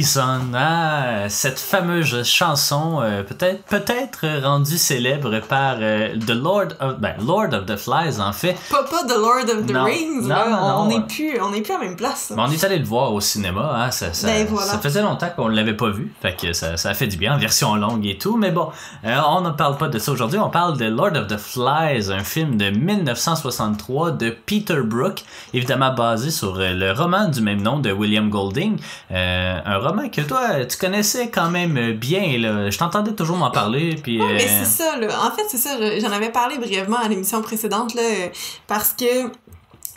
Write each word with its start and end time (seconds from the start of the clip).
Kyrie 0.00 0.10
Ellison, 0.10 0.52
ah, 0.54 1.28
cette 1.28 1.58
fameuse 1.58 2.22
chanson 2.24 3.00
euh, 3.02 3.22
peut-être 3.22 3.62
peut-être 3.64 4.42
rendue 4.42 4.78
célèbre 4.78 5.40
par 5.40 5.76
euh, 5.80 6.16
The 6.26 6.30
Lord 6.30 6.68
of 6.80 6.98
ben, 6.98 7.14
Lord 7.20 7.52
of 7.52 7.66
the 7.66 7.76
Flies 7.76 8.20
en 8.20 8.32
fait. 8.32 8.56
Pas, 8.70 8.84
pas 8.84 9.04
The 9.06 9.16
Lord 9.18 9.44
of 9.58 9.66
the 9.66 9.70
Non. 9.72 9.84
Rings, 9.84 10.22
Non, 10.22 10.28
là. 10.28 10.48
non, 10.50 10.74
on 10.80 10.86
n'est 10.88 11.06
plus, 11.06 11.40
on 11.40 11.50
n'est 11.50 11.60
plus 11.60 11.74
à 11.74 11.78
la 11.78 11.84
même 11.84 11.96
place. 11.96 12.32
Mais 12.34 12.42
on 12.42 12.50
est 12.50 12.64
allé 12.64 12.78
le 12.78 12.84
voir 12.84 13.12
au 13.12 13.20
cinéma, 13.20 13.72
hein, 13.76 13.90
ça, 13.90 14.12
ça, 14.12 14.26
Ben, 14.28 14.46
voilà. 14.48 14.66
ça 14.66 14.78
faisait 14.78 15.02
longtemps 15.02 15.30
qu'on 15.36 15.48
l'avait 15.48 15.76
pas 15.76 15.90
vu, 15.90 16.12
fait 16.22 16.34
que 16.34 16.52
ça, 16.52 16.76
ça 16.76 16.90
a 16.90 16.94
fait 16.94 17.06
du 17.06 17.16
bien 17.16 17.34
en 17.34 17.38
version 17.38 17.74
longue 17.76 18.06
et 18.06 18.16
tout, 18.18 18.36
mais 18.36 18.50
bon, 18.50 18.68
euh, 19.04 19.18
on 19.28 19.42
ne 19.42 19.50
parle 19.50 19.76
pas 19.76 19.88
de 19.88 19.98
ça 19.98 20.12
aujourd'hui, 20.12 20.38
on 20.38 20.50
parle 20.50 20.78
de 20.78 20.86
Lord 20.86 21.16
of 21.16 21.26
the 21.26 21.36
Flies, 21.38 22.10
un 22.10 22.24
film 22.24 22.56
de 22.56 22.70
1963 22.70 24.12
de 24.12 24.30
Peter 24.30 24.80
Brook, 24.82 25.24
évidemment 25.52 25.92
basé 25.92 26.30
sur 26.30 26.56
euh, 26.58 26.72
le 26.72 26.92
roman 26.92 27.28
du 27.28 27.40
même 27.42 27.60
nom 27.62 27.78
de 27.78 27.92
William 27.92 28.30
Golding, 28.30 28.78
euh, 29.10 29.58
un 29.64 29.78
roman 29.78 29.89
que 30.12 30.20
toi 30.22 30.64
tu 30.64 30.76
connaissais 30.76 31.28
quand 31.30 31.50
même 31.50 31.92
bien, 31.92 32.38
là. 32.38 32.70
je 32.70 32.78
t'entendais 32.78 33.12
toujours 33.12 33.36
m'en 33.36 33.50
parler, 33.50 33.96
puis... 34.02 34.20
Ouais, 34.20 34.34
mais 34.34 34.44
euh, 34.44 34.64
c'est 34.64 34.82
ça, 34.84 34.96
là. 34.96 35.08
En 35.26 35.30
fait, 35.34 35.44
c'est 35.48 35.56
ça. 35.58 35.76
je- 35.80 36.00
J'en 36.00 36.12
avais 36.12 36.30
parlé 36.30 36.58
brièvement 36.58 36.98
à 36.98 37.08
l'émission 37.08 37.40
précédente, 37.42 37.94
là, 37.94 38.02
euh, 38.02 38.28
parce 38.66 38.92
que 38.98 39.30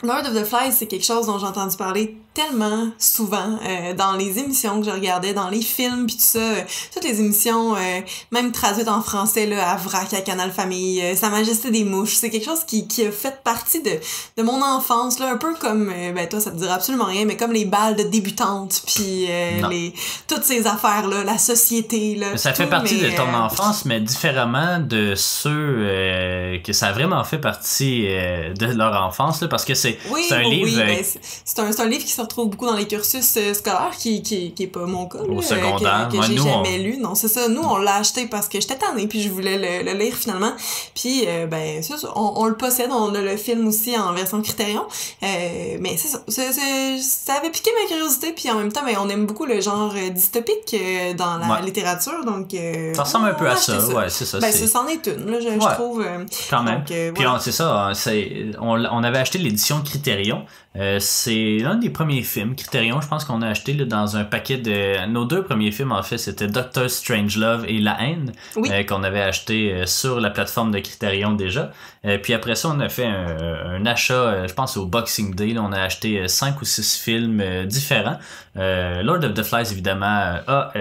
Lord 0.02 0.26
of 0.26 0.34
the 0.34 0.44
Flies, 0.44 0.72
c'est 0.72 0.86
quelque 0.86 1.04
chose 1.04 1.26
dont 1.26 1.38
j'ai 1.38 1.46
entendu 1.46 1.76
parler 1.76 2.16
tellement 2.34 2.88
souvent 2.98 3.60
euh, 3.64 3.94
dans 3.94 4.14
les 4.14 4.40
émissions 4.40 4.80
que 4.80 4.86
je 4.86 4.90
regardais, 4.90 5.32
dans 5.34 5.48
les 5.48 5.62
films, 5.62 6.06
puis 6.06 6.16
tout 6.16 6.22
ça. 6.22 6.40
euh, 6.40 6.62
toutes 6.92 7.04
les 7.04 7.20
émissions, 7.20 7.76
euh, 7.76 8.00
même 8.32 8.50
traduites 8.50 8.88
en 8.88 9.00
français, 9.02 9.46
là, 9.46 9.70
à 9.70 9.76
Vrac, 9.76 10.12
à 10.12 10.20
Canal 10.20 10.50
Famille, 10.50 11.00
euh, 11.00 11.14
Sa 11.14 11.28
Majesté 11.30 11.70
des 11.70 11.84
Mouches. 11.84 12.14
C'est 12.14 12.30
quelque 12.30 12.44
chose 12.44 12.64
qui, 12.66 12.88
qui 12.88 13.06
a 13.06 13.12
fait 13.12 13.40
partie 13.44 13.82
de, 13.82 13.92
de 14.36 14.42
mon 14.42 14.60
enfance, 14.62 15.20
là, 15.20 15.30
un 15.30 15.36
peu 15.36 15.54
comme, 15.54 15.88
euh, 15.94 16.10
ben 16.10 16.28
toi, 16.28 16.40
ça 16.40 16.50
te 16.50 16.56
dira 16.56 16.74
absolument 16.74 17.04
rien, 17.04 17.24
mais 17.24 17.36
comme 17.36 17.52
les 17.52 17.66
balles 17.66 17.94
de 17.94 18.02
débutantes, 18.02 18.82
puis 18.84 19.26
euh, 19.28 19.68
les 19.70 19.94
toutes 20.26 20.42
ces 20.42 20.66
affaires-là, 20.66 21.22
la 21.22 21.38
société, 21.38 22.16
là. 22.16 22.36
Ça 22.36 22.52
fait 22.52 22.64
tout, 22.64 22.70
partie 22.70 22.98
mais, 23.00 23.12
de 23.12 23.16
ton 23.16 23.32
enfance, 23.32 23.84
mais 23.84 24.00
différemment 24.00 24.80
de 24.80 25.14
ceux 25.14 25.50
euh, 25.52 26.58
que 26.58 26.72
ça 26.72 26.88
a 26.88 26.92
vraiment 26.92 27.22
fait 27.22 27.38
partie 27.38 28.06
euh, 28.08 28.52
de 28.54 28.66
leur 28.66 29.00
enfance, 29.00 29.40
là, 29.40 29.46
parce 29.46 29.64
que 29.64 29.74
c'est 29.74 29.93
Oui, 30.10 30.24
c'est 30.28 30.34
un 30.36 30.44
oui, 30.44 30.50
livre 30.64 30.66
oui, 30.76 30.80
euh, 30.80 30.86
ben, 30.86 31.04
c'est- 31.04 31.20
c'est 31.44 31.58
un, 31.60 31.72
c'est 31.72 31.82
un 31.82 31.86
livre 31.86 32.04
qui 32.04 32.12
se 32.12 32.20
retrouve 32.20 32.48
beaucoup 32.50 32.66
dans 32.66 32.76
les 32.76 32.86
cursus 32.86 33.34
euh, 33.36 33.54
scolaires, 33.54 33.92
qui, 33.98 34.22
qui, 34.22 34.52
qui 34.52 34.62
est 34.64 34.66
pas 34.68 34.86
mon 34.86 35.06
cas. 35.06 35.18
Au 35.18 35.36
là, 35.36 35.42
secondaire. 35.42 36.08
Que, 36.10 36.16
que 36.18 36.22
j'ai 36.22 36.40
on- 36.40 36.44
jamais 36.64 36.78
lu. 36.78 36.96
Non, 36.98 37.14
c'est 37.14 37.28
ça. 37.28 37.48
Nous, 37.48 37.62
on 37.62 37.76
l'a 37.76 37.96
acheté 37.96 38.26
parce 38.26 38.48
que 38.48 38.60
j'étais 38.60 38.76
tannée, 38.76 39.06
puis 39.06 39.22
je 39.22 39.28
voulais 39.30 39.58
le, 39.82 39.90
le 39.92 39.98
lire 39.98 40.14
finalement. 40.14 40.52
Puis, 40.94 41.24
euh, 41.26 41.46
ben, 41.46 41.82
c'est 41.82 41.96
ça, 41.96 42.08
on, 42.16 42.32
on 42.36 42.46
le 42.46 42.56
possède. 42.56 42.90
On 42.90 43.14
a 43.14 43.20
le 43.20 43.36
film 43.36 43.66
aussi 43.68 43.96
en 43.98 44.12
version 44.12 44.40
Criterion. 44.42 44.84
Euh, 45.22 45.76
mais 45.80 45.96
c'est 45.96 46.08
ça. 46.08 46.22
C'est- 46.28 46.52
c'est- 46.52 46.98
ça 47.00 47.34
avait 47.34 47.50
piqué 47.50 47.70
ma 47.82 47.88
curiosité, 47.88 48.32
puis 48.32 48.50
en 48.50 48.54
même 48.56 48.72
temps, 48.72 48.82
ben, 48.84 48.96
on 49.00 49.08
aime 49.08 49.26
beaucoup 49.26 49.46
le 49.46 49.60
genre 49.60 49.92
euh, 49.96 50.10
dystopique 50.10 50.74
euh, 50.74 51.14
dans 51.14 51.36
la 51.38 51.46
Ouais. 51.54 51.62
littérature, 51.64 52.24
donc... 52.24 52.52
euh, 52.54 52.92
ça 52.94 53.02
ressemble 53.04 53.28
un 53.28 53.34
peu 53.34 53.46
à 53.48 53.52
acheté 53.52 53.72
ça, 53.72 53.86
ouais, 53.88 54.08
c'est 54.08 54.24
ça. 54.24 54.38
Ben, 54.38 54.50
c'est- 54.52 54.66
ça, 54.66 54.78
c'en 54.80 54.86
est 54.88 55.06
une, 55.06 55.30
là, 55.30 55.38
je, 55.40 55.74
trouve. 55.74 56.02
euh, 56.02 56.24
quand 56.50 56.62
même. 56.62 56.78
donc, 56.80 56.90
euh, 56.90 57.12
Puis 57.12 57.24
c'est 57.40 57.52
ça, 57.52 57.92
c'est, 57.94 58.46
on, 58.60 58.82
on 58.84 59.02
avait 59.04 59.18
acheté 59.18 59.38
l'édition 59.38 59.73
Criterion. 59.82 60.44
Euh, 60.76 60.98
c'est 60.98 61.58
l'un 61.60 61.76
des 61.76 61.90
premiers 61.90 62.22
films. 62.22 62.56
Criterion, 62.56 63.00
je 63.00 63.06
pense 63.06 63.24
qu'on 63.24 63.42
a 63.42 63.48
acheté 63.48 63.74
là, 63.74 63.84
dans 63.84 64.16
un 64.16 64.24
paquet 64.24 64.56
de... 64.58 65.06
Nos 65.06 65.24
deux 65.24 65.44
premiers 65.44 65.70
films, 65.70 65.92
en 65.92 66.02
fait, 66.02 66.18
c'était 66.18 66.48
Doctor 66.48 66.90
Strangelove 66.90 67.64
et 67.68 67.78
La 67.78 67.96
Haine, 68.02 68.32
Oui. 68.56 68.68
euh, 68.72 68.82
qu'on 68.82 69.04
avait 69.04 69.22
acheté 69.22 69.72
euh, 69.72 69.86
sur 69.86 70.20
la 70.20 70.30
plateforme 70.30 70.72
de 70.72 70.80
Criterion 70.80 71.32
déjà. 71.32 71.70
Euh, 72.04 72.18
puis 72.18 72.34
après 72.34 72.56
ça, 72.56 72.70
on 72.70 72.80
a 72.80 72.88
fait 72.88 73.06
un, 73.06 73.76
un 73.76 73.86
achat, 73.86 74.46
je 74.46 74.52
pense 74.52 74.76
au 74.76 74.86
Boxing 74.86 75.34
Day, 75.34 75.52
là, 75.52 75.62
on 75.62 75.72
a 75.72 75.80
acheté 75.80 76.26
cinq 76.28 76.60
ou 76.60 76.64
six 76.64 76.98
films 76.98 77.42
différents. 77.66 78.18
Lord 78.56 79.24
of 79.24 79.34
the 79.34 79.42
Flies, 79.42 79.70
évidemment, 79.72 80.06
a... 80.46 80.72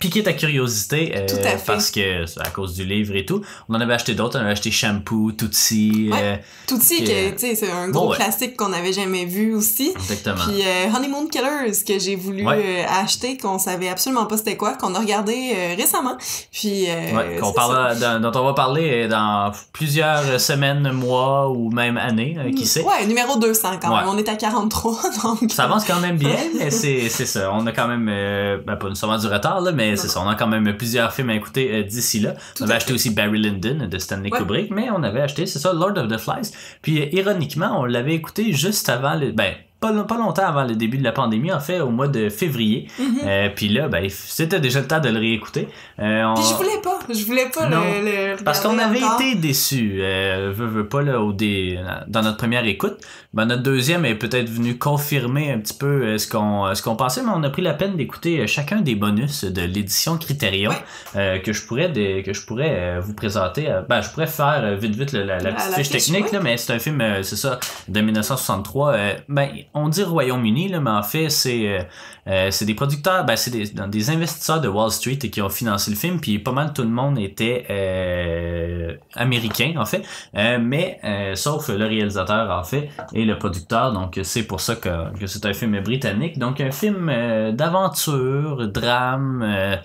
piqué 0.00 0.22
ta 0.24 0.32
curiosité 0.32 1.12
euh, 1.14 1.26
Tout 1.28 1.36
à 1.36 1.50
fait. 1.58 1.62
parce 1.66 1.90
que 1.92 2.24
à 2.40 2.50
cause 2.50 2.74
du 2.74 2.84
livre 2.84 3.14
et 3.14 3.24
tout. 3.24 3.42
On 3.68 3.74
en 3.76 3.80
avait 3.80 3.94
acheté 3.94 4.14
d'autres, 4.14 4.38
on 4.38 4.42
avait 4.42 4.50
acheté 4.52 4.70
Shampoo, 4.72 5.30
Tootsie, 5.32 6.08
Ouais. 6.10 6.18
euh, 6.20 6.36
Tootsie, 6.66 7.04
que, 7.04 7.38
c'est 7.38 7.70
un 7.70 7.88
gros 7.90 8.06
Bon, 8.06 8.10
ouais. 8.10 8.16
classique 8.16 8.56
qu'on 8.56 8.70
n'avait 8.70 8.92
jamais 8.94 9.26
vu 9.26 9.54
aussi. 9.54 9.92
exactement. 9.94 10.36
Puis 10.46 10.62
euh, 10.62 10.96
Honeymoon 10.96 11.26
Killers, 11.28 11.84
que 11.86 11.98
j'ai 11.98 12.16
voulu 12.16 12.46
Ouais. 12.46 12.82
euh, 12.82 13.02
acheter, 13.04 13.36
qu'on 13.36 13.58
savait 13.58 13.88
absolument 13.88 14.24
pas 14.26 14.36
c'était 14.38 14.56
quoi, 14.56 14.72
qu'on 14.74 14.94
a 14.94 14.98
regardé 14.98 15.52
récemment. 15.76 16.16
Puis, 16.50 16.86
Ouais, 16.86 17.36
qu'on 17.40 17.52
dans- 17.52 18.20
dont 18.22 18.40
on 18.40 18.44
va 18.46 18.54
parler 18.54 19.06
dans 19.06 19.52
plusieurs 19.72 20.40
semaines, 20.40 20.90
mois 20.92 21.50
ou 21.50 21.70
même 21.70 21.96
années, 21.98 22.36
euh, 22.38 22.52
qui 22.52 22.66
sait. 22.66 22.82
Ouais, 22.82 23.06
numéro 23.06 23.38
200 23.38 23.78
quand 23.82 23.94
même. 23.94 24.08
On 24.08 24.16
est 24.16 24.28
à 24.28 24.36
43, 24.36 24.96
donc... 25.22 25.50
Ça 25.52 25.64
avance 25.64 25.84
quand 25.84 26.00
même 26.00 26.16
bien, 26.16 26.36
mais 26.58 26.70
c'est 26.70 27.08
c'est 27.10 27.26
ça. 27.26 27.50
On 27.52 27.66
a 27.66 27.72
quand 27.72 27.86
même, 27.86 28.06
ben, 28.06 28.76
pas 28.76 28.88
nécessairement 28.88 29.18
du 29.18 29.26
retard, 29.26 29.60
là, 29.60 29.72
mais 29.72 29.89
C'est 29.96 30.08
ça. 30.08 30.20
On 30.20 30.28
a 30.28 30.34
quand 30.34 30.46
même 30.46 30.76
plusieurs 30.76 31.12
films 31.12 31.30
à 31.30 31.34
écouter 31.34 31.70
euh, 31.74 31.82
d'ici 31.82 32.20
là. 32.20 32.32
Tout 32.54 32.62
on 32.62 32.64
avait 32.64 32.74
acheté 32.74 32.88
fait. 32.88 32.94
aussi 32.94 33.10
Barry 33.10 33.38
Lyndon 33.40 33.86
de 33.88 33.98
Stanley 33.98 34.30
Ouais. 34.32 34.38
Kubrick, 34.38 34.70
mais 34.70 34.88
on 34.90 35.02
avait 35.02 35.20
acheté, 35.22 35.46
c'est 35.46 35.58
ça, 35.58 35.72
Lord 35.72 35.96
of 35.98 36.08
the 36.08 36.18
Flies. 36.18 36.52
Puis 36.82 37.00
euh, 37.02 37.06
ironiquement, 37.12 37.80
on 37.80 37.84
l'avait 37.84 38.14
écouté 38.14 38.52
juste 38.52 38.88
avant 38.88 39.14
le. 39.14 39.32
Ben, 39.32 39.54
pas, 39.80 39.92
pas 40.04 40.18
longtemps 40.18 40.46
avant 40.46 40.64
le 40.64 40.74
début 40.76 40.98
de 40.98 41.04
la 41.04 41.12
pandémie, 41.12 41.52
en 41.52 41.60
fait, 41.60 41.80
au 41.80 41.90
mois 41.90 42.08
de 42.08 42.28
février. 42.28 42.86
Mhm. 42.98 43.04
Euh, 43.24 43.48
puis 43.54 43.68
là, 43.68 43.88
ben, 43.88 44.06
c'était 44.10 44.60
déjà 44.60 44.80
le 44.80 44.86
temps 44.86 45.00
de 45.00 45.08
le 45.08 45.18
réécouter. 45.18 45.68
Euh, 45.98 46.24
on- 46.24 46.34
Puis 46.34 46.44
je 46.50 46.54
voulais 46.54 46.80
pas, 46.82 46.98
je 47.08 47.24
voulais 47.24 47.48
pas 47.54 47.68
Non. 47.68 47.80
le, 48.02 48.36
le 48.36 48.44
Parce 48.44 48.60
qu'on 48.60 48.78
avait 48.78 49.02
encore. 49.02 49.20
été 49.20 49.34
déçus, 49.36 49.98
euh, 50.00 50.52
veux, 50.54 50.66
veux 50.66 50.86
pas, 50.86 51.02
là, 51.02 51.20
au 51.20 51.32
dé... 51.32 51.78
dans 52.08 52.22
notre 52.22 52.36
première 52.36 52.64
écoute. 52.66 52.98
Ben, 53.32 53.44
notre 53.46 53.62
deuxième 53.62 54.04
est 54.04 54.16
peut-être 54.16 54.48
venu 54.50 54.76
confirmer 54.76 55.52
un 55.52 55.58
petit 55.60 55.74
peu 55.74 55.86
euh, 56.02 56.18
ce 56.18 56.26
qu'on 56.28 56.66
euh, 56.66 56.74
ce 56.74 56.82
qu'on 56.82 56.96
pensait, 56.96 57.22
mais 57.22 57.30
on 57.32 57.42
a 57.44 57.48
pris 57.50 57.62
la 57.62 57.74
peine 57.74 57.96
d'écouter 57.96 58.40
euh, 58.40 58.46
chacun 58.48 58.80
des 58.80 58.96
bonus 58.96 59.44
de 59.44 59.62
l'édition 59.62 60.18
Criterion 60.18 60.70
Ouais. 60.70 60.76
euh, 61.16 61.38
que 61.38 61.52
je 61.52 61.64
pourrais 61.64 61.92
que 62.24 62.32
je 62.32 62.44
pourrais 62.44 62.98
vous 63.00 63.14
présenter. 63.14 63.68
ben, 63.88 64.00
je 64.02 64.10
pourrais 64.10 64.26
faire 64.26 64.76
vite 64.76 64.96
vite 64.96 65.12
la, 65.12 65.24
la 65.24 65.38
La- 65.38 65.52
petite 65.52 65.70
la 65.70 65.76
fiche 65.76 65.88
technique, 65.90 66.32
là, 66.32 66.40
mais 66.42 66.56
c'est 66.56 66.72
un 66.72 66.78
film, 66.80 67.00
c'est 67.22 67.36
ça, 67.36 67.60
de 67.88 68.00
1963. 68.00 68.92
euh, 68.94 69.14
ben, 69.28 69.48
on 69.74 69.88
dit 69.88 70.02
Royaume-Uni, 70.02 70.70
mais 70.80 70.90
en 70.90 71.02
fait, 71.02 71.28
c'est 71.28 71.68
euh, 71.68 71.82
euh, 72.26 72.50
c'est 72.50 72.64
des 72.64 72.74
producteurs, 72.74 73.24
ben, 73.24 73.36
c'est 73.36 73.50
des, 73.50 74.10
investisseurs 74.10 74.60
de 74.60 74.68
Wall 74.68 74.90
Street 74.90 75.18
qui 75.18 75.40
ont 75.40 75.48
financé 75.48 75.90
le 75.90 75.96
film, 75.96 76.20
puis 76.20 76.38
pas 76.38 76.52
mal 76.52 76.72
tout 76.72 76.82
le 76.82 76.88
monde 76.88 77.18
était 77.18 77.66
euh, 77.70 78.94
américain, 79.14 79.74
en 79.76 79.86
fait, 79.86 80.02
mais 80.34 81.00
sauf 81.34 81.68
le 81.68 81.86
réalisateur, 81.86 82.50
en 82.50 82.64
fait, 82.64 82.88
et 83.14 83.24
le 83.24 83.38
producteur, 83.38 83.92
donc 83.92 84.18
c'est 84.22 84.44
pour 84.44 84.60
ça 84.60 84.76
que, 84.76 84.90
c'est 85.26 85.46
un 85.46 85.52
film 85.52 85.80
britannique. 85.80 86.38
Donc 86.38 86.60
un 86.60 86.72
film 86.72 87.06
d'aventure, 87.52 88.68
drame... 88.68 89.80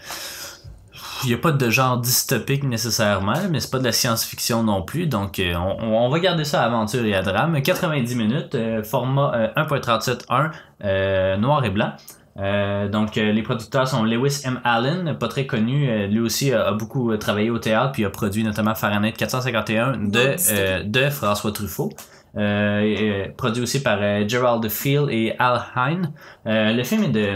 il 1.24 1.30
n'y 1.30 1.34
a 1.34 1.38
pas 1.38 1.52
de 1.52 1.70
genre 1.70 1.98
dystopique 1.98 2.64
nécessairement, 2.64 3.34
mais 3.50 3.60
c'est 3.60 3.72
pas 3.72 3.80
de 3.80 3.84
la 3.86 3.92
science-fiction 3.92 4.64
non 4.64 4.82
plus. 4.84 5.08
Donc, 5.08 5.40
euh, 5.40 5.54
on, 5.56 6.06
on 6.06 6.10
va 6.10 6.20
garder 6.20 6.44
ça 6.44 6.62
à 6.62 6.66
aventure 6.66 7.06
et 7.06 7.16
à 7.16 7.22
drame. 7.22 7.62
90 7.62 8.16
minutes, 8.16 8.56
euh, 8.56 8.84
format 8.84 9.32
euh, 9.36 9.48
1.37.1, 9.64 10.52
euh, 10.84 11.38
noir 11.38 11.64
et 11.66 11.70
blanc. 11.70 11.94
Euh, 12.38 12.90
donc, 12.90 13.18
euh, 13.18 13.32
les 13.32 13.44
producteurs 13.44 13.88
sont 13.88 14.04
Lewis 14.04 14.42
M. 14.44 14.60
Allen, 14.66 15.18
pas 15.18 15.30
très 15.30 15.46
connu. 15.46 15.90
euh, 15.90 16.08
lui 16.08 16.20
aussi 16.20 16.52
a, 16.52 16.68
a 16.68 16.72
beaucoup 16.74 17.16
travaillé 17.18 17.50
au 17.50 17.60
théâtre, 17.60 17.94
puis 17.94 18.04
a 18.04 18.10
produit 18.10 18.44
notamment 18.44 18.76
Fahrenheit 18.76 19.14
451 19.14 19.98
de, 19.98 20.84
de 20.84 21.10
François 21.10 21.52
Truffaut. 21.52 21.92
Et, 22.38 23.32
produit 23.38 23.64
aussi 23.64 23.82
par 23.82 24.00
Gerald 24.28 24.68
Field 24.68 25.08
et 25.10 25.34
Al 25.40 25.62
Hine. 25.78 26.12
Le 26.46 26.84
film 26.84 27.06
est 27.06 27.10
de 27.10 27.30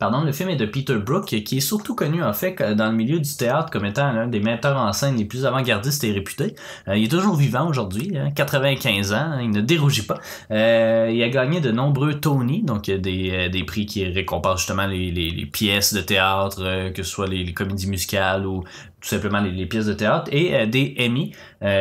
Pardon, 0.00 0.22
le 0.22 0.32
film 0.32 0.48
est 0.48 0.56
de 0.56 0.64
Peter 0.64 0.96
Brook, 0.96 1.26
qui 1.26 1.58
est 1.58 1.60
surtout 1.60 1.94
connu 1.94 2.22
en 2.22 2.32
fait 2.32 2.62
dans 2.74 2.86
le 2.90 2.96
milieu 2.96 3.20
du 3.20 3.36
théâtre 3.36 3.70
comme 3.70 3.84
étant 3.84 4.10
l'un 4.12 4.28
des 4.28 4.40
metteurs 4.40 4.78
en 4.78 4.94
scène 4.94 5.18
les 5.18 5.26
plus 5.26 5.44
avant-gardistes 5.44 6.02
et 6.04 6.12
réputés. 6.12 6.54
Euh, 6.88 6.96
il 6.96 7.04
est 7.04 7.08
toujours 7.08 7.36
vivant 7.36 7.68
aujourd'hui, 7.68 8.16
hein, 8.16 8.30
95 8.34 9.12
ans, 9.12 9.16
hein, 9.16 9.40
il 9.42 9.50
ne 9.50 9.60
dérougit 9.60 10.06
pas. 10.06 10.18
Euh, 10.52 11.10
il 11.12 11.22
a 11.22 11.28
gagné 11.28 11.60
de 11.60 11.70
nombreux 11.70 12.14
Tony, 12.14 12.62
donc 12.62 12.88
euh, 12.88 12.96
des, 12.96 13.30
euh, 13.30 13.48
des 13.50 13.62
prix 13.64 13.84
qui 13.84 14.06
récompensent 14.06 14.60
justement 14.60 14.86
les, 14.86 15.10
les, 15.10 15.44
pièces 15.44 15.92
de 15.92 16.00
théâtre, 16.00 16.90
que 16.94 17.02
ce 17.02 17.10
soit 17.10 17.26
les, 17.26 17.52
comédies 17.52 17.86
musicales 17.86 18.46
ou 18.46 18.62
tout 19.02 19.08
simplement 19.08 19.40
les, 19.40 19.66
pièces 19.66 19.84
de 19.84 19.92
théâtre, 19.92 20.30
et 20.32 20.66
des 20.66 20.94
Emmy, 20.98 21.32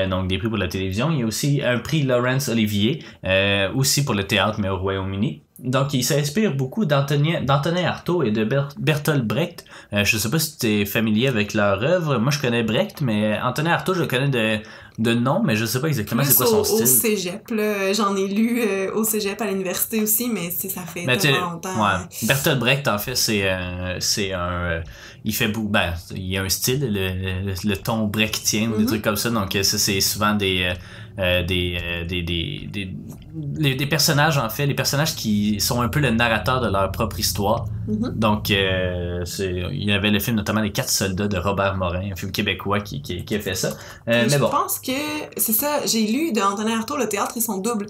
donc 0.10 0.28
des 0.28 0.38
prix 0.38 0.50
pour 0.50 0.58
la 0.58 0.68
télévision. 0.68 1.10
Il 1.12 1.20
y 1.20 1.24
a 1.24 1.26
aussi 1.26 1.62
un 1.64 1.80
prix 1.80 2.04
Laurence 2.04 2.50
Olivier, 2.50 3.04
aussi 3.76 4.04
pour 4.04 4.16
le 4.16 4.26
théâtre, 4.26 4.60
mais 4.60 4.68
au 4.68 4.78
Royaume-Uni. 4.78 5.42
Donc, 5.64 5.94
il 5.94 6.04
s'inspire 6.04 6.56
beaucoup 6.56 6.86
d'Antonin 6.86 7.42
d'Antonin 7.42 7.86
Artaud 7.86 8.24
et 8.24 8.32
de 8.32 8.44
Ber- 8.46 8.70
Bertolt 8.78 9.26
Brecht. 9.26 9.66
Euh, 9.94 10.06
je 10.06 10.18
sais 10.18 10.30
pas 10.30 10.40
si 10.40 10.58
tu 10.58 10.68
es 10.68 10.86
familier 10.86 11.28
avec 11.28 11.54
leur 11.54 11.84
œuvre. 11.84 12.18
Moi, 12.18 12.32
je 12.32 12.40
connais 12.40 12.64
Brecht, 12.64 13.02
mais 13.02 13.38
Antonin 13.42 13.72
Artaud, 13.72 13.94
je 13.94 14.02
le 14.02 14.08
connais 14.08 14.30
de, 14.30 14.60
de 15.00 15.14
nom, 15.14 15.42
mais 15.44 15.58
je 15.58 15.66
sais 15.66 15.82
pas 15.82 15.88
exactement 15.88 16.24
c'est 16.24 16.36
quoi 16.38 16.46
son 16.46 16.58
au, 16.58 16.62
au 16.62 16.64
style. 16.64 16.88
cégep, 16.88 17.50
là. 17.52 17.92
J'en 17.92 18.16
ai 18.16 18.28
lu 18.28 18.62
euh, 18.62 18.94
au 18.94 19.04
cégep 19.04 19.42
à 19.42 19.48
l'université 19.48 20.02
aussi, 20.02 20.30
mais 20.30 20.50
ça 20.50 20.82
fait 20.82 21.06
Mais 21.06 21.18
tellement 21.18 21.52
longtemps. 21.52 21.76
ouais. 21.84 22.06
Bertolt 22.28 22.60
Brecht, 22.60 22.88
en 22.88 22.98
fait, 22.98 23.16
c'est 23.16 23.50
un, 23.50 23.96
c'est 24.00 24.32
un, 24.32 24.40
euh, 24.52 24.82
il 25.26 25.36
fait 25.36 25.50
beaucoup, 25.50 25.68
ben, 25.68 25.94
il 26.12 26.26
y 26.26 26.38
a 26.38 26.44
un 26.44 26.50
style, 26.50 26.80
le, 26.90 27.44
le, 27.52 27.54
le 27.66 27.76
ton 27.78 28.06
brechtien 28.08 28.70
ou 28.70 28.78
des 28.78 28.84
Mhm. 28.84 28.86
trucs 28.88 29.02
comme 29.02 29.18
ça, 29.18 29.30
donc 29.30 29.54
euh, 29.58 29.64
ça, 29.64 29.78
c'est 29.78 30.00
souvent 30.00 30.36
des, 30.36 30.72
euh, 31.20 31.44
des, 31.44 32.06
des, 32.08 32.22
des, 32.22 32.70
des, 32.72 33.76
des, 33.76 33.86
personnages, 33.86 34.38
en 34.38 34.50
fait, 34.50 34.66
les 34.66 34.74
personnages 34.74 35.16
qui 35.16 35.60
sont 35.60 35.82
un 35.82 35.90
peu 35.90 36.00
le 36.00 36.12
narrateur 36.12 36.62
de 36.62 36.70
leur 36.70 36.92
propre 36.92 37.20
histoire. 37.20 37.66
Mhm. 37.88 38.14
Donc, 38.16 38.50
il 38.50 38.56
y 38.56 39.92
avait 39.92 40.12
le 40.12 40.20
film 40.20 40.38
notamment 40.38 40.62
Les 40.62 40.72
Quatre 40.72 40.90
Soldats 40.90 41.28
de 41.28 41.38
Robert 41.38 41.76
Morin, 41.76 42.12
un 42.14 42.16
film 42.16 42.32
québécois 42.32 42.80
qui, 42.80 43.02
qui, 43.02 43.26
qui 43.26 43.36
a 43.36 43.40
fait 43.40 43.56
ça. 43.56 43.72
mais 44.08 44.30
je 44.30 44.38
bon. 44.38 44.50
pense 44.50 44.80
que 44.80 44.92
c'est 45.36 45.54
ça, 45.54 45.86
j'ai 45.86 46.08
lu 46.08 46.32
de 46.32 46.40
Antonin 46.40 46.78
Artaud, 46.78 46.96
le 46.96 47.10
théâtre 47.10 47.36
et 47.36 47.42
son 47.42 47.58
double. 47.58 47.88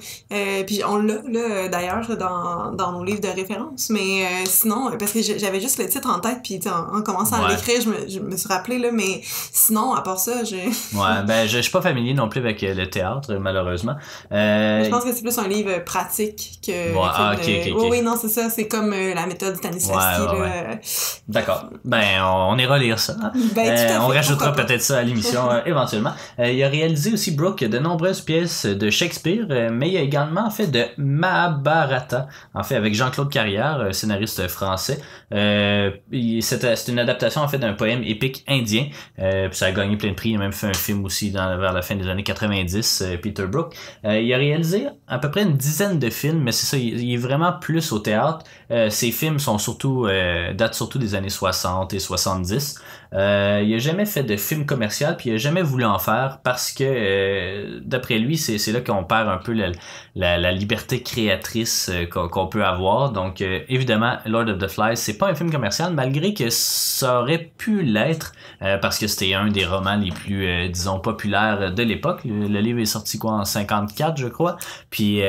puis 0.66 0.82
on 0.88 0.98
l'a, 0.98 1.68
d'ailleurs, 1.68 2.18
dans, 2.18 2.72
dans 2.72 2.92
nos 2.94 3.04
livres 3.04 3.22
de 3.22 3.28
référence. 3.28 3.90
Mais 3.92 4.26
sinon, 4.46 4.90
parce 4.98 5.12
que 5.12 5.22
j'avais 5.22 5.62
juste 5.62 5.78
le 5.78 5.88
titre 5.88 6.10
en 6.10 6.20
tête, 6.20 6.40
puis 6.44 6.60
en, 6.68 6.98
en, 6.98 7.02
commençant 7.04 7.44
à 7.44 7.50
l'écrire, 7.50 7.82
je 7.82 7.90
me, 7.90 8.10
je 8.10 8.20
me, 8.20 8.36
suis 8.38 8.48
rappelé, 8.48 8.80
là, 8.80 8.90
mais 8.92 9.22
sinon, 9.24 9.94
à 9.94 10.02
part 10.02 10.20
ça, 10.20 10.44
j'ai... 10.44 10.66
ouais, 10.66 11.24
ben, 11.28 11.48
je, 11.48 11.60
je 11.60 11.64
suis 11.64 11.72
pas 11.72 11.82
familier 11.82 12.14
non 12.14 12.30
plus 12.30 12.40
avec 12.40 12.62
le 12.62 12.90
théâtre, 12.90 13.19
malheureusement. 13.40 13.96
Euh... 14.32 14.84
Je 14.84 14.90
pense 14.90 15.04
que 15.04 15.14
c'est 15.14 15.22
plus 15.22 15.38
un 15.38 15.48
livre 15.48 15.84
pratique 15.84 16.60
que... 16.66 16.94
Ouais, 16.94 17.10
ah, 17.14 17.34
ok, 17.36 17.42
ok, 17.42 17.74
Oui, 17.76 17.88
oui, 17.92 18.02
non, 18.02 18.16
c'est 18.20 18.30
ça, 18.30 18.50
c'est 18.50 18.68
comme 18.68 18.94
euh, 18.94 19.14
la 19.14 19.26
méthode 19.26 19.56
Stanislavski, 19.56 20.22
ouais, 20.22 20.40
ouais, 20.40 20.64
là. 20.64 20.80
D'accord. 21.28 21.70
Ben, 21.86 22.22
on, 22.22 22.54
on 22.54 22.58
ira 22.58 22.78
lire 22.78 23.00
ça. 23.00 23.16
Hein? 23.22 23.32
Ben, 23.56 23.70
Euh, 23.70 23.76
fait, 23.76 23.98
on 23.98 24.08
rajoutera 24.08 24.54
peut-être 24.54 24.82
ça 24.82 25.00
à 25.00 25.04
l'émission 25.04 25.42
éventuellement. 25.66 26.14
Il 26.38 26.64
a 26.64 26.70
réalisé 26.70 27.14
aussi 27.14 27.32
Brooke 27.32 27.64
de 27.64 27.80
nombreuses 27.80 28.22
pièces 28.22 28.66
de 28.66 28.90
Shakespeare, 28.90 29.46
mais 29.72 29.90
il 29.90 29.98
a 29.98 30.02
également 30.02 30.50
fait 30.50 30.68
de 30.68 30.86
Mahabharata, 30.98 32.28
en 32.54 32.64
fait 32.64 32.76
avec 32.76 32.94
Jean-Claude 32.94 33.30
Carrière, 33.32 33.90
scénariste 33.92 34.48
français. 34.48 35.00
C'est 35.32 36.88
une 36.88 37.00
adaptation 37.00 37.42
en 37.42 37.48
fait 37.48 37.58
d'un 37.58 37.74
poème 37.74 38.04
épique 38.04 38.44
indien. 38.48 38.88
Euh, 39.20 39.50
puis 39.50 39.58
ça 39.58 39.68
a 39.68 39.72
gagné 39.72 39.98
plein 39.98 40.10
de 40.10 40.16
prix. 40.16 40.30
Il 40.30 40.36
a 40.36 40.40
même 40.40 40.54
fait 40.54 40.68
un 40.68 40.74
film 40.74 41.04
aussi 41.06 41.32
dans, 41.32 41.58
vers 41.58 41.74
la 41.74 41.82
fin 41.82 41.96
des 41.96 42.08
années 42.08 42.24
90, 42.24 43.02
euh, 43.02 43.09
Peter 43.18 43.46
Brook. 43.46 43.76
Euh, 44.06 44.20
il 44.20 44.34
a 44.34 44.38
réalisé 44.38 44.88
à 45.08 45.20
peu 45.20 45.32
près 45.32 45.44
une 45.44 45.58
dizaine 45.58 46.00
de 46.00 46.10
films, 46.10 46.42
mais 46.44 46.52
c'est 46.52 46.66
ça, 46.66 46.78
il, 46.78 47.14
est 47.14 47.18
vraiment 47.18 47.54
plus 47.54 47.92
au 47.92 48.00
théâtre. 48.00 48.46
Euh, 48.72 48.90
ses 48.90 49.12
films 49.12 49.38
euh, 49.48 50.54
datent 50.54 50.76
surtout 50.76 51.00
des 51.00 51.16
années 51.16 51.30
60 51.30 51.94
et 51.94 52.00
70. 52.00 52.82
Euh, 53.14 53.64
il 53.66 53.74
a 53.74 53.78
jamais 53.80 54.06
fait 54.06 54.24
de 54.24 54.36
film 54.38 54.66
commercial, 54.66 55.18
puis 55.18 55.30
il 55.30 55.34
a 55.34 55.38
jamais 55.38 55.64
voulu 55.64 55.84
en 55.84 55.98
faire 55.98 56.40
parce 56.44 56.72
que, 56.72 56.84
euh, 56.86 57.80
d'après 57.84 58.20
lui, 58.20 58.38
c'est 58.38 58.72
là 58.72 58.82
qu'on 58.82 59.04
perd 59.04 59.28
un 59.28 59.38
peu 59.38 59.54
la, 59.54 59.72
la, 60.16 60.38
la 60.38 60.52
liberté 60.52 61.02
créatrice 61.02 61.90
euh, 61.92 62.06
qu'on 62.06 62.48
peut 62.48 62.64
avoir. 62.64 63.12
Donc, 63.12 63.42
euh, 63.42 63.62
évidemment, 63.68 64.18
Lord 64.26 64.50
of 64.50 64.60
the 64.60 64.68
Flies, 64.68 64.96
c'est 64.98 65.18
pas 65.18 65.30
un 65.30 65.36
film 65.36 65.52
commercial, 65.52 65.94
malgré 65.94 66.34
que 66.34 66.50
ça 66.50 67.22
aurait 67.22 67.52
pu 67.58 67.82
l'être, 67.82 68.34
euh, 68.62 68.78
parce 68.78 69.00
que 69.00 69.08
c'était 69.08 69.34
un 69.34 69.48
des 69.48 69.66
romans 69.66 69.96
les 69.96 70.12
plus, 70.12 70.70
disons, 70.70 71.00
populaires 71.00 71.74
de 71.74 71.84
l'époque. 71.84 72.22
Le, 72.26 72.48
le 72.48 72.60
livre 72.60 72.80
est 72.80 72.86
sorti 72.86 73.18
quoi 73.18 73.32
en 73.34 73.46
54, 73.46 74.18
je 74.18 74.28
crois. 74.28 74.58
Puis 74.90 75.22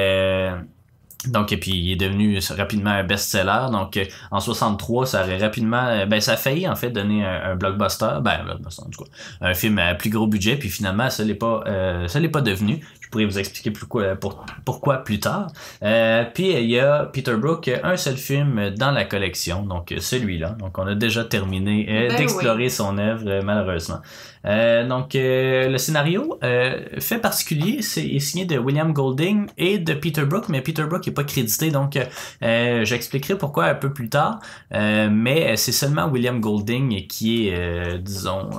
donc, 1.27 1.53
et 1.53 1.59
puis 1.59 1.73
il 1.73 1.93
est 1.93 1.97
devenu 1.97 2.39
rapidement 2.51 2.91
un 2.91 3.05
best-seller. 3.05 3.67
Donc, 3.71 3.97
euh, 3.97 4.05
en 4.31 4.41
63, 4.41 5.07
ça 5.07 5.23
aurait 5.23 5.37
rapidement, 5.37 5.87
euh, 5.87 6.07
ben, 6.07 6.21
ça 6.21 6.33
a 6.33 6.37
failli 6.37 6.67
en 6.67 6.77
fait 6.77 6.91
donner 6.91 7.25
un, 7.25 7.57
blockbuster, 7.57 8.21
ben, 8.23 8.41
un 8.41 8.45
blockbuster, 8.45 8.83
en 8.83 8.91
tout 8.91 9.05
cas, 9.05 9.11
un 9.43 9.53
film 9.53 9.79
à 9.79 9.95
plus 9.95 10.09
gros 10.09 10.27
budget. 10.27 10.57
Puis 10.57 10.71
finalement, 10.71 11.11
ça 11.11 11.23
l'est 11.23 11.35
pas, 11.35 11.63
euh, 11.67 12.09
ça 12.09 12.21
l'est 12.21 12.29
pas 12.29 12.41
devenu. 12.41 12.81
Je 13.11 13.19
pourrais 13.19 13.25
vous 13.27 13.41
expliquer 13.41 13.73
pourquoi, 13.73 14.15
pour, 14.15 14.47
pourquoi 14.65 14.99
plus 14.99 15.19
tard. 15.19 15.49
Euh, 15.83 16.23
puis 16.33 16.53
il 16.53 16.71
y 16.71 16.79
a 16.79 17.07
Peter 17.07 17.35
Brook, 17.35 17.69
un 17.83 17.97
seul 17.97 18.17
film 18.17 18.71
dans 18.71 18.93
la 18.93 19.05
collection, 19.05 19.65
donc 19.65 19.93
celui-là. 19.99 20.51
Donc, 20.51 20.79
on 20.79 20.87
a 20.87 20.95
déjà 20.95 21.25
terminé 21.25 21.87
euh, 21.89 22.09
Ben 22.11 22.19
d'explorer 22.19 22.69
son 22.69 22.99
œuvre, 22.99 23.25
euh, 23.27 23.43
malheureusement. 23.45 23.99
Euh, 24.47 24.87
donc, 24.87 25.17
euh, 25.17 25.69
le 25.69 25.77
scénario 25.77 26.39
euh, 26.45 26.85
fait 27.01 27.19
particulier, 27.19 27.83
c'est 27.83 28.07
est 28.07 28.21
signé 28.21 28.45
de 28.45 28.57
William 28.59 28.93
Golding 28.93 29.49
et 29.59 29.79
de 29.79 29.93
Peter 29.93 30.25
Brook, 30.25 30.49
mais 30.49 30.61
Peter 30.61 30.85
Brook 30.85 31.05
n'est 31.05 31.13
pas 31.13 31.25
crédité, 31.25 31.71
donc 31.71 31.99
euh, 32.43 32.85
j'expliquerai 32.85 33.37
pourquoi 33.37 33.65
un 33.65 33.75
peu 33.75 33.93
plus 33.93 34.09
tard. 34.09 34.39
Euh, 34.73 35.09
mais 35.11 35.57
c'est 35.57 35.73
seulement 35.73 36.07
William 36.07 36.39
Golding 36.41 37.09
qui 37.09 37.49
est, 37.49 37.59
euh, 37.59 37.99
disons, 37.99 38.51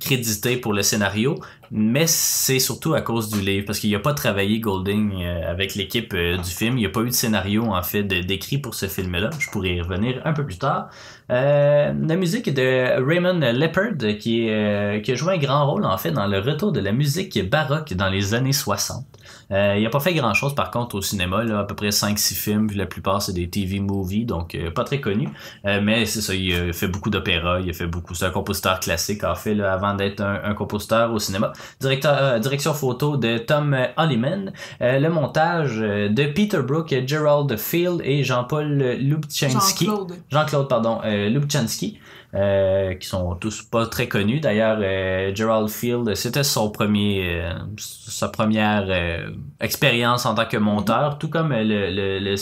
crédité 0.00 0.56
pour 0.56 0.72
le 0.72 0.82
scénario, 0.82 1.38
mais 1.70 2.06
c'est 2.06 2.58
surtout 2.58 2.94
à 2.94 3.00
cause 3.00 3.30
du 3.30 3.40
livre, 3.40 3.66
parce 3.66 3.78
qu'il 3.78 3.92
n'a 3.92 4.00
pas 4.00 4.14
travaillé 4.14 4.58
Golding 4.58 5.22
euh, 5.22 5.50
avec 5.50 5.74
l'équipe 5.74 6.12
euh, 6.14 6.36
du 6.36 6.50
film. 6.50 6.76
Il 6.76 6.80
n'y 6.80 6.86
a 6.86 6.90
pas 6.90 7.00
eu 7.00 7.08
de 7.08 7.14
scénario 7.14 7.64
en 7.64 7.82
fait 7.82 8.02
d'écrit 8.02 8.58
pour 8.58 8.74
ce 8.74 8.86
film-là. 8.86 9.30
Je 9.38 9.50
pourrais 9.50 9.76
y 9.76 9.80
revenir 9.80 10.20
un 10.24 10.32
peu 10.32 10.44
plus 10.44 10.58
tard. 10.58 10.90
Euh, 11.30 11.92
la 12.08 12.16
musique 12.16 12.52
de 12.52 13.00
Raymond 13.06 13.38
Leopard 13.38 14.16
qui, 14.18 14.48
euh, 14.48 14.98
qui 15.00 15.12
a 15.12 15.14
joué 15.14 15.34
un 15.34 15.38
grand 15.38 15.70
rôle 15.70 15.84
en 15.84 15.96
fait 15.96 16.10
dans 16.10 16.26
le 16.26 16.40
retour 16.40 16.72
de 16.72 16.80
la 16.80 16.90
musique 16.90 17.48
baroque 17.48 17.94
dans 17.94 18.08
les 18.08 18.34
années 18.34 18.52
60. 18.52 19.04
Euh, 19.52 19.76
il 19.78 19.86
a 19.86 19.90
pas 19.90 20.00
fait 20.00 20.14
grand 20.14 20.34
chose 20.34 20.54
par 20.54 20.70
contre 20.72 20.96
au 20.96 21.02
cinéma, 21.02 21.44
là, 21.44 21.60
à 21.60 21.64
peu 21.64 21.74
près 21.76 21.90
5-6 21.90 22.34
films, 22.34 22.68
la 22.74 22.86
plupart 22.86 23.22
c'est 23.22 23.32
des 23.32 23.48
TV 23.48 23.78
movies, 23.78 24.26
donc 24.26 24.54
euh, 24.54 24.70
pas 24.70 24.82
très 24.82 25.00
connu. 25.00 25.28
Mais 25.64 26.04
c'est 26.06 26.20
ça, 26.20 26.34
il 26.34 26.52
a 26.52 26.72
fait 26.72 26.88
beaucoup 26.88 27.10
d'opéra, 27.10 27.60
il 27.60 27.70
a 27.70 27.72
fait 27.72 27.86
beaucoup. 27.86 28.14
C'est 28.14 28.24
un 28.24 28.30
compositeur 28.30 28.80
classique 28.80 29.22
en 29.22 29.34
fait, 29.34 29.54
là, 29.54 29.72
avant 29.72 29.94
d'être 29.94 30.20
un 30.20 30.54
compositeur 30.54 31.12
au 31.12 31.18
cinéma. 31.18 31.52
Directeur, 31.80 32.16
euh, 32.16 32.38
direction 32.38 32.74
photo 32.74 33.16
de 33.16 33.38
Tom 33.38 33.76
Holliman. 33.96 34.52
Euh, 34.80 34.98
le 34.98 35.08
montage 35.10 35.78
euh, 35.80 36.08
de 36.08 36.24
Peter 36.26 36.60
Brook, 36.62 36.94
Gerald 37.06 37.56
Field 37.56 38.00
et 38.04 38.24
Jean-Paul 38.24 38.66
Lubchansky. 39.00 39.86
Jean-Claude. 39.86 40.12
Jean-Claude, 40.30 40.68
pardon, 40.68 41.00
euh, 41.04 41.28
Lubchansky, 41.28 41.98
euh, 42.34 42.94
qui 42.94 43.08
sont 43.08 43.34
tous 43.34 43.62
pas 43.62 43.86
très 43.86 44.06
connus. 44.06 44.40
D'ailleurs, 44.40 44.78
euh, 44.80 45.34
Gerald 45.34 45.68
Field, 45.68 46.14
c'était 46.14 46.44
son 46.44 46.70
premier, 46.70 47.40
euh, 47.40 47.52
sa 47.76 48.28
première 48.28 48.86
euh, 48.88 49.30
expérience 49.60 50.26
en 50.26 50.34
tant 50.34 50.46
que 50.46 50.56
monteur, 50.56 51.18
tout 51.18 51.28
comme 51.28 51.50
euh, 51.50 51.64
le, 51.64 51.90
le, 51.90 52.18
le, 52.20 52.34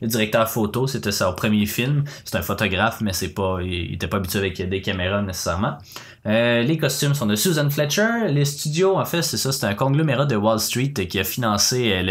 le 0.00 0.06
directeur 0.06 0.48
photo, 0.48 0.86
c'était 0.86 1.12
son 1.12 1.34
premier 1.34 1.66
film. 1.66 2.04
C'est 2.24 2.36
un 2.36 2.42
photographe, 2.42 3.02
mais 3.02 3.12
c'est 3.12 3.34
pas, 3.34 3.58
il, 3.60 3.72
il 3.72 3.94
était 3.94 4.08
pas 4.08 4.16
habitué 4.16 4.38
avec 4.38 4.66
des 4.66 4.80
caméras 4.80 5.20
nécessairement. 5.20 5.76
Les 6.24 6.76
costumes 6.78 7.14
sont 7.14 7.24
de 7.24 7.36
Susan 7.36 7.70
Fletcher. 7.70 8.28
Les 8.28 8.44
studios, 8.44 8.98
en 8.98 9.04
fait, 9.06 9.22
c'est 9.22 9.38
ça, 9.38 9.50
c'est 9.50 9.64
un 9.64 9.72
conglomérat 9.72 10.26
de 10.26 10.36
Wall 10.36 10.60
Street 10.60 10.92
qui 10.92 11.18
a 11.18 11.24
financé 11.24 12.02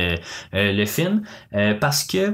le, 0.53 0.85
film 0.85 1.21
parce 1.79 2.03
que 2.03 2.33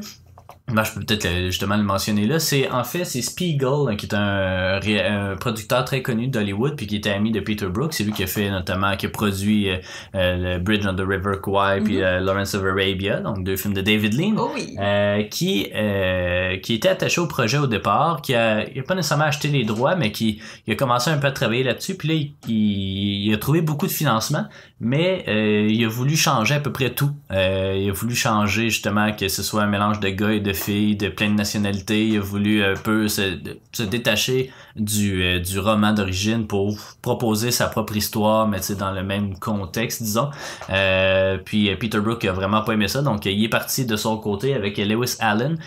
ben, 0.72 0.84
je 0.86 0.94
peux 0.94 1.02
peut-être 1.02 1.28
justement 1.48 1.76
le 1.76 1.84
mentionner 1.84 2.26
là. 2.26 2.40
C'est 2.40 2.70
en 2.72 2.84
fait 2.86 3.04
c'est 3.04 3.22
Spiegel 3.22 3.70
hein, 3.90 3.96
qui 3.98 4.06
est 4.06 4.16
un, 4.16 4.80
ré- 4.80 5.06
un 5.06 5.36
producteur 5.36 5.84
très 5.84 6.02
connu 6.02 6.28
d'Hollywood 6.28 6.76
puis 6.78 6.88
qui 6.88 6.96
était 6.96 7.10
ami 7.12 7.32
de 7.32 7.42
Peter 7.42 7.68
Brook. 7.68 7.94
C'est 7.94 8.06
lui 8.06 8.14
qui 8.14 8.24
a 8.24 8.28
fait 8.28 8.50
notamment 8.50 8.96
qui 8.96 9.06
a 9.06 9.10
produit 9.10 9.70
euh, 9.70 9.78
euh, 10.16 10.56
le 10.56 10.60
Bridge 10.60 10.86
on 10.88 10.96
the 10.96 11.02
River 11.06 11.34
Kwai 11.42 11.82
puis 11.82 12.02
euh, 12.02 12.22
Lawrence 12.22 12.56
of 12.56 12.64
Arabia, 12.64 13.20
donc 13.20 13.44
deux 13.44 13.58
films 13.58 13.74
de 13.74 13.82
David 13.82 14.14
Lean. 14.14 14.36
Oh 14.38 14.52
oui. 14.56 14.76
Euh, 14.80 15.24
qui 15.24 15.68
euh, 15.76 16.58
qui 16.60 16.76
était 16.76 16.90
attaché 16.90 17.20
au 17.20 17.28
projet 17.28 17.58
au 17.58 17.68
départ, 17.68 18.22
qui 18.22 18.34
a, 18.34 18.68
il 18.70 18.80
a 18.80 18.84
pas 18.84 18.96
nécessairement 18.96 19.26
acheté 19.26 19.50
les 19.50 19.66
droits, 19.66 19.96
mais 19.98 20.12
qui 20.14 20.42
il 20.66 20.74
a 20.74 20.76
commencé 20.78 21.10
un 21.12 21.18
peu 21.18 21.28
à 21.28 21.32
travailler 21.32 21.64
là-dessus. 21.64 21.96
Puis 21.96 22.08
là, 22.08 22.14
il, 22.14 22.34
il- 22.48 23.28
il 23.28 23.34
a 23.34 23.38
trouvé 23.38 23.62
beaucoup 23.62 23.86
de 23.86 23.92
financement, 23.92 24.46
mais 24.84 25.24
euh, 25.30 25.68
il 25.70 25.84
a 25.86 25.88
voulu 25.88 26.18
changer 26.18 26.56
à 26.56 26.60
peu 26.60 26.72
près 26.72 26.90
tout. 26.92 27.12
Euh, 27.32 27.76
il 27.80 27.90
a 27.90 27.94
voulu 27.94 28.16
changer 28.16 28.70
justement 28.70 29.14
que 29.14 29.30
ce 29.30 29.42
soit 29.42 29.64
un 29.64 29.68
mélange 29.68 30.00
de 30.02 30.10
gars 30.10 30.32
et 30.32 30.42
de 30.42 30.52
filles, 30.52 30.98
de 30.98 31.08
plein 31.08 31.30
de 31.30 31.36
nationalités. 31.36 32.06
Il 32.08 32.18
a 32.18 32.22
voulu 32.22 32.64
un 32.64 32.74
peu 32.76 33.08
se, 33.08 33.40
détacher 33.84 34.52
du, 34.76 35.24
euh, 35.24 35.40
du 35.40 35.58
roman 35.60 35.94
d'origine 35.94 36.48
pour 36.48 36.78
proposer 37.02 37.52
sa 37.52 37.68
propre 37.68 37.96
histoire, 37.96 38.48
mais 38.48 38.60
dans 38.78 38.92
le 38.92 39.04
même 39.04 39.38
contexte, 39.40 40.04
disons. 40.04 40.30
Puis 41.46 41.74
Peter 41.78 42.00
Brook 42.00 42.26
a 42.26 42.34
vraiment 42.34 42.62
pas 42.62 42.74
aimé 42.74 42.88
ça, 42.88 43.02
donc 43.02 43.26
il 43.26 43.44
est 43.44 43.50
parti 43.50 43.86
de 43.86 43.96
son 43.96 44.18
côté 44.18 44.54
avec 44.54 44.78
Lewis 44.78 45.16
Allen. 45.20 45.58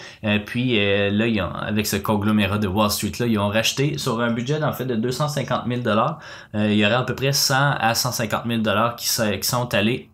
Puis 0.44 0.76
là, 0.76 1.26
ils 1.26 1.40
ont- 1.40 1.54
avec 1.54 1.86
ce 1.86 1.96
conglomérat 1.96 2.58
de 2.58 2.66
Wall 2.66 2.90
Street 2.90 3.12
là, 3.20 3.26
ils 3.26 3.38
ont 3.38 3.48
racheté 3.48 3.96
sur 3.98 4.20
un 4.20 4.32
budget 4.32 4.62
en 4.62 4.72
fait 4.72 4.84
de 4.84 4.94
250 4.96 5.62
000 5.68 5.80
dollars. 5.80 6.18
Il 6.54 6.74
y 6.74 6.84
aurait 6.84 6.94
à 6.94 7.02
peu 7.02 7.14
près 7.14 7.32
100 7.32 7.54
à 7.78 7.94
150 7.94 8.42
000 8.46 8.62
dollars 8.62 8.96
qui, 8.96 9.05
qui 9.06 9.48
sont 9.48 9.74
allés 9.74 10.10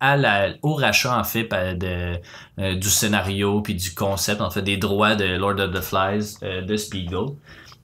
à 0.00 0.16
la, 0.16 0.48
au 0.62 0.74
rachat 0.74 1.18
en 1.18 1.24
fait 1.24 1.48
de, 1.48 2.18
euh, 2.58 2.74
du 2.74 2.90
scénario 2.90 3.62
puis 3.62 3.74
du 3.74 3.94
concept 3.94 4.40
en 4.40 4.50
fait 4.50 4.62
des 4.62 4.76
droits 4.76 5.14
de 5.14 5.24
Lord 5.24 5.58
of 5.60 5.72
the 5.72 5.80
Flies 5.80 6.36
euh, 6.42 6.62
de 6.62 6.76
Spiegel. 6.76 7.28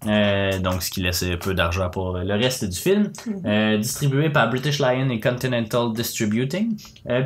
Euh, 0.06 0.58
donc 0.60 0.82
ce 0.82 0.90
qui 0.90 1.02
laisse 1.02 1.22
peu 1.40 1.52
d'argent 1.52 1.90
pour 1.90 2.16
le 2.16 2.34
reste 2.34 2.64
du 2.64 2.78
film. 2.78 3.12
Euh, 3.44 3.76
distribué 3.76 4.30
par 4.30 4.48
British 4.48 4.78
Lion 4.78 5.10
et 5.10 5.20
Continental 5.20 5.92
Distributing. 5.92 6.76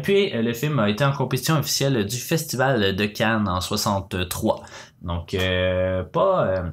Puis 0.03 0.31
le 0.31 0.53
film 0.53 0.79
a 0.81 0.89
été 0.91 1.05
en 1.05 1.13
compétition 1.13 1.57
officielle 1.59 2.05
du 2.05 2.17
Festival 2.17 2.97
de 2.97 3.05
Cannes 3.07 3.49
en 3.49 3.61
63. 3.61 4.63
Donc 5.03 5.37
pas 6.13 6.65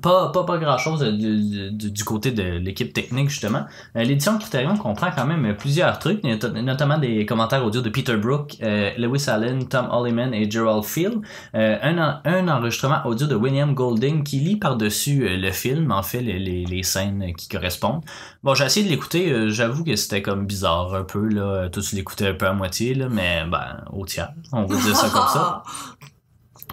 Pas, 0.00 0.30
pas, 0.30 0.44
pas 0.44 0.58
grand 0.58 0.78
chose 0.78 1.00
du, 1.02 1.70
du, 1.72 1.90
du 1.90 2.04
côté 2.04 2.30
de 2.30 2.42
l'équipe 2.42 2.92
technique, 2.92 3.28
justement. 3.30 3.64
Euh, 3.96 4.02
L'édition 4.04 4.38
Criterion 4.38 4.76
comprend 4.76 5.10
quand 5.14 5.26
même 5.26 5.56
plusieurs 5.56 5.98
trucs, 5.98 6.22
not- 6.24 6.48
notamment 6.62 6.98
des 6.98 7.26
commentaires 7.26 7.64
audio 7.64 7.80
de 7.80 7.88
Peter 7.88 8.16
Brook, 8.16 8.56
euh, 8.62 8.90
Lewis 8.96 9.24
Allen, 9.28 9.66
Tom 9.68 9.88
Holliman 9.90 10.32
et 10.34 10.50
Gerald 10.50 10.84
Field. 10.84 11.20
Euh, 11.54 11.78
un, 11.82 12.20
un 12.24 12.48
enregistrement 12.48 13.00
audio 13.04 13.26
de 13.26 13.34
William 13.34 13.74
Golding 13.74 14.22
qui 14.22 14.38
lit 14.38 14.56
par-dessus 14.56 15.26
euh, 15.28 15.36
le 15.36 15.50
film, 15.50 15.90
en 15.90 16.02
fait, 16.02 16.20
les, 16.20 16.38
les, 16.38 16.64
les 16.64 16.82
scènes 16.84 17.34
qui 17.36 17.48
correspondent. 17.48 18.02
Bon, 18.42 18.54
j'ai 18.54 18.64
essayé 18.64 18.86
de 18.86 18.90
l'écouter, 18.90 19.30
euh, 19.32 19.50
j'avoue 19.50 19.84
que 19.84 19.94
c'était 19.96 20.22
comme 20.22 20.46
bizarre 20.46 20.94
un 20.94 21.04
peu, 21.04 21.26
là. 21.26 21.68
Toi, 21.70 21.82
tu 21.82 21.96
l'écoutais 21.96 22.28
un 22.28 22.34
peu 22.34 22.46
à 22.46 22.52
moitié, 22.52 22.94
là, 22.94 23.08
mais 23.10 23.42
ben, 23.50 23.84
au 23.92 24.06
tiers. 24.06 24.30
On 24.52 24.64
va 24.64 24.76
dire 24.76 24.96
ça 24.96 25.08
comme 25.08 25.28
ça. 25.28 25.62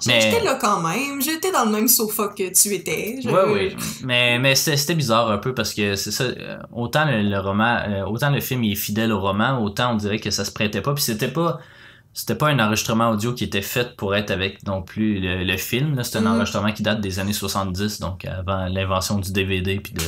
Mais- 0.07 0.21
J'étais 0.21 0.43
là 0.43 0.57
quand 0.61 0.79
même. 0.81 1.21
J'étais 1.21 1.51
dans 1.51 1.65
le 1.65 1.71
même 1.71 1.87
sofa 1.87 2.29
que 2.29 2.49
tu 2.53 2.73
étais. 2.73 3.19
Je- 3.23 3.29
Ouais, 3.29 3.43
oui. 3.51 3.75
Mais, 4.03 4.39
mais 4.39 4.55
c'était 4.55 4.95
bizarre 4.95 5.29
un 5.29 5.37
peu 5.37 5.53
parce 5.53 5.73
que 5.73 5.95
c'est 5.95 6.11
ça. 6.11 6.23
euh, 6.23 6.57
Autant 6.71 7.05
le, 7.05 7.21
le 7.23 7.39
roman, 7.39 7.79
euh, 7.87 8.05
autant 8.05 8.29
le 8.29 8.39
film 8.39 8.63
il 8.63 8.71
est 8.73 8.75
fidèle 8.75 9.11
au 9.11 9.19
roman, 9.19 9.61
autant 9.61 9.93
on 9.93 9.95
dirait 9.95 10.19
que 10.19 10.31
ça 10.31 10.45
se 10.45 10.51
prêtait 10.51 10.81
pas. 10.81 10.93
Puis 10.93 11.03
c'était 11.03 11.27
pas. 11.27 11.59
C'était 12.13 12.35
pas 12.35 12.47
un 12.49 12.59
enregistrement 12.59 13.11
audio 13.11 13.33
qui 13.33 13.43
était 13.45 13.61
fait 13.61 13.95
pour 13.95 14.13
être 14.15 14.31
avec 14.31 14.65
non 14.67 14.81
plus 14.81 15.19
le, 15.19 15.43
le 15.43 15.57
film. 15.57 15.95
là. 15.95 16.03
C'est 16.03 16.17
un 16.17 16.21
Mhm. 16.21 16.35
enregistrement 16.35 16.71
qui 16.73 16.83
date 16.83 16.99
des 17.01 17.19
années 17.19 17.33
70, 17.33 17.99
donc 17.99 18.25
avant 18.25 18.65
l'invention 18.65 19.19
du 19.19 19.31
DVD 19.31 19.79
puis 19.79 19.93
de 19.93 20.01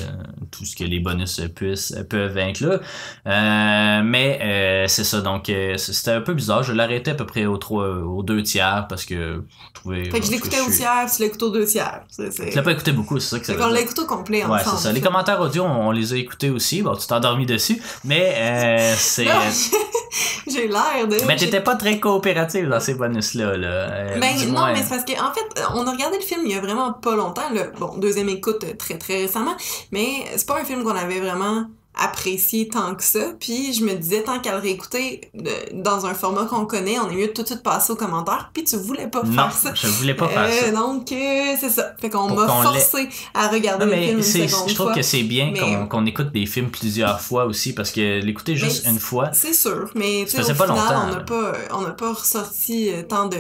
tout 0.51 0.65
ce 0.65 0.75
que 0.75 0.83
les 0.83 0.99
bonus 0.99 1.39
puissent, 1.55 1.95
peuvent 2.09 2.37
inclure. 2.37 2.79
Euh, 3.27 4.01
mais 4.03 4.39
euh, 4.41 4.85
c'est 4.87 5.03
ça, 5.03 5.21
donc 5.21 5.49
euh, 5.49 5.77
c'était 5.77 6.11
un 6.11 6.21
peu 6.21 6.33
bizarre. 6.33 6.63
Je 6.63 6.73
l'arrêtais 6.73 7.11
à 7.11 7.15
peu 7.15 7.25
près 7.25 7.45
aux, 7.45 7.57
trois, 7.57 7.87
aux 7.87 8.23
deux 8.23 8.43
tiers 8.43 8.87
parce 8.89 9.05
que 9.05 9.43
je 9.45 9.73
trouvais. 9.73 10.09
Fait 10.09 10.19
que 10.19 10.25
je 10.25 10.31
l'écoutais 10.31 10.59
au 10.59 10.69
tiers, 10.69 11.05
tu 11.15 11.21
l'écoutes 11.21 11.43
aux 11.43 11.49
deux 11.51 11.65
tiers. 11.65 12.01
Tu 12.15 12.55
l'as 12.55 12.61
pas 12.61 12.71
écouté 12.71 12.91
beaucoup, 12.91 13.19
c'est 13.19 13.29
ça 13.29 13.39
que 13.39 13.45
ça 13.45 13.53
Fait 13.53 13.59
qu'on 13.59 13.73
écouté 13.75 14.01
au 14.01 14.05
complet 14.05 14.45
Ouais, 14.45 14.59
c'est 14.65 14.77
ça. 14.77 14.91
Les 14.91 15.01
commentaires 15.01 15.39
audio, 15.39 15.63
on, 15.63 15.87
on 15.87 15.91
les 15.91 16.13
a 16.13 16.17
écoutés 16.17 16.49
aussi. 16.49 16.81
Bon, 16.81 16.95
tu 16.95 17.07
t'es 17.07 17.13
endormi 17.13 17.45
dessus, 17.45 17.81
mais 18.03 18.33
euh, 18.37 18.93
c'est. 18.97 19.27
J'ai 20.51 20.67
l'air 20.67 21.07
de. 21.07 21.15
mais 21.25 21.37
t'étais 21.37 21.61
pas 21.61 21.75
très 21.75 21.90
coopérative 21.99 22.67
dans 22.69 22.79
ces 22.79 22.93
bonus-là. 22.93 23.57
Là. 23.57 23.67
Euh, 23.67 24.19
Ben 24.19 24.35
non, 24.51 24.67
mais 24.67 24.83
c'est 24.83 24.89
parce 24.89 25.05
qu'en 25.05 25.33
fait, 25.33 25.63
on 25.73 25.85
a 25.85 25.91
regardé 25.91 26.17
le 26.17 26.23
film 26.23 26.41
il 26.45 26.51
y 26.51 26.55
a 26.55 26.61
vraiment 26.61 26.93
pas 26.93 27.15
longtemps. 27.15 27.49
Là. 27.53 27.67
Bon, 27.79 27.97
deuxième 27.97 28.29
écoute 28.29 28.63
euh, 28.63 28.73
très 28.77 28.97
très 28.97 29.21
récemment, 29.21 29.55
mais 29.91 30.25
c'est 30.35 30.47
pas 30.47 30.59
un 30.59 30.63
film 30.63 30.83
qu'on 30.83 30.95
avait 30.95 31.19
vraiment 31.19 31.65
apprécié 31.95 32.67
tant 32.67 32.95
que 32.95 33.03
ça. 33.03 33.19
Puis 33.39 33.73
je 33.73 33.83
me 33.83 33.93
disais, 33.95 34.23
tant 34.23 34.39
qu'à 34.39 34.53
le 34.53 34.59
réécouter 34.61 35.29
euh, 35.37 35.49
dans 35.73 36.05
un 36.05 36.13
format 36.13 36.45
qu'on 36.45 36.65
connaît, 36.65 36.97
on 36.99 37.09
est 37.09 37.15
mieux 37.15 37.27
de 37.27 37.31
tout 37.33 37.41
de 37.43 37.47
suite 37.47 37.63
passer 37.63 37.91
aux 37.91 37.95
commentaires. 37.95 38.49
Puis 38.53 38.63
tu 38.63 38.77
voulais 38.77 39.07
pas 39.07 39.23
Non, 39.23 39.33
faire 39.49 39.53
ça. 39.53 39.73
je 39.73 39.87
voulais 39.87 40.13
pas 40.15 40.27
faire 40.29 40.43
Euh, 40.49 40.65
ça. 40.65 40.71
donc, 40.71 41.11
euh, 41.11 41.55
c'est 41.59 41.69
ça. 41.69 41.93
Fait 41.99 42.09
qu'on 42.09 42.29
m'a 42.33 42.47
forcé 42.47 43.09
à 43.33 43.47
regarder 43.49 43.85
Non, 43.85 43.91
le 43.91 43.97
film 43.97 44.07
mais 44.07 44.13
une 44.17 44.23
seconde 44.49 44.69
je 44.69 44.73
trouve 44.75 44.87
fois. 44.87 44.95
que 44.95 45.01
c'est 45.01 45.23
bien 45.23 45.51
Mais- 45.53 45.87
qu'on, 45.89 46.05
écoute 46.05 46.31
des 46.31 46.45
films 46.45 46.69
plusieurs 46.69 47.19
fois 47.21 47.45
aussi, 47.45 47.73
parce 47.73 47.91
que 47.91 48.19
l'écouter 48.21 48.55
juste 48.55 48.83
Mais 48.85 48.91
une 48.91 48.99
fois, 48.99 49.29
C'est 49.33 49.53
sûr, 49.53 49.89
mais 49.95 50.25
tu 50.29 50.31
sais, 50.41 50.53
pas 50.53 50.65
final, 50.65 50.69
longtemps, 50.69 51.03
on 51.07 51.11
n'a 51.11 51.19
pas, 51.19 51.53
on 51.73 51.81
n'a 51.81 51.91
pas 51.91 52.13
ressorti 52.13 52.89
tant 53.09 53.25
de, 53.27 53.37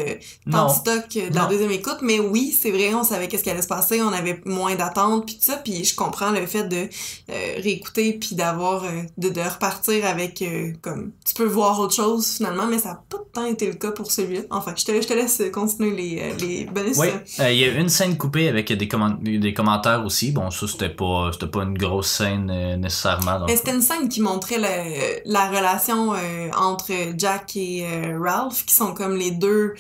tant 0.51 0.67
de 0.67 0.71
stock 0.71 1.07
de 1.13 1.33
la 1.35 1.45
deuxième 1.45 1.71
écoute, 1.71 1.97
mais 2.01 2.19
oui, 2.19 2.55
c'est 2.59 2.71
vrai, 2.71 2.93
on 2.93 3.03
savait 3.03 3.27
qu'est-ce 3.27 3.43
qui 3.43 3.49
allait 3.49 3.61
se 3.61 3.67
passer, 3.67 4.01
on 4.01 4.11
avait 4.13 4.41
moins 4.45 4.75
d'attentes 4.75 5.25
puis 5.25 5.35
tout 5.35 5.45
ça, 5.45 5.57
puis 5.57 5.83
je 5.83 5.95
comprends 5.95 6.31
le 6.31 6.45
fait 6.45 6.63
de 6.65 6.87
euh, 7.29 7.53
réécouter 7.57 8.13
puis 8.13 8.35
d'avoir, 8.41 8.83
euh, 8.83 8.89
de, 9.17 9.29
de 9.29 9.39
repartir 9.41 10.05
avec, 10.05 10.41
euh, 10.41 10.73
comme, 10.81 11.11
tu 11.25 11.33
peux 11.33 11.45
voir 11.45 11.79
autre 11.79 11.93
chose 11.93 12.27
finalement, 12.37 12.65
mais 12.67 12.79
ça 12.79 12.89
n'a 12.89 13.03
pas 13.09 13.17
tant 13.33 13.45
été 13.45 13.67
le 13.67 13.73
cas 13.73 13.91
pour 13.91 14.11
celui-là. 14.11 14.41
Enfin, 14.49 14.73
je 14.75 14.83
te, 14.83 14.91
je 15.01 15.07
te 15.07 15.13
laisse 15.13 15.41
continuer 15.53 15.91
les, 15.95 16.21
euh, 16.21 16.33
les 16.39 16.65
bonus. 16.65 16.97
Oui, 16.97 17.07
il 17.39 17.55
y 17.57 17.63
a 17.65 17.67
une 17.73 17.89
scène 17.89 18.17
coupée 18.17 18.47
avec 18.47 18.71
des, 18.73 18.87
comment- 18.87 19.17
des 19.21 19.53
commentaires 19.53 20.03
aussi. 20.05 20.31
Bon, 20.31 20.49
ça, 20.51 20.67
c'était 20.67 20.89
pas, 20.89 21.29
c'était 21.33 21.47
pas 21.47 21.63
une 21.63 21.77
grosse 21.77 22.09
scène 22.09 22.47
nécessairement. 22.79 23.39
donc- 23.39 23.49
c'était 23.51 23.71
une 23.75 23.81
scène 23.81 24.09
qui 24.09 24.21
montrait 24.21 24.57
le- 24.57 25.21
la 25.31 25.49
relation 25.49 26.13
entre 26.57 26.91
Jack 27.17 27.55
et 27.55 27.85
Ralph, 28.19 28.65
qui 28.65 28.73
sont 28.73 28.93
comme 28.93 29.15
les 29.15 29.31
deux 29.31 29.73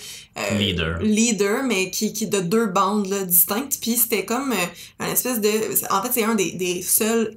Leaders. 0.57 0.99
leaders, 1.01 1.63
mais 1.63 1.91
qui, 1.91 2.13
qui 2.13 2.27
de 2.27 2.39
deux 2.39 2.67
bandes 2.67 3.07
là, 3.07 3.23
distinctes. 3.23 3.77
Puis 3.81 3.97
c'était 3.97 4.25
comme 4.25 4.51
euh, 4.53 4.55
un 4.99 5.07
espèce 5.07 5.41
de... 5.41 5.49
En 5.93 6.01
fait, 6.01 6.09
c'est 6.13 6.23
un 6.23 6.35
des, 6.35 6.51
des 6.53 6.81
seuls 6.81 7.35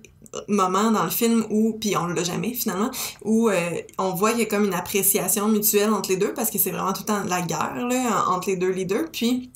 moments 0.49 0.91
dans 0.91 1.05
le 1.05 1.11
film 1.11 1.45
où, 1.51 1.77
puis 1.79 1.97
on 1.97 2.07
l'a 2.07 2.25
jamais 2.25 2.55
finalement, 2.55 2.91
où 3.23 3.49
euh, 3.49 3.55
on 3.99 4.11
voit 4.11 4.31
qu'il 4.31 4.41
y 4.41 4.43
a 4.43 4.47
comme 4.47 4.65
une 4.65 4.75
appréciation 4.75 5.49
mutuelle 5.49 5.91
entre 5.91 6.11
les 6.11 6.17
deux, 6.17 6.33
parce 6.35 6.51
que 6.51 6.59
c'est 6.59 6.71
vraiment 6.71 6.93
tout 6.93 7.03
le 7.03 7.07
temps 7.07 7.23
la 7.25 7.43
guerre 7.43 7.87
là, 7.89 8.25
entre 8.29 8.49
les 8.49 8.57
deux 8.57 8.71
leaders. 8.71 9.11
Puis 9.13 9.51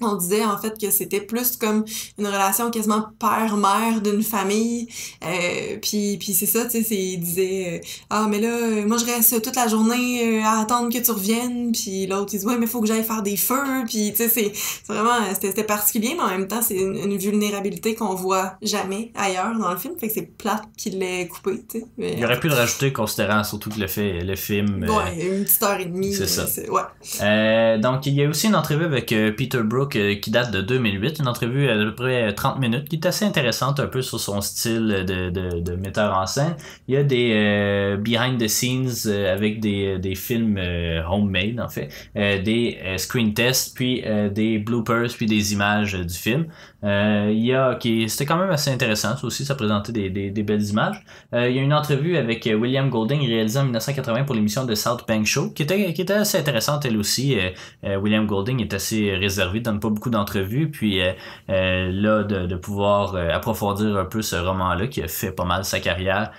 on 0.00 0.16
disait 0.16 0.44
en 0.44 0.58
fait 0.58 0.78
que 0.80 0.90
c'était 0.90 1.20
plus 1.20 1.56
comme 1.56 1.84
une 2.18 2.26
relation 2.26 2.70
quasiment 2.70 3.06
père-mère 3.18 4.00
d'une 4.02 4.22
famille. 4.22 4.88
Euh, 5.24 5.76
puis 5.80 6.16
puis 6.18 6.32
c'est 6.32 6.46
ça, 6.46 6.64
tu 6.66 6.82
sais, 6.82 6.94
il 6.96 7.18
disait 7.18 7.80
euh, 7.82 7.86
ah 8.10 8.26
mais 8.28 8.40
là 8.40 8.48
euh, 8.48 8.86
moi 8.86 8.96
je 8.98 9.04
reste 9.04 9.42
toute 9.42 9.56
la 9.56 9.68
journée 9.68 10.42
à 10.42 10.60
attendre 10.60 10.92
que 10.92 10.98
tu 10.98 11.10
reviennes. 11.10 11.72
Puis 11.72 12.06
l'autre 12.06 12.30
il 12.34 12.40
dit 12.40 12.46
ouais 12.46 12.56
mais 12.58 12.66
faut 12.66 12.80
que 12.80 12.86
j'aille 12.86 13.04
faire 13.04 13.22
des 13.22 13.36
feux. 13.36 13.84
Puis 13.88 14.12
tu 14.12 14.28
sais 14.28 14.28
c'est 14.28 14.52
vraiment 14.88 15.18
c'était 15.40 15.64
particulier 15.64 16.14
mais 16.16 16.22
en 16.22 16.28
même 16.28 16.48
temps 16.48 16.62
c'est 16.62 16.76
une, 16.76 16.96
une 16.96 17.16
vulnérabilité 17.18 17.94
qu'on 17.94 18.14
voit 18.14 18.54
jamais 18.62 19.12
ailleurs 19.14 19.58
dans 19.58 19.70
le 19.70 19.76
film. 19.78 19.94
Fait 19.98 20.08
que 20.08 20.14
c'est 20.14 20.36
plate 20.36 20.62
qu'il 20.76 20.98
l'ait 20.98 21.28
coupé, 21.28 21.62
tu 21.68 21.80
sais. 21.80 21.86
Mais- 21.98 22.14
Il 22.18 22.24
aurait 22.24 22.40
pu 22.40 22.48
le 22.48 22.54
rajouter 22.54 22.92
considérant 22.92 23.44
surtout 23.44 23.70
que 23.70 23.78
le, 23.80 23.86
fait, 23.86 24.20
le 24.22 24.36
film. 24.36 24.84
Ouais, 24.88 25.26
une 25.26 25.44
petite 25.44 25.62
heure 25.62 25.78
et 25.80 25.84
demie. 25.84 26.14
c'est 26.14 26.26
ça. 26.26 26.44
Ouais. 26.70 27.78
Donc, 27.78 28.06
il 28.06 28.14
y 28.14 28.24
a 28.24 28.28
aussi 28.28 28.46
une 28.46 28.56
entrevue 28.56 28.84
avec 28.84 29.08
Peter 29.36 29.60
Brook 29.62 29.83
euh, 29.96 30.14
qui 30.16 30.30
date 30.30 30.50
de 30.50 30.60
2008, 30.60 31.18
une 31.20 31.28
entrevue 31.28 31.68
à 31.68 31.74
peu 31.74 31.94
près 31.94 32.32
30 32.34 32.58
minutes 32.58 32.88
qui 32.88 32.96
est 32.96 33.06
assez 33.06 33.24
intéressante 33.24 33.80
un 33.80 33.86
peu 33.86 34.02
sur 34.02 34.18
son 34.18 34.40
style 34.40 35.04
de, 35.06 35.30
de, 35.30 35.60
de 35.60 35.76
metteur 35.76 36.16
en 36.16 36.26
scène. 36.26 36.56
Il 36.88 36.94
y 36.94 36.96
a 36.96 37.02
des 37.02 37.32
euh, 37.34 37.96
behind 37.96 38.40
the 38.40 38.48
scenes 38.48 39.06
euh, 39.06 39.32
avec 39.32 39.60
des, 39.60 39.98
des 39.98 40.14
films 40.14 40.56
euh, 40.58 41.02
homemade 41.08 41.60
en 41.60 41.68
fait, 41.68 41.88
euh, 42.16 42.42
des 42.42 42.78
euh, 42.84 42.98
screen 42.98 43.34
tests, 43.34 43.74
puis 43.74 44.02
euh, 44.06 44.28
des 44.28 44.58
bloopers, 44.58 45.08
puis 45.16 45.26
des 45.26 45.52
images 45.52 45.94
euh, 45.94 46.04
du 46.04 46.14
film. 46.14 46.46
Euh, 46.84 47.30
il 47.32 47.44
y 47.44 47.54
a, 47.54 47.76
qui 47.76 48.08
c'était 48.10 48.26
quand 48.26 48.36
même 48.36 48.50
assez 48.50 48.70
intéressant, 48.70 49.16
ça 49.16 49.26
aussi, 49.26 49.44
ça 49.44 49.54
présentait 49.54 49.92
des, 49.92 50.10
des, 50.10 50.30
des 50.30 50.42
belles 50.42 50.64
images. 50.68 51.02
Euh, 51.32 51.48
il 51.48 51.56
y 51.56 51.58
a 51.58 51.62
une 51.62 51.72
entrevue 51.72 52.16
avec 52.16 52.46
euh, 52.46 52.54
William 52.54 52.90
Golding 52.90 53.26
réalisée 53.26 53.58
en 53.58 53.64
1980 53.64 54.24
pour 54.24 54.34
l'émission 54.34 54.64
de 54.66 54.74
South 54.74 55.04
Bank 55.08 55.24
Show, 55.24 55.50
qui 55.50 55.62
était, 55.62 55.94
qui 55.94 56.02
était 56.02 56.12
assez 56.12 56.38
intéressante 56.38 56.84
elle 56.84 56.98
aussi. 56.98 57.38
Euh, 57.84 57.96
William 57.96 58.26
Golding 58.26 58.60
est 58.60 58.74
assez 58.74 59.14
réservé, 59.14 59.60
donne 59.60 59.80
pas 59.80 59.88
beaucoup 59.88 60.10
d'entrevues, 60.10 60.70
puis 60.70 61.00
là, 61.48 62.22
de, 62.22 62.46
de 62.46 62.56
pouvoir 62.56 63.14
approfondir 63.16 63.96
un 63.96 64.04
peu 64.04 64.22
ce 64.22 64.36
roman-là, 64.36 64.86
qui 64.88 65.02
a 65.02 65.08
fait 65.08 65.32
pas 65.32 65.44
mal 65.44 65.64
sa 65.64 65.80
carrière, 65.80 66.32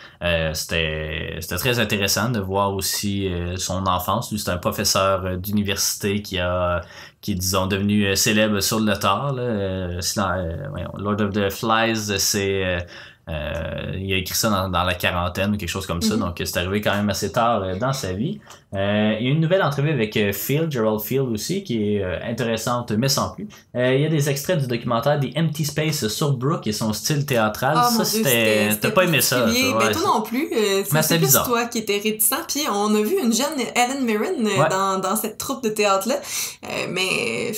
c'était 0.53 1.37
c'était 1.39 1.57
très 1.57 1.79
intéressant 1.79 2.29
de 2.29 2.39
voir 2.39 2.73
aussi 2.73 3.29
son 3.57 3.85
enfance. 3.87 4.35
C'est 4.35 4.49
un 4.49 4.57
professeur 4.57 5.37
d'université 5.37 6.21
qui 6.21 6.39
a 6.39 6.81
qui 7.25 7.31
est, 7.31 7.35
disons, 7.35 7.65
devenu 7.65 8.05
euh, 8.05 8.13
célèbre 8.13 8.59
sur 8.59 8.79
le 8.79 8.93
tard. 8.93 9.33
Là. 9.33 9.41
Euh, 9.41 10.01
sinon, 10.01 10.27
euh, 10.29 10.67
Lord 10.99 11.19
of 11.21 11.33
the 11.33 11.49
Flies, 11.49 12.19
c'est... 12.19 12.85
euh, 13.27 13.93
il 13.97 14.13
a 14.13 14.17
écrit 14.17 14.35
ça 14.35 14.49
dans, 14.49 14.69
dans 14.69 14.83
la 14.83 14.93
quarantaine 14.93 15.53
ou 15.53 15.57
quelque 15.57 15.69
chose 15.69 15.87
comme 15.87 16.01
ça, 16.01 16.13
Mhm. 16.15 16.19
donc 16.19 16.41
c'est 16.43 16.57
arrivé 16.57 16.79
quand 16.81 16.93
même 16.95 17.09
assez 17.09 17.31
tard 17.31 17.63
euh, 17.63 17.75
dans 17.75 17.93
sa 17.93 18.13
vie. 18.13 18.39
Euh, 18.75 19.15
il 19.19 19.25
y 19.25 19.29
a 19.29 19.31
une 19.33 19.39
nouvelle 19.39 19.63
entrevue 19.63 19.89
avec 19.89 20.15
euh, 20.17 20.33
Phil, 20.33 20.67
Gerald 20.69 20.99
Field 20.99 21.29
aussi, 21.31 21.63
qui 21.63 21.95
est 21.95 22.03
euh, 22.03 22.19
intéressante, 22.23 22.91
mais 22.91 23.07
sans 23.09 23.29
plus. 23.29 23.47
Euh, 23.75 23.95
il 23.95 24.01
y 24.01 24.05
a 24.05 24.09
des 24.09 24.29
extraits 24.29 24.59
du 24.59 24.67
documentaire 24.67 25.19
The 25.19 25.35
Empty 25.37 25.65
Space 25.65 26.07
sur 26.09 26.33
Brooke 26.33 26.67
et 26.67 26.71
son 26.73 26.91
style 26.93 27.25
théâtral. 27.25 27.75
Mon 27.75 27.83
ça, 27.99 28.05
c'était... 28.05 28.69
T'as 28.79 28.91
pas 28.91 29.05
aimé 29.05 29.21
ça, 29.21 29.37
toi, 29.41 29.45
Ben, 29.47 29.53
ouais, 29.53 29.71
toi 29.71 29.93
c'est- 29.93 30.05
non 30.05 30.21
plus. 30.21 30.49
Mais 30.91 31.01
c'est 31.01 31.17
plus 31.17 31.31
toi 31.33 31.65
qui 31.65 31.79
étais 31.79 31.99
réticent. 32.03 32.33
Puis 32.47 32.61
on 32.71 32.93
a 32.95 33.01
vu 33.01 33.15
une 33.23 33.33
jeune 33.33 33.57
Ellen 33.75 34.03
Mirren 34.05 34.43
Ouais. 34.45 34.69
dans, 34.69 34.99
dans 34.99 35.15
cette 35.15 35.37
troupe 35.37 35.63
de 35.63 35.69
théâtre-là. 35.69 36.15
Euh, 36.65 36.67
mais 36.89 37.53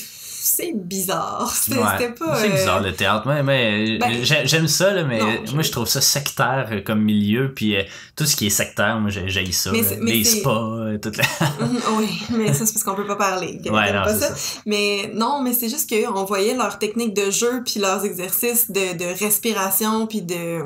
c'est 0.47 0.73
bizarre. 0.75 1.51
C'était 1.55 1.77
Ouais, 1.77 2.11
pas... 2.17 2.35
C'est 2.37 2.49
euh, 2.49 2.55
bizarre 2.55 2.81
le 2.81 2.93
théâtre, 2.93 3.27
mais, 3.27 3.43
mais 3.43 3.97
Ben, 3.99 4.23
j'ai- 4.23 4.45
j'aime 4.47 4.67
ça, 4.67 4.93
là, 4.93 5.03
mais 5.03 5.19
non, 5.19 5.27
moi 5.53 5.61
je- 5.63 5.71
trouve 5.71 5.87
ça 5.87 6.01
sectaire 6.01 6.69
euh, 6.71 6.81
comme 6.81 7.01
milieu, 7.01 7.53
puis 7.53 7.75
euh, 7.75 7.83
tout 8.15 8.25
ce 8.25 8.35
qui 8.35 8.47
est 8.47 8.51
sectaire, 8.51 8.99
moi 8.99 9.09
j'ai 9.09 9.27
j'ai 9.29 9.51
ça. 9.51 9.71
Mais 9.71 9.81
les 10.13 10.23
spas, 10.23 10.49
euh, 10.51 10.97
la... 11.03 11.23
Mhm, 11.67 11.79
oui, 11.97 12.09
mais 12.37 12.53
ça 12.53 12.65
c'est 12.65 12.73
parce 12.73 12.83
qu'on 12.83 12.95
peut 12.95 13.05
pas 13.07 13.15
parler. 13.15 13.59
Ouais, 13.65 13.91
non, 13.93 14.03
pas 14.03 14.13
c'est 14.13 14.19
ça. 14.33 14.61
Mais 14.65 15.11
non, 15.13 15.41
mais 15.41 15.53
c'est 15.53 15.69
juste 15.69 15.89
qu'on 15.89 16.23
voyait 16.23 16.55
leur 16.55 16.79
technique 16.79 17.13
de 17.13 17.29
jeu 17.31 17.63
puis 17.65 17.79
leurs 17.79 18.05
exercices 18.05 18.71
de, 18.71 18.97
de 18.97 19.19
respiration 19.23 20.07
puis 20.07 20.21
de, 20.21 20.59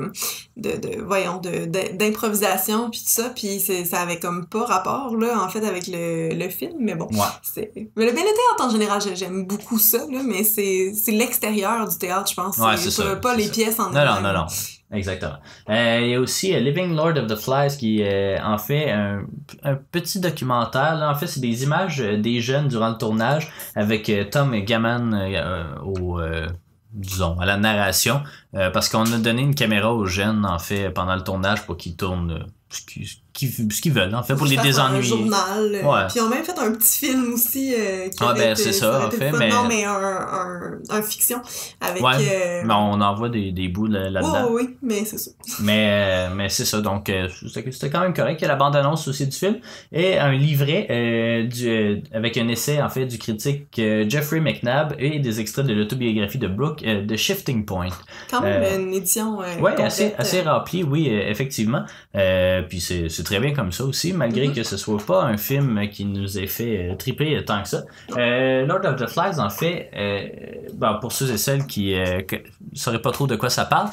de, 0.56 0.70
de 0.76 1.02
voyons 1.02 1.40
d'improvisation 1.98 2.90
puis 2.90 3.00
tout 3.00 3.06
ça 3.08 3.30
puis 3.34 3.60
ça 3.60 4.00
avait 4.00 4.18
comme 4.18 4.46
pas 4.46 4.64
rapport 4.64 5.16
là 5.16 5.42
en 5.42 5.48
fait 5.48 5.64
avec 5.66 5.86
le, 5.86 6.34
le 6.34 6.48
film 6.48 6.72
mais 6.80 6.94
bon 6.94 7.06
Ouais. 7.12 7.18
c'est 7.42 7.72
mais 7.74 8.06
le, 8.06 8.12
mais 8.12 8.20
le 8.22 8.26
théâtre 8.26 8.60
en 8.66 8.70
général 8.70 9.00
j'ai- 9.02 9.16
j'aime 9.16 9.44
beaucoup 9.46 9.71
ça 9.78 9.98
là 10.10 10.20
mais 10.24 10.44
c'est 10.44 10.92
l'extérieur 11.08 11.88
du 11.88 11.96
théâtre 11.98 12.30
je 12.30 12.34
pense 12.34 12.58
Ouais, 12.58 12.76
c'est 12.76 13.02
pas, 13.02 13.16
pas 13.16 13.36
les 13.36 13.46
ça. 13.46 13.52
pièces 13.52 13.80
en 13.80 13.90
Non, 13.90 14.04
non, 14.04 14.20
non, 14.20 14.32
non. 14.32 14.46
Exactement. 14.94 15.36
Euh, 15.70 16.00
il 16.02 16.08
y 16.10 16.14
a 16.14 16.20
aussi 16.20 16.54
euh, 16.54 16.60
Living 16.60 16.94
Lord 16.94 17.16
of 17.16 17.26
the 17.26 17.34
Flies 17.36 17.74
qui 17.78 18.02
euh, 18.02 18.36
en 18.44 18.58
fait 18.58 18.90
un, 18.90 19.22
un 19.62 19.74
petit 19.74 20.20
documentaire. 20.20 20.96
Là. 20.96 21.10
En 21.10 21.14
fait, 21.14 21.26
c'est 21.26 21.40
des 21.40 21.62
images 21.62 21.96
des 21.98 22.42
jeunes 22.42 22.68
durant 22.68 22.90
le 22.90 22.98
tournage 22.98 23.50
avec 23.74 24.12
Tom 24.30 24.54
Gammon 24.60 25.12
au, 25.82 26.20
disons, 26.92 27.38
à 27.40 27.46
la 27.46 27.56
narration, 27.56 28.22
euh, 28.54 28.70
parce 28.70 28.88
qu'on 28.88 29.10
a 29.12 29.18
donné 29.18 29.42
une 29.42 29.54
caméra 29.54 29.92
aux 29.94 30.06
jeunes, 30.06 30.44
en 30.44 30.58
fait, 30.58 30.90
pendant 30.90 31.14
le 31.14 31.22
tournage 31.22 31.64
pour 31.64 31.76
qu'ils 31.76 31.96
tournent 31.96 32.32
euh, 32.32 32.44
ce 32.68 32.82
qu'ils 32.82 33.08
ce 33.34 33.80
qu'ils 33.80 33.92
veulent, 33.92 34.14
en 34.14 34.22
fait, 34.22 34.34
pour 34.34 34.46
les 34.46 34.56
Faire 34.56 34.62
un 34.64 34.66
désennuyer. 34.66 35.02
journal. 35.02 35.70
Ouais. 35.84 36.06
Puis 36.08 36.16
ils 36.16 36.20
ont 36.22 36.28
même 36.28 36.44
fait 36.44 36.58
un 36.58 36.72
petit 36.72 37.06
film 37.06 37.32
aussi. 37.34 37.74
euh, 37.74 38.08
qui 38.08 38.18
Ah, 38.20 38.34
ben, 38.36 38.54
c'est 38.54 38.72
ça, 38.72 39.06
en 39.06 39.10
fait, 39.10 39.32
mais- 39.32 39.48
Non, 39.48 39.64
mais 39.68 39.84
un, 39.84 39.92
un, 39.92 40.72
un 40.90 41.02
fiction. 41.02 41.40
Avec. 41.80 42.02
Ouais, 42.02 42.12
euh, 42.20 42.62
Mais 42.64 42.74
on 42.74 43.00
en 43.00 43.14
voit 43.14 43.28
des, 43.28 43.52
des 43.52 43.68
bouts 43.68 43.86
là- 43.86 44.06
oui, 44.06 44.12
là-dedans. 44.12 44.48
oui, 44.50 44.62
oui, 44.68 44.76
mais 44.82 45.04
c'est 45.04 45.18
ça. 45.18 45.30
Mais, 45.60 45.88
euh, 45.90 46.34
mais 46.34 46.48
c'est 46.48 46.64
ça, 46.64 46.80
donc 46.80 47.10
c'était 47.42 47.90
quand 47.90 48.00
même 48.00 48.14
correct. 48.14 48.40
Il 48.40 48.42
y 48.42 48.44
a 48.46 48.48
la 48.48 48.56
bande-annonce 48.56 49.06
aussi 49.08 49.26
du 49.26 49.36
film 49.36 49.56
et 49.92 50.18
un 50.18 50.32
livret 50.32 50.86
euh, 50.90 51.44
du, 51.46 52.02
avec 52.12 52.36
un 52.36 52.48
essai 52.48 52.80
en 52.82 52.88
fait 52.88 53.06
du 53.06 53.18
critique 53.18 53.66
Jeffrey 53.76 54.40
McNabb 54.40 54.94
et 54.98 55.18
des 55.18 55.40
extraits 55.40 55.66
de 55.66 55.72
l'autobiographie 55.74 56.38
de 56.38 56.48
Brooke 56.48 56.82
de 56.84 57.16
Shifting 57.16 57.64
Point. 57.64 57.88
Quand 58.30 58.40
même 58.42 58.80
une 58.88 58.94
édition. 58.94 59.36
complète, 59.56 59.80
assez, 59.80 60.14
assez 60.18 60.40
euh, 60.46 60.52
rempli, 60.52 60.82
oui, 60.82 61.08
effectivement. 61.08 61.84
Puis 62.68 62.80
c'est 62.80 63.21
c'est 63.22 63.34
très 63.36 63.40
bien 63.40 63.52
comme 63.52 63.70
ça 63.72 63.84
aussi, 63.84 64.12
malgré 64.12 64.48
Mhm. 64.48 64.54
que 64.54 64.62
ce 64.64 64.76
soit 64.76 64.98
pas 65.06 65.22
un 65.22 65.36
film 65.36 65.88
qui 65.90 66.04
nous 66.04 66.38
ait 66.38 66.46
fait 66.48 66.90
euh, 66.90 66.94
triper 66.96 67.36
euh, 67.36 67.42
tant 67.42 67.62
que 67.62 67.68
ça. 67.68 67.82
Euh, 68.16 68.66
Lord 68.66 68.84
of 68.84 68.96
the 68.96 69.06
Flies, 69.08 69.38
en 69.38 69.48
fait, 69.50 69.90
euh, 69.96 70.26
bon, 70.74 70.98
pour 71.00 71.12
ceux 71.12 71.30
et 71.30 71.38
celles 71.38 71.66
qui 71.66 71.94
que- 72.28 72.36
sauraient 72.74 73.00
pas 73.02 73.12
trop 73.12 73.26
de 73.28 73.36
quoi 73.36 73.48
ça 73.50 73.64
parle, 73.64 73.88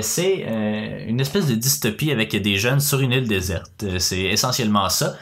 c'est 0.00 0.44
une 1.08 1.20
espèce 1.20 1.46
de 1.48 1.54
dystopie 1.54 2.12
avec 2.12 2.34
des 2.40 2.56
jeunes 2.56 2.80
sur 2.80 3.00
une 3.00 3.12
île 3.12 3.26
déserte. 3.28 3.84
C'est 3.98 4.20
essentiellement 4.22 4.88
ça. 4.88 5.16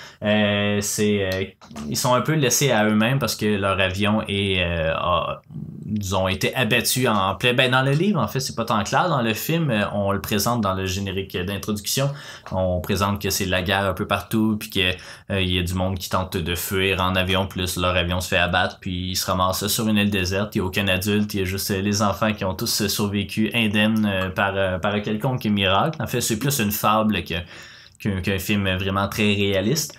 C'est 0.81 1.57
ils 1.89 1.97
sont 1.97 2.15
un 2.15 2.21
peu 2.21 2.35
laissés 2.35 2.71
à 2.71 2.85
eux-mêmes 2.87 3.19
parce 3.19 3.37
que 3.37 3.47
leur 3.47 3.79
avion 3.81 4.23
est 4.29 4.63
a, 4.63 5.41
disons 5.85 6.29
été 6.29 6.55
abattu 6.55 7.07
en 7.09 7.35
plein 7.37 7.55
ben 7.55 7.71
dans 7.71 7.83
le 7.83 7.93
livre 7.93 8.21
en 8.21 8.29
fait 8.29 8.41
c'est 8.41 8.55
pas 8.57 8.65
tant 8.65 8.83
clair 8.83 9.09
dans 9.09 9.23
le 9.23 9.35
film 9.35 9.73
on 9.95 10.11
le 10.13 10.21
présente 10.21 10.61
dans 10.61 10.75
le 10.75 10.85
générique 10.87 11.37
d'introduction 11.37 12.11
on 12.53 12.81
présente 12.81 13.21
que 13.23 13.31
c'est 13.31 13.46
la 13.49 13.63
guerre 13.63 13.85
un 13.85 13.95
peu 13.95 14.07
partout 14.07 14.57
puis 14.59 14.71
que 14.71 14.93
euh, 15.33 15.41
y 15.41 15.59
a 15.59 15.63
du 15.63 15.75
monde 15.75 15.99
qui 15.99 16.09
tente 16.09 16.37
de 16.37 16.55
fuir 16.55 17.01
en 17.01 17.15
avion 17.15 17.47
plus 17.47 17.77
leur 17.77 17.97
avion 17.97 18.21
se 18.21 18.29
fait 18.29 18.37
abattre 18.37 18.79
puis 18.81 19.11
ils 19.11 19.17
se 19.17 19.27
ramassent 19.27 19.67
sur 19.67 19.89
une 19.89 19.97
île 19.97 20.11
déserte 20.11 20.55
il 20.55 20.59
y 20.59 20.61
a 20.61 20.65
aucun 20.65 20.89
adulte 20.89 21.35
il 21.35 21.41
y 21.41 21.43
a 21.43 21.45
juste 21.45 21.71
euh, 21.71 21.81
les 21.81 22.03
enfants 22.03 22.33
qui 22.33 22.45
ont 22.45 22.55
tous 22.55 22.83
euh, 22.83 22.89
survécu 22.89 23.51
indemnes 23.55 24.33
par 24.35 24.81
par 24.81 24.95
un 24.95 25.01
quelconque 25.01 25.45
miracle 25.45 26.01
en 26.03 26.07
fait 26.07 26.21
c'est 26.21 26.39
plus 26.39 26.59
une 26.61 26.73
fable 26.73 27.23
qu'un 27.23 28.39
film 28.39 28.77
vraiment 28.77 29.09
très 29.09 29.35
réaliste. 29.35 29.99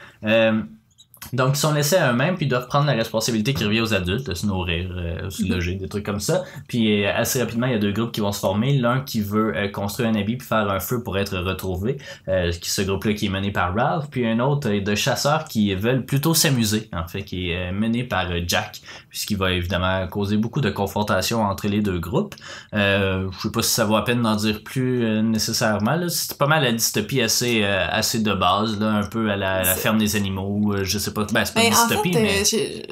Donc, 1.33 1.55
ils 1.55 1.59
sont 1.59 1.73
laissés 1.73 1.97
à 1.97 2.11
eux-mêmes, 2.11 2.35
puis 2.35 2.45
ils 2.45 2.49
doivent 2.49 2.67
prendre 2.67 2.87
la 2.87 2.93
responsabilité 2.93 3.53
qui 3.53 3.63
revient 3.63 3.81
aux 3.81 3.93
adultes, 3.93 4.27
de 4.27 4.33
se 4.33 4.45
nourrir, 4.45 4.89
euh, 4.95 5.29
se 5.29 5.43
loger, 5.43 5.75
des 5.75 5.87
trucs 5.87 6.05
comme 6.05 6.19
ça. 6.19 6.43
Puis, 6.67 7.03
euh, 7.03 7.11
assez 7.15 7.39
rapidement, 7.39 7.67
il 7.67 7.73
y 7.73 7.75
a 7.75 7.79
deux 7.79 7.91
groupes 7.91 8.11
qui 8.11 8.21
vont 8.21 8.31
se 8.31 8.39
former. 8.39 8.77
L'un 8.77 9.01
qui 9.01 9.21
veut 9.21 9.55
euh, 9.55 9.67
construire 9.67 10.09
un 10.09 10.15
habit 10.15 10.37
puis 10.37 10.47
faire 10.47 10.69
un 10.69 10.79
feu 10.79 11.03
pour 11.03 11.17
être 11.17 11.37
retrouvé, 11.37 11.97
euh, 12.27 12.51
qui 12.51 12.69
ce 12.69 12.81
groupe-là 12.81 13.13
qui 13.13 13.25
est 13.25 13.29
mené 13.29 13.51
par 13.51 13.75
Ralph. 13.75 14.05
Puis, 14.09 14.25
un 14.25 14.39
autre 14.39 14.69
de 14.69 14.95
chasseurs 14.95 15.45
qui 15.45 15.73
veulent 15.75 16.05
plutôt 16.05 16.33
s'amuser, 16.33 16.89
en 16.93 17.07
fait, 17.07 17.23
qui 17.23 17.51
est 17.51 17.71
mené 17.71 18.03
par 18.03 18.27
Jack, 18.47 18.81
puisqu'il 19.09 19.37
va 19.37 19.51
évidemment 19.51 20.07
causer 20.07 20.37
beaucoup 20.37 20.61
de 20.61 20.69
confrontations 20.69 21.41
entre 21.41 21.67
les 21.67 21.81
deux 21.81 21.99
groupes. 21.99 22.35
Euh, 22.73 23.27
je 23.31 23.39
sais 23.39 23.51
pas 23.51 23.61
si 23.61 23.71
ça 23.71 23.85
vaut 23.85 23.95
la 23.95 24.03
peine 24.03 24.21
d'en 24.21 24.35
dire 24.35 24.63
plus 24.63 25.21
nécessairement. 25.23 25.97
C'est 26.09 26.37
pas 26.37 26.47
mal 26.47 26.63
la 26.63 26.71
dystopie 26.71 27.21
assez, 27.21 27.63
assez 27.63 28.19
de 28.19 28.33
base, 28.33 28.79
là, 28.79 28.91
un 28.91 29.07
peu 29.07 29.29
à 29.31 29.35
la, 29.35 29.59
à 29.59 29.75
ferme 29.75 29.97
des 29.97 30.15
animaux. 30.15 30.75
je 30.83 30.97
sais 30.97 31.13
pas. 31.13 31.16
Ben, 31.25 31.45
c'est 31.45 31.53
pas 31.53 31.61
Ben, 31.61 31.67
une 31.67 31.73
en 31.75 31.87
dystopie, 31.87 32.13
fait, 32.13 32.21
mais. 32.21 32.41
euh, 32.41 32.43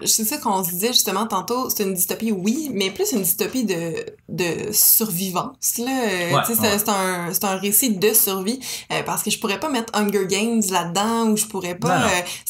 je- 0.01 0.05
c'est 0.07 0.25
ça 0.25 0.37
qu'on 0.37 0.63
se 0.63 0.71
disait 0.71 0.93
justement 0.93 1.25
tantôt, 1.27 1.69
c'est 1.69 1.83
une 1.83 1.93
dystopie, 1.93 2.31
oui, 2.31 2.69
mais 2.73 2.91
plus 2.91 3.11
une 3.11 3.21
dystopie 3.21 3.63
de, 3.65 4.05
de 4.29 4.71
survivance. 4.71 5.77
Là. 5.79 5.85
Euh, 5.91 6.35
Ouais, 6.35 6.41
c'est, 6.47 6.89
un, 6.89 7.33
c'est 7.33 7.43
un 7.43 7.55
récit 7.57 7.91
de 7.91 8.13
survie, 8.13 8.59
euh, 8.91 9.03
parce 9.05 9.23
que 9.23 9.29
je 9.31 9.39
pourrais 9.39 9.59
pas 9.59 9.69
mettre 9.69 9.93
Hunger 9.95 10.25
Games 10.27 10.61
là-dedans, 10.71 11.27
ou 11.29 11.37
je 11.37 11.45
pourrais 11.45 11.75
pas... 11.75 11.99
Non, 11.99 12.05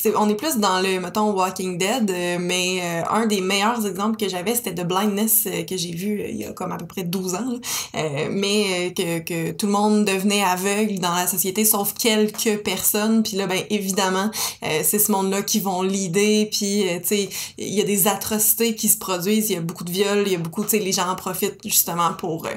euh, 0.06 0.12
on 0.18 0.30
est 0.30 0.36
plus 0.36 0.58
dans 0.58 0.80
le, 0.82 1.00
mettons, 1.00 1.32
Walking 1.32 1.78
Dead, 1.78 2.10
euh, 2.10 2.38
mais 2.40 2.80
euh, 2.82 3.02
un 3.12 3.26
des 3.26 3.42
meilleurs 3.42 3.86
exemples 3.86 4.18
que 4.18 4.30
j'avais, 4.30 4.56
c'était 4.56 4.74
The 4.74 4.86
Blindness, 4.88 5.44
euh, 5.48 5.64
que 5.64 5.76
j'ai 5.78 5.92
vu 5.92 6.22
euh, 6.22 6.28
il 6.30 6.38
y 6.38 6.46
a 6.46 6.52
comme 6.54 6.72
à 6.72 6.78
peu 6.78 6.86
près 6.86 7.04
12 7.04 7.36
ans, 7.36 7.46
là. 7.50 7.58
Euh, 8.00 8.28
mais 8.32 8.66
euh, 8.66 8.90
que, 8.92 9.20
que 9.20 9.52
tout 9.52 9.66
le 9.68 9.72
monde 9.74 10.06
devenait 10.06 10.44
aveugle 10.44 11.00
dans 11.00 11.14
la 11.14 11.28
société, 11.28 11.66
sauf 11.66 11.94
quelques 11.94 12.62
personnes, 12.64 13.24
puis 13.24 13.38
là, 13.38 13.48
ben 13.48 13.62
évidemment, 13.70 14.30
euh, 14.64 14.80
c'est 14.84 15.00
ce 15.00 15.12
monde-là 15.12 15.42
qui 15.42 15.60
vont 15.66 15.82
l'idée, 15.82 16.50
puis 16.52 16.88
euh, 16.88 17.00
tu 17.00 17.08
sais, 17.08 17.30
il 17.58 17.74
y 17.74 17.82
a 17.82 17.84
des 17.84 18.08
atrocités 18.08 18.76
qui 18.76 18.88
se 18.88 18.98
produisent, 18.98 19.50
il 19.50 19.54
y 19.54 19.58
a 19.58 19.62
beaucoup 19.62 19.84
de 19.84 19.92
viols, 19.92 20.24
il 20.26 20.32
y 20.32 20.36
a 20.36 20.40
beaucoup, 20.40 20.64
tu 20.64 20.70
sais, 20.70 20.80
les 20.80 20.92
gens 20.92 21.10
en 21.10 21.16
profitent 21.16 21.60
justement 21.66 22.14
pour 22.14 22.46
euh, 22.46 22.52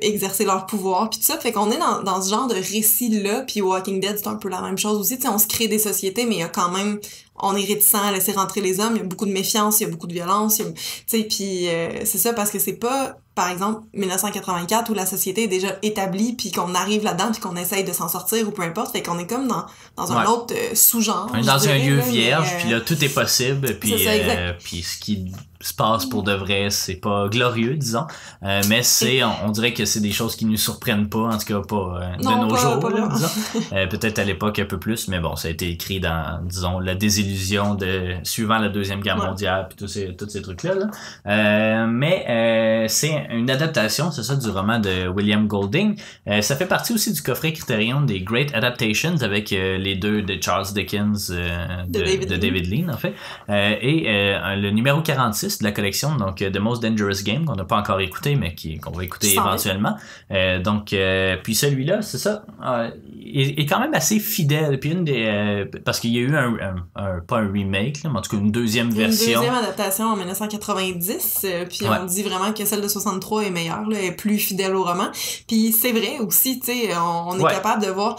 exercer 0.00 0.44
leur 0.44 0.66
pouvoir, 0.66 1.10
puis 1.10 1.18
tout 1.18 1.26
ça, 1.26 1.38
fait 1.38 1.52
qu'on 1.52 1.70
est 1.70 1.78
dans, 1.78 2.02
dans 2.02 2.22
ce 2.22 2.30
genre 2.30 2.46
de 2.46 2.54
récit-là, 2.54 3.42
puis 3.42 3.60
Walking 3.60 4.00
Dead, 4.00 4.18
c'est 4.18 4.28
un 4.28 4.36
peu 4.36 4.48
la 4.48 4.60
même 4.62 4.78
chose 4.78 4.98
aussi, 4.98 5.16
tu 5.16 5.22
sais, 5.22 5.28
on 5.28 5.38
se 5.38 5.46
crée 5.46 5.68
des 5.68 5.78
sociétés, 5.78 6.24
mais 6.24 6.36
il 6.36 6.40
y 6.40 6.44
a 6.44 6.48
quand 6.48 6.70
même, 6.70 7.00
on 7.42 7.56
est 7.56 7.64
réticent 7.64 7.94
à 7.94 8.12
laisser 8.12 8.32
rentrer 8.32 8.60
les 8.60 8.80
hommes, 8.80 8.94
il 8.96 8.98
y 8.98 9.00
a 9.00 9.04
beaucoup 9.04 9.26
de 9.26 9.32
méfiance, 9.32 9.80
il 9.80 9.84
y 9.84 9.86
a 9.86 9.90
beaucoup 9.90 10.06
de 10.06 10.12
violence, 10.12 10.56
tu 10.58 10.64
sais, 11.06 11.24
puis 11.24 11.68
euh, 11.68 12.04
c'est 12.04 12.18
ça, 12.18 12.32
parce 12.32 12.50
que 12.50 12.58
c'est 12.58 12.74
pas, 12.74 13.16
par 13.34 13.48
exemple, 13.50 13.82
1984 13.94 14.90
où 14.90 14.94
la 14.94 15.06
société 15.06 15.44
est 15.44 15.48
déjà 15.48 15.76
établie, 15.82 16.34
puis 16.34 16.50
qu'on 16.52 16.74
arrive 16.74 17.04
là-dedans, 17.04 17.30
puis 17.32 17.40
qu'on 17.40 17.56
essaye 17.56 17.84
de 17.84 17.92
s'en 17.92 18.08
sortir, 18.08 18.46
ou 18.46 18.50
peu 18.50 18.62
importe, 18.62 18.92
fait 18.92 19.02
qu'on 19.02 19.18
est 19.18 19.26
comme 19.26 19.48
dans, 19.48 19.64
dans 19.96 20.12
un 20.12 20.22
Ouais. 20.22 20.28
autre 20.30 20.54
euh, 20.56 20.74
sous-genre. 20.74 21.28
On 21.32 21.36
est 21.38 21.42
je 21.42 21.46
dans 21.46 21.52
un 21.54 21.58
dirais, 21.58 21.78
lieu 21.86 21.96
là, 21.96 22.02
vierge, 22.04 22.48
euh, 22.52 22.58
puis 22.60 22.70
là, 22.70 22.80
tout 22.80 23.04
est 23.04 23.08
possible, 23.08 23.78
puis, 23.78 23.94
euh, 24.06 24.52
puis 24.62 24.82
ce 24.82 24.98
qui 24.98 25.32
se 25.60 25.74
passe 25.74 26.06
pour 26.06 26.22
de 26.22 26.32
vrai, 26.32 26.68
c'est 26.70 26.94
pas 26.96 27.28
glorieux, 27.28 27.74
disons. 27.76 28.06
Euh, 28.42 28.62
mais 28.68 28.82
c'est, 28.82 29.22
on, 29.22 29.32
on 29.46 29.50
dirait 29.50 29.72
que 29.74 29.84
c'est 29.84 30.00
des 30.00 30.12
choses 30.12 30.34
qui 30.36 30.46
nous 30.46 30.56
surprennent 30.56 31.08
pas, 31.08 31.18
en 31.34 31.38
tout 31.38 31.46
cas 31.46 31.60
pas 31.60 32.00
euh, 32.02 32.16
de 32.16 32.24
Non, 32.24 32.42
nos 32.46 32.54
pas- 32.54 32.60
jours, 32.60 32.80
pas. 32.80 32.88
Euh, 33.72 33.86
Peut-être 33.86 34.18
à 34.18 34.24
l'époque 34.24 34.58
un 34.58 34.64
peu 34.64 34.78
plus, 34.78 35.08
mais 35.08 35.20
bon, 35.20 35.36
ça 35.36 35.48
a 35.48 35.50
été 35.50 35.68
écrit 35.68 36.00
dans, 36.00 36.40
disons, 36.44 36.78
la 36.80 36.94
désillusion 36.94 37.74
de 37.74 38.14
suivant 38.24 38.58
la 38.58 38.68
deuxième 38.68 39.00
guerre 39.00 39.18
Ouais. 39.18 39.26
mondiale, 39.26 39.66
puis 39.68 39.76
tous 39.76 39.86
ces, 39.88 40.14
tous 40.16 40.28
ces 40.28 40.40
trucs-là. 40.42 40.74
là. 40.74 40.86
Euh, 41.26 41.86
mais 41.86 42.24
euh, 42.28 42.86
c'est 42.88 43.26
une 43.30 43.50
adaptation, 43.50 44.10
c'est 44.10 44.22
ça, 44.22 44.36
du 44.36 44.48
roman 44.50 44.78
de 44.78 45.08
William 45.08 45.46
Golding. 45.46 46.00
Euh, 46.28 46.40
ça 46.42 46.56
fait 46.56 46.66
partie 46.66 46.92
aussi 46.92 47.12
du 47.12 47.20
coffret 47.22 47.52
Criterion 47.52 48.00
des 48.00 48.20
Great 48.20 48.54
Adaptations 48.54 49.16
avec 49.22 49.50
les 49.50 49.94
deux 49.96 50.22
de 50.22 50.38
Charles 50.40 50.66
Dickens, 50.72 51.30
euh, 51.30 51.82
de, 51.88 51.98
De 51.98 52.04
David 52.04 52.28
de 52.28 52.34
Lean. 52.34 52.40
David 52.40 52.66
Lean, 52.86 52.92
en 52.92 52.96
fait. 52.96 53.14
Euh, 53.48 53.74
et 53.80 54.04
euh, 54.08 54.56
le 54.56 54.70
numéro 54.70 55.00
46 55.02 55.49
de 55.58 55.64
la 55.64 55.72
collection, 55.72 56.16
donc 56.16 56.40
euh, 56.42 56.50
The 56.50 56.58
Most 56.58 56.82
Dangerous 56.82 57.22
Game, 57.24 57.44
qu'on 57.44 57.56
n'a 57.56 57.64
pas 57.64 57.76
encore 57.78 58.00
écouté, 58.00 58.36
mais 58.36 58.54
qui, 58.54 58.78
qu'on 58.78 58.92
va 58.92 59.04
écouter 59.04 59.32
éventuellement. 59.34 59.96
Euh, 60.30 60.58
donc, 60.60 60.92
euh, 60.92 61.36
puis 61.42 61.54
celui-là, 61.54 62.02
c'est 62.02 62.18
ça, 62.18 62.44
euh, 62.64 62.90
est, 63.22 63.58
est 63.60 63.66
quand 63.66 63.80
même 63.80 63.94
assez 63.94 64.18
fidèle. 64.20 64.78
Puis 64.80 64.90
une 64.92 65.04
des, 65.04 65.24
euh, 65.26 65.64
parce 65.84 66.00
qu'il 66.00 66.10
y 66.12 66.18
a 66.18 66.20
eu 66.22 66.34
un, 66.36 66.54
un- 66.60 66.86
un- 66.96 67.20
pas 67.20 67.38
un 67.38 67.50
remake, 67.52 68.02
là, 68.02 68.10
mais 68.12 68.18
en 68.18 68.22
tout 68.22 68.30
cas 68.30 68.36
une 68.42 68.50
deuxième 68.52 68.88
Une 68.88 68.94
version. 68.96 69.38
deuxième 69.40 69.54
adaptation 69.54 70.06
en 70.06 70.16
1990, 70.16 71.42
euh, 71.44 71.64
puis 71.66 71.86
Ouais. 71.86 71.96
on 72.00 72.04
dit 72.06 72.22
vraiment 72.22 72.52
que 72.52 72.64
celle 72.64 72.80
de 72.80 72.88
63 72.88 73.44
est 73.44 73.50
meilleure, 73.50 73.88
là, 73.88 74.00
est 74.00 74.12
plus 74.12 74.38
fidèle 74.38 74.74
au 74.74 74.84
roman. 74.84 75.08
Puis 75.48 75.72
c'est 75.72 75.92
vrai 75.92 76.18
aussi, 76.20 76.60
tu 76.60 76.66
sais, 76.72 76.96
on, 76.96 77.30
on 77.30 77.38
est 77.38 77.42
Ouais. 77.42 77.50
capable 77.52 77.84
de 77.84 77.90
voir. 77.90 78.16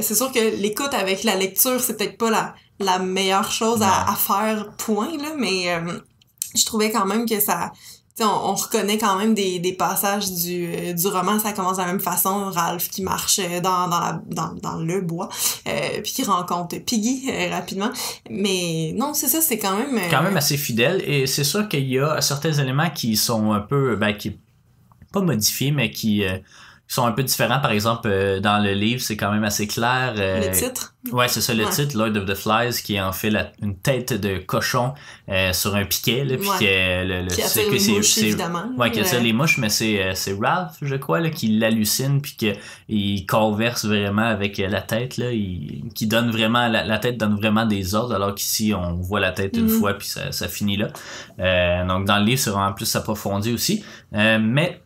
c'est 0.00 0.14
sûr 0.14 0.30
que 0.32 0.38
l'écoute 0.60 0.94
avec 0.94 1.24
la 1.24 1.34
lecture, 1.36 1.80
c'est 1.80 1.96
peut-être 1.96 2.16
pas 2.18 2.30
la, 2.30 2.54
la 2.78 2.98
meilleure 2.98 3.50
chose 3.50 3.82
à, 3.82 4.10
à 4.10 4.14
faire, 4.14 4.70
point, 4.78 5.10
là, 5.18 5.30
mais 5.38 5.72
euh, 5.74 5.98
je 6.54 6.64
trouvais 6.64 6.90
quand 6.90 7.06
même 7.06 7.26
que 7.26 7.40
ça. 7.40 7.72
On, 8.22 8.24
on 8.24 8.54
reconnaît 8.54 8.98
quand 8.98 9.16
même 9.16 9.32
des, 9.32 9.60
des 9.60 9.72
passages 9.72 10.30
du, 10.30 10.66
euh, 10.66 10.92
du 10.92 11.06
roman, 11.06 11.38
ça 11.38 11.52
commence 11.52 11.78
de 11.78 11.82
la 11.82 11.86
même 11.86 12.00
façon, 12.00 12.50
Ralph 12.50 12.90
qui 12.90 13.02
marche 13.02 13.38
euh, 13.38 13.60
dans, 13.62 13.88
dans, 13.88 13.98
la, 13.98 14.22
dans, 14.26 14.52
dans 14.60 14.76
le 14.76 15.00
bois, 15.00 15.30
euh, 15.66 16.02
puis 16.02 16.12
qui 16.12 16.24
rencontre 16.24 16.76
Piggy 16.80 17.30
euh, 17.30 17.48
rapidement. 17.50 17.90
Mais 18.28 18.92
non, 18.94 19.14
c'est 19.14 19.28
ça, 19.28 19.40
c'est 19.40 19.58
quand 19.58 19.74
même... 19.74 19.96
euh, 19.96 20.10
quand 20.10 20.22
même 20.22 20.36
assez 20.36 20.58
fidèle 20.58 21.02
et 21.06 21.26
c'est 21.26 21.44
sûr 21.44 21.66
qu'il 21.66 21.88
y 21.88 21.98
a 21.98 22.20
certains 22.20 22.52
éléments 22.52 22.90
qui 22.90 23.16
sont 23.16 23.52
un 23.52 23.60
peu 23.60 23.96
ben, 23.96 24.12
qui 24.12 24.38
pas 25.12 25.22
modifiés 25.22 25.70
mais 25.70 25.90
qui 25.90 26.22
sont 26.94 27.06
un 27.06 27.12
peu 27.12 27.22
différents 27.22 27.60
par 27.60 27.70
exemple 27.70 28.08
euh, 28.10 28.40
dans 28.40 28.58
le 28.62 28.72
livre 28.72 29.00
c'est 29.00 29.16
quand 29.16 29.30
même 29.30 29.44
assez 29.44 29.66
clair 29.66 30.14
euh, 30.16 30.40
le 30.40 30.50
titre? 30.50 30.94
ouais 31.12 31.28
c'est 31.28 31.40
ça 31.40 31.54
le 31.54 31.64
Ouais. 31.64 31.70
titre 31.70 31.96
Lord 31.96 32.16
of 32.16 32.26
the 32.26 32.34
Flies 32.34 32.82
qui 32.82 32.96
est 32.96 33.00
en 33.00 33.12
fait 33.12 33.30
la- 33.30 33.52
une 33.62 33.76
tête 33.76 34.12
de 34.12 34.38
cochon 34.38 34.92
euh, 35.28 35.52
sur 35.52 35.74
un 35.76 35.84
piquet 35.84 36.24
là, 36.24 36.36
puis 36.36 36.48
Ouais. 36.48 36.58
que 36.58 37.06
le, 37.08 37.22
le- 37.22 37.28
Qui 37.28 37.42
c'est 37.42 37.64
que 37.66 37.70
les 37.70 37.78
c'est- 37.78 37.92
mouches, 37.92 38.06
c'est- 38.06 38.20
évidemment. 38.26 38.64
Ouais, 38.76 38.90
qui 38.90 38.98
Euh, 38.98 39.02
attire 39.02 39.22
les 39.22 39.32
mouches, 39.32 39.58
mais 39.58 39.68
c'est, 39.68 40.02
euh, 40.02 40.12
c'est 40.14 40.36
Ralph, 40.38 40.72
je 40.82 40.96
crois, 40.96 41.20
là, 41.20 41.30
qui 41.30 41.48
l'hallucine, 41.48 42.20
puis 42.20 42.36
qu'il 42.36 43.26
converse 43.26 43.84
vraiment 43.84 44.22
avec 44.26 44.58
la 44.58 44.82
tête, 44.82 45.16
là, 45.16 45.30
il, 45.30 45.84
qui 45.94 46.06
donne 46.06 46.30
vraiment, 46.30 46.66
la, 46.68 46.84
la 46.84 46.98
tête 46.98 47.16
donne 47.16 47.36
vraiment 47.36 47.64
des 47.66 47.94
ordres, 47.94 48.14
alors 48.14 48.34
qu'ici, 48.34 48.74
on 48.74 48.94
voit 48.94 49.20
la 49.20 49.30
tête 49.32 49.56
une 49.56 49.64
Mhm. 49.66 49.78
fois, 49.78 49.94
puis 49.94 50.08
ça, 50.08 50.32
ça 50.32 50.48
finit 50.48 50.76
là. 50.76 50.88
Euh, 51.38 51.86
donc, 51.86 52.06
dans 52.06 52.18
le 52.18 52.24
livre, 52.24 52.40
c'est 52.40 52.50
vraiment 52.50 52.72
plus 52.72 52.94
approfondi 52.96 53.52
aussi. 53.52 53.84
Euh, 54.14 54.38
mais, 54.40 54.82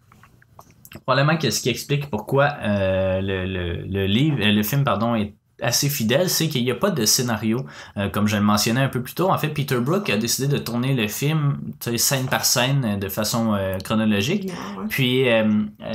probablement 0.99 1.39
que 1.39 1.51
ce 1.51 1.61
qui 1.63 1.69
explique 1.71 2.11
pourquoi 2.11 2.57
euh, 2.61 3.21
le, 3.21 3.47
le, 3.47 3.83
le 3.83 4.07
livre, 4.07 4.39
euh, 4.41 4.53
le 4.53 4.63
film, 4.63 4.85
pardon, 4.85 5.15
est 5.15 5.35
assez 5.61 5.89
fidèle, 5.89 6.29
c'est 6.29 6.49
qu'il 6.49 6.65
n'y 6.65 6.71
a 6.71 6.75
pas 6.75 6.91
de 6.91 7.05
scénario. 7.05 7.65
Euh, 7.97 8.09
comme 8.09 8.27
je 8.27 8.37
le 8.37 8.43
mentionnais 8.43 8.81
un 8.81 8.89
peu 8.89 9.03
plus 9.03 9.15
tôt, 9.15 9.31
en 9.31 9.39
fait, 9.39 9.49
Peter 9.49 9.79
Brook 9.79 10.11
a 10.11 10.17
décidé 10.17 10.49
de 10.49 10.59
tourner 10.59 10.95
le 10.95 11.07
film 11.09 11.59
scène 11.97 12.27
par 12.27 12.45
scène 12.45 12.85
euh, 12.85 12.97
de 12.97 13.09
façon 13.09 13.55
euh, 13.55 13.79
chronologique. 13.79 14.51
Puis, 14.89 15.25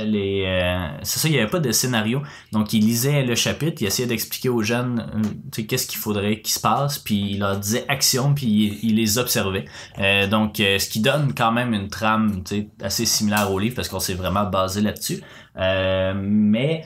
les, 0.00 0.88
c'est 1.02 1.18
ça, 1.18 1.28
il 1.28 1.32
n'y 1.32 1.38
avait 1.38 1.50
pas 1.50 1.60
de 1.60 1.72
scénario. 1.72 2.22
Donc, 2.52 2.72
il 2.72 2.80
lisait 2.84 3.22
le 3.22 3.34
chapitre, 3.34 3.82
il 3.82 3.86
essayait 3.86 4.08
d'expliquer 4.08 4.48
aux 4.48 4.62
jeunes 4.62 5.06
qu'est-ce 5.52 5.86
qu'il 5.86 5.98
faudrait 5.98 6.40
qu'il 6.40 6.52
se 6.52 6.60
passe, 6.60 6.98
puis 6.98 7.32
il 7.32 7.40
leur 7.40 7.58
disait 7.58 7.84
action, 7.88 8.34
puis 8.34 8.46
il, 8.46 8.90
il 8.90 8.96
les 8.96 9.18
observait. 9.18 9.66
donc, 10.30 10.56
ce 10.56 10.88
qui 10.88 11.00
donne 11.00 11.34
quand 11.34 11.52
même 11.52 11.72
une 11.74 11.88
trame 11.88 12.42
assez 12.82 13.06
similaire 13.06 13.52
au 13.52 13.58
livre, 13.58 13.76
parce 13.76 13.88
qu'on 13.88 14.00
s'est 14.00 14.14
vraiment 14.14 14.44
basé 14.44 14.80
là-dessus. 14.80 15.22
mais 15.56 16.84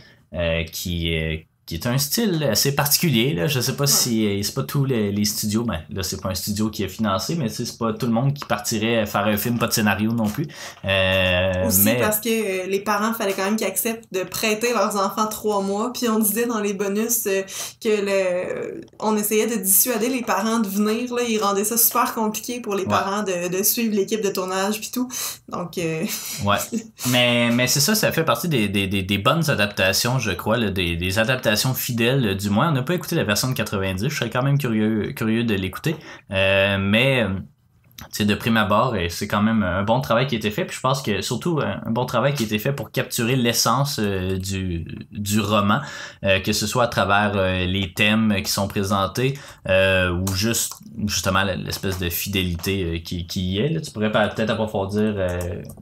qui 0.71 1.47
qui 1.67 1.77
est 1.77 1.87
un 1.87 1.97
style 1.97 2.45
assez 2.45 2.75
particulier. 2.75 3.33
Là. 3.33 3.47
Je 3.47 3.59
sais 3.61 3.75
pas 3.75 3.87
si 3.87 4.27
euh, 4.27 4.43
c'est 4.43 4.55
pas 4.55 4.65
tous 4.65 4.85
les, 4.85 5.25
studios, 5.25 5.65
ben 5.65 5.81
là 5.91 6.03
c'est 6.03 6.21
pas 6.21 6.29
un 6.29 6.35
studio 6.35 6.69
qui 6.69 6.83
est 6.83 6.89
financé, 6.89 7.37
mais 7.37 7.49
c'est 7.49 7.79
pas 7.79 7.95
tout 7.95 8.05
le 8.05 8.13
monde 8.13 8.35
qui 8.35 8.45
partirait 8.45 9.07
faire 9.07 9.25
un 9.27 9.37
film 9.39 9.59
pas 9.59 9.69
de 9.69 9.73
scénario 9.73 10.13
non 10.13 10.27
plus. 10.27 10.47
Euh, 10.85 11.67
Aussi 11.67 11.95
parce 11.99 12.21
que 12.21 12.29
euh, 12.29 12.67
les 12.67 12.81
parents 12.81 13.15
fallait 13.15 13.33
quand 13.33 13.45
même 13.45 13.57
qu'ils 13.57 13.67
acceptent 13.67 14.13
de 14.13 14.25
prêter 14.25 14.75
leurs 14.75 14.97
enfants 14.97 15.27
trois 15.27 15.63
mois, 15.63 15.93
puis 15.93 16.07
on 16.09 16.19
disait 16.19 16.47
dans 16.47 16.61
les 16.61 16.75
bonus 16.75 17.27
euh, 17.27 17.43
que 17.83 17.89
le 17.89 18.83
on 18.99 19.17
essayait 19.17 19.47
de 19.47 19.57
dissuader 19.57 20.11
les 20.11 20.23
parents 20.23 20.59
de 20.59 20.69
venir 20.69 21.15
là, 21.15 21.23
ils 21.27 21.39
rendaient 21.39 21.65
ça 21.65 21.79
super 21.79 22.15
compliqué 22.15 22.61
pour 22.61 22.75
les 22.75 22.85
parents 22.85 23.23
de, 23.23 23.49
de 23.49 23.63
suivre 23.63 23.95
l'équipe 23.95 24.23
de 24.23 24.29
tournage 24.29 24.81
puis 24.81 24.91
tout. 24.93 25.09
Donc 25.49 25.77
ouais. 25.77 26.59
mais 27.11 27.51
mais 27.51 27.67
c'est 27.69 27.81
ça, 27.81 27.95
ça 27.95 28.13
fait 28.13 28.25
partie 28.25 28.49
des, 28.49 28.69
des, 28.69 28.87
des, 28.87 29.19
bonnes 29.19 29.49
adaptations, 29.49 30.19
je 30.19 30.33
crois, 30.33 30.59
là, 30.59 30.71
des, 30.71 30.97
des 30.97 31.19
adaptations 31.19 31.54
fidèle 31.75 32.37
du 32.37 32.51
moins. 32.51 32.69
On 32.69 32.73
n'a 32.73 32.83
pas 32.83 32.95
écouté 32.95 33.15
la 33.17 33.25
version 33.25 33.49
de 33.49 33.55
90, 33.55 34.09
je 34.09 34.15
serais 34.15 34.31
quand 34.31 34.43
même 34.43 34.59
curieux, 34.59 35.13
curieux 35.13 35.45
de 35.45 35.55
l'écouter. 35.55 35.97
Euh, 36.31 36.79
mais 36.79 37.25
c'est 38.11 38.25
de 38.25 38.35
prime 38.35 38.57
abord 38.57 38.97
et 38.97 39.09
c'est 39.09 39.29
quand 39.29 39.43
même 39.43 39.63
un 39.63 39.83
bon 39.83 40.01
travail 40.01 40.27
qui 40.27 40.35
a 40.35 40.39
été 40.39 40.51
fait 40.51 40.65
puis 40.65 40.77
je 40.77 40.81
pense 40.81 41.03
que 41.03 41.23
surtout 41.23 41.61
un 41.61 41.91
bon 41.91 42.07
travail 42.07 42.35
qui 42.35 42.43
a 42.43 42.47
été 42.47 42.59
fait 42.59 42.73
pour 42.73 42.91
capturer 42.91 43.37
l'essence 43.37 43.99
euh, 44.01 44.37
du, 44.37 44.85
du 45.13 45.41
roman 45.41 45.81
euh, 46.25 46.41
que 46.41 46.53
ce 46.53 46.67
soit 46.67 46.85
à 46.85 46.89
travers 46.89 47.33
euh, 47.37 47.65
les 47.65 47.93
thèmes 47.93 48.35
qui 48.43 48.51
sont 48.51 48.69
présentés 48.69 49.39
ou 49.67 50.35
juste 50.35 50.75
justement 51.07 51.43
l'espèce 51.43 51.99
de 51.99 52.09
fidélité 52.09 53.03
qui, 53.03 53.27
qui 53.27 53.53
y 53.53 53.59
est 53.59 53.69
là. 53.69 53.81
tu 53.81 53.91
pourrais 53.91 54.13
peut-être 54.13 54.51
approfondir 54.51 55.15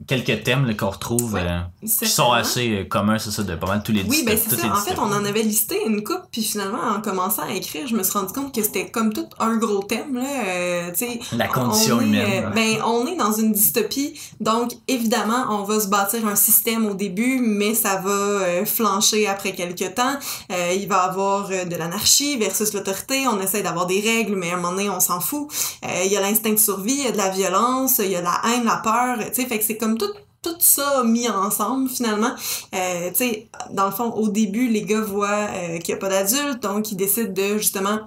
quelques 0.07 0.43
thèmes 0.43 0.75
qu'on 0.75 0.89
retrouve 0.89 1.39
qui 1.81 2.07
sont 2.07 2.31
assez 2.31 2.87
communs 2.89 3.17
c'est 3.17 3.31
ça 3.31 3.43
de 3.43 3.55
pas 3.55 3.67
mal 3.67 3.83
tous 3.83 3.91
les 3.91 4.03
oui 4.03 4.23
ben 4.25 4.37
c'est 4.37 4.55
ça. 4.55 4.67
en 4.71 4.75
fait 4.75 4.97
on 4.97 5.11
en 5.11 5.25
avait 5.25 5.43
listé 5.43 5.75
une 5.85 6.03
coupe 6.03 6.23
puis 6.31 6.43
finalement 6.43 6.81
en 6.95 7.01
commençant 7.01 7.43
à 7.43 7.51
écrire 7.51 7.87
je 7.87 7.95
me 7.95 8.03
suis 8.03 8.17
rendu 8.17 8.33
compte 8.33 8.53
que 8.53 8.63
c'était 8.63 8.89
comme 8.89 9.13
tout 9.13 9.27
un 9.39 9.57
gros 9.57 9.83
thème 9.83 10.15
là 10.15 10.91
la 11.33 11.47
condition 11.47 12.01
euh, 12.19 12.49
ben, 12.49 12.81
on 12.85 13.05
est 13.07 13.15
dans 13.15 13.31
une 13.31 13.51
dystopie, 13.51 14.19
donc 14.39 14.71
évidemment, 14.87 15.45
on 15.49 15.63
va 15.63 15.79
se 15.79 15.87
bâtir 15.87 16.25
un 16.27 16.35
système 16.35 16.85
au 16.85 16.93
début, 16.93 17.39
mais 17.41 17.73
ça 17.73 17.97
va 17.97 18.09
euh, 18.09 18.65
flancher 18.65 19.27
après 19.27 19.53
quelques 19.53 19.95
temps. 19.95 20.15
Euh, 20.51 20.73
il 20.75 20.87
va 20.87 21.05
y 21.05 21.09
avoir 21.09 21.49
de 21.49 21.75
l'anarchie 21.75 22.37
versus 22.37 22.73
l'autorité. 22.73 23.27
On 23.27 23.39
essaie 23.39 23.61
d'avoir 23.61 23.85
des 23.85 23.99
règles, 23.99 24.35
mais 24.35 24.51
à 24.51 24.53
un 24.53 24.57
moment 24.57 24.71
donné, 24.71 24.89
on 24.89 24.99
s'en 24.99 25.19
fout. 25.19 25.47
Il 26.03 26.11
y 26.11 26.17
a 26.17 26.21
l'instinct 26.21 26.51
de 26.51 26.57
survie, 26.57 26.93
il 26.93 27.03
y 27.05 27.07
a 27.07 27.11
de 27.11 27.17
la 27.17 27.29
violence, 27.29 27.99
il 27.99 28.11
y 28.11 28.15
a 28.15 28.21
la 28.21 28.41
haine, 28.45 28.65
la 28.65 28.77
peur. 28.77 29.17
Tu 29.27 29.41
sais, 29.41 29.47
fait 29.47 29.59
que 29.59 29.65
c'est 29.65 29.77
comme 29.77 29.97
tout 29.97 30.09
tout 30.41 30.55
ça 30.59 31.03
mis 31.05 31.29
ensemble 31.29 31.89
finalement. 31.89 32.35
Euh, 32.75 33.09
tu 33.11 33.15
sais, 33.15 33.47
dans 33.71 33.85
le 33.85 33.91
fond, 33.91 34.11
au 34.11 34.27
début, 34.27 34.67
les 34.67 34.81
gars 34.81 34.99
voient 34.99 35.47
qu'il 35.81 35.93
n'y 35.93 35.97
a 35.97 36.01
pas 36.01 36.09
d'adultes, 36.09 36.61
donc 36.61 36.91
ils 36.91 36.97
décident 36.97 37.31
de 37.31 37.57
justement 37.57 37.99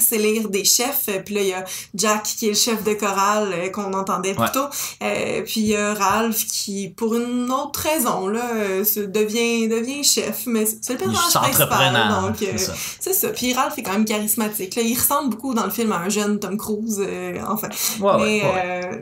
c'est 0.00 0.18
lire 0.18 0.48
des 0.48 0.64
chefs. 0.64 1.08
Puis 1.24 1.34
là 1.34 1.40
il 1.40 1.48
y 1.48 1.52
a 1.52 1.64
Jack 1.94 2.22
qui 2.22 2.46
est 2.46 2.50
le 2.50 2.54
chef 2.54 2.84
de 2.84 2.94
chorale 2.94 3.52
euh, 3.52 3.68
qu'on 3.70 3.92
entendait 3.92 4.34
plus 4.34 4.50
tôt 4.52 4.66
euh, 5.02 5.42
puis 5.42 5.60
il 5.60 5.66
y 5.68 5.76
a 5.76 5.94
Ralph 5.94 6.46
qui 6.46 6.88
pour 6.88 7.14
une 7.14 7.50
autre 7.50 7.80
raison 7.80 8.28
là 8.28 8.42
euh, 8.54 8.84
se 8.84 9.00
devient 9.00 9.68
devient 9.68 10.04
chef. 10.04 10.42
Mais 10.46 10.66
c'est 10.66 10.94
le 10.94 10.98
personnage 10.98 11.32
principal 11.32 12.10
donc 12.22 12.48
c'est 13.00 13.12
ça. 13.12 13.28
puis 13.28 13.52
Ralph 13.54 13.78
est 13.78 13.82
quand 13.82 13.92
même 13.92 14.04
charismatique 14.04 14.76
là. 14.76 14.82
Il 14.82 14.96
ressemble 14.96 15.30
beaucoup 15.30 15.54
dans 15.54 15.64
le 15.64 15.70
film 15.70 15.92
à 15.92 15.98
un 15.98 16.08
jeune 16.08 16.38
Tom 16.38 16.56
Cruise 16.56 17.02
enfin. 17.46 17.68
Mais 18.18 18.42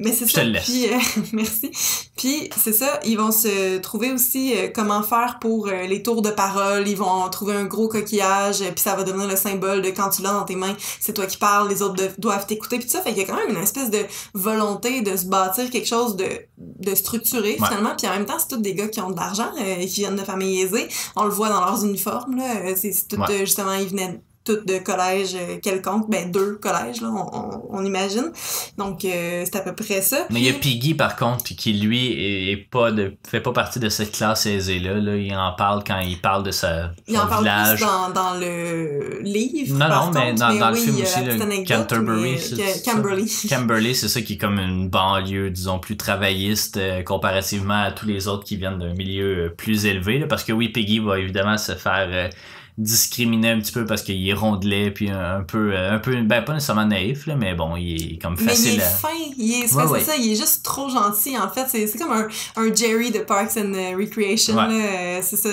mais 0.01 0.13
c'est 0.13 0.29
ça. 0.29 0.43
puis 0.63 0.87
merci. 1.33 1.71
Puis 2.17 2.51
c'est 2.63 2.73
ça 2.73 3.01
ils 3.05 3.17
vont 3.17 3.33
se 3.33 3.79
trouver 3.79 4.13
aussi 4.13 4.55
comment 4.75 5.03
faire 5.03 5.39
pour 5.41 5.69
les 5.69 6.03
tours 6.03 6.23
de 6.23 6.31
parole. 6.31 6.89
Ils 6.89 6.97
vont 6.97 7.29
trouver 7.29 7.55
un 7.55 7.65
gros 7.65 7.89
coquillage 7.89 8.59
puis 8.59 8.83
ça 8.83 8.95
va 8.95 9.03
devenir 9.03 9.29
le 9.29 9.37
symbole 9.37 9.83
de 9.83 9.91
quand 9.91 10.11
tu 10.11 10.23
l'as 10.23 10.33
dans 10.33 10.45
tes 10.45 10.57
mains 10.57 10.77
c'est 11.01 11.13
toi 11.13 11.27
qui 11.27 11.37
parles, 11.37 11.69
les 11.69 11.83
autres 11.83 12.03
doivent 12.19 12.47
t'écouter, 12.47 12.79
puis 12.79 12.89
ça, 12.89 13.03
fait 13.03 13.11
qu'il 13.11 13.19
y 13.19 13.23
a 13.23 13.27
quand 13.27 13.37
même 13.37 13.51
une 13.51 13.63
espèce 13.63 13.91
de 13.91 14.05
volonté 14.35 15.03
de 15.03 15.17
se 15.17 15.27
bâtir 15.27 15.71
quelque 15.71 15.89
chose 15.89 16.17
de, 16.17 16.29
de 16.59 16.95
structuré, 16.95 17.55
finalement, 17.55 17.95
puis 17.97 18.07
en 18.07 18.13
même 18.13 18.27
temps, 18.27 18.39
c'est 18.39 18.49
tous 18.49 18.61
des 18.61 18.75
gars 18.75 18.89
qui 18.89 19.01
ont 19.01 19.11
de 19.11 19.17
l'argent, 19.17 19.51
euh, 19.61 19.87
qui 19.87 20.01
viennent 20.01 20.17
de 20.17 20.25
familles 20.25 20.63
aisées, 20.63 20.89
on 21.17 21.25
le 21.25 21.31
voit 21.31 21.49
dans 21.49 21.61
leurs 21.61 21.85
uniformes, 21.85 22.37
là, 22.37 22.57
euh, 22.65 22.75
c'est 22.77 22.93
tout, 23.09 23.21
euh, 23.21 23.39
justement, 23.41 23.75
ils 23.75 23.89
venaient 23.89 24.21
toutes 24.47 24.67
de 24.67 24.79
collège 24.79 25.35
euh, 25.35 25.59
quelconque, 25.61 26.09
ben 26.09 26.31
deux 26.31 26.55
collèges, 26.55 27.01
là, 27.01 27.09
on, 27.11 27.67
on, 27.69 27.85
imagine. 27.85 28.31
Donc, 28.79 29.05
euh, 29.05 29.43
c'est 29.45 29.57
à 29.57 29.61
peu 29.61 29.75
près 29.75 30.01
ça. 30.01 30.27
Mais 30.31 30.41
il 30.41 30.47
y 30.47 30.49
a 30.49 30.53
Piggy, 30.53 30.95
par 30.95 31.17
contre, 31.17 31.45
qui 31.45 31.73
lui 31.73 32.13
est, 32.51 32.57
pas 32.57 32.93
de, 32.93 33.15
fait 33.29 33.41
pas 33.41 33.53
partie 33.53 33.81
de 33.81 33.89
cette 33.89 34.13
classe 34.13 34.47
aisée-là. 34.47 34.95
Là. 34.95 35.17
Il 35.17 35.35
en 35.35 35.53
parle 35.53 35.83
quand 35.85 35.99
il 35.99 36.21
parle 36.21 36.45
de 36.45 36.53
sa, 36.53 36.93
il 37.09 37.19
en 37.19 37.27
parle 37.27 37.45
Plus 37.45 37.81
dans, 37.81 38.11
dans 38.11 38.35
le 38.39 39.21
livre. 39.23 39.77
Non, 39.77 39.89
non, 39.89 40.11
mais 40.15 40.33
dans, 40.35 40.55
dans 40.55 40.71
le 40.71 40.77
film 40.77 40.97
aussi, 41.03 41.25
le 41.25 41.67
Canterbury. 41.67 42.37
Camberley. 42.85 43.25
Camberley, 43.49 43.95
c'est 43.95 44.09
ça 44.09 44.23
qui 44.23 44.35
est 44.35 44.39
comme 44.39 44.61
une 44.61 44.89
banlieue, 44.89 45.51
disons, 45.51 45.81
plus 45.81 45.97
travailliste 45.97 46.77
euh, 46.77 47.03
comparativement 47.03 47.83
à 47.83 47.91
tous 47.91 48.07
les 48.07 48.29
autres 48.29 48.45
qui 48.45 48.57
viennent 48.57 48.79
d'un 48.79 48.95
milieu 48.95 49.53
plus 49.57 49.87
élevé. 49.87 50.21
Là, 50.21 50.27
parce 50.29 50.45
que 50.45 50.53
oui, 50.53 50.69
Piggy 50.69 51.01
va 51.01 51.19
évidemment 51.19 51.59
se 51.59 51.73
faire 51.73 52.31
discriminer 52.79 53.51
un 53.51 53.59
petit 53.61 53.73
peu 53.73 53.87
parce 53.87 54.03
qu'il 54.03 54.29
est 54.29 54.35
rondelet 54.35 54.91
puis 54.91 55.09
un 55.09 55.43
peu 55.43 55.75
un 55.75 55.99
peu 55.99 56.21
ben 56.23 56.43
pas 56.43 56.53
nécessairement 56.53 56.85
naïf 56.85 57.27
là, 57.27 57.35
mais 57.35 57.55
bon 57.55 57.75
il 57.77 58.15
est 58.15 58.19
comme 58.19 58.37
facile 58.37 58.73
mais 58.73 58.75
il 58.75 58.81
est 58.81 58.85
fin 58.85 59.33
il 59.39 59.53
est 59.53 59.67
c'est 59.67 60.05
ça 60.05 60.17
il 60.17 60.33
est 60.33 60.37
juste 60.37 60.63
trop 60.63 60.89
gentil 60.89 61.39
en 61.39 61.49
fait. 61.49 61.67
C'est 61.69 61.99
comme 61.99 62.13
un, 62.13 62.29
un 62.57 62.75
Jerry 62.75 63.11
de 63.11 63.21
Parks 63.21 63.57
and 63.57 63.73
euh, 63.75 63.97
Recreation 63.97 64.59
euh, 64.59 65.21
c'est 65.23 65.37
ça. 65.37 65.49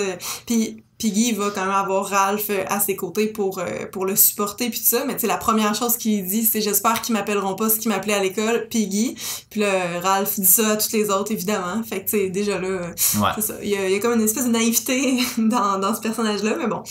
Puis 0.46 0.82
Piggy 0.98 1.32
va 1.32 1.50
quand 1.50 1.62
même 1.62 1.70
avoir 1.70 2.06
Ralph 2.08 2.50
euh, 2.50 2.64
à 2.68 2.78
ses 2.78 2.94
côtés 2.94 3.26
pour, 3.26 3.62
pour 3.90 4.06
le 4.06 4.16
supporter 4.16 4.70
puis 4.70 4.78
tout 4.78 4.86
ça. 4.86 5.04
Mais 5.06 5.14
tu 5.14 5.20
sais 5.20 5.26
la 5.26 5.36
première 5.38 5.74
chose 5.74 5.96
qu'il 5.96 6.24
dit 6.26 6.44
c'est 6.44 6.60
j'espère 6.60 7.00
qu'ils 7.00 7.14
m'appelleront 7.14 7.54
pas 7.54 7.70
ce 7.70 7.78
qu'ils 7.78 7.90
m'appelaient 7.90 8.14
à 8.14 8.22
l'école 8.22 8.68
Piggy 8.68 9.16
puis 9.48 9.60
là 9.60 10.00
Ralph 10.02 10.38
dit 10.38 10.46
ça 10.46 10.72
à 10.72 10.76
tous 10.76 10.92
les 10.92 11.08
autres 11.10 11.32
évidemment. 11.32 11.82
Fait 11.82 12.04
que 12.04 12.10
tu 12.10 12.18
sais 12.18 12.30
déjà 12.30 12.60
là 12.60 12.90
c'est 12.96 13.40
ça. 13.40 13.54
Il 13.62 13.70
y, 13.70 13.76
a, 13.76 13.88
il 13.88 13.92
y 13.92 13.96
a 13.96 13.98
comme 13.98 14.14
une 14.14 14.24
espèce 14.24 14.44
de 14.44 14.50
naïveté 14.50 15.20
dans, 15.38 15.78
dans 15.78 15.94
ce 15.94 16.00
personnage 16.00 16.42
là 16.42 16.56
mais 16.58 16.66
bon 16.66 16.82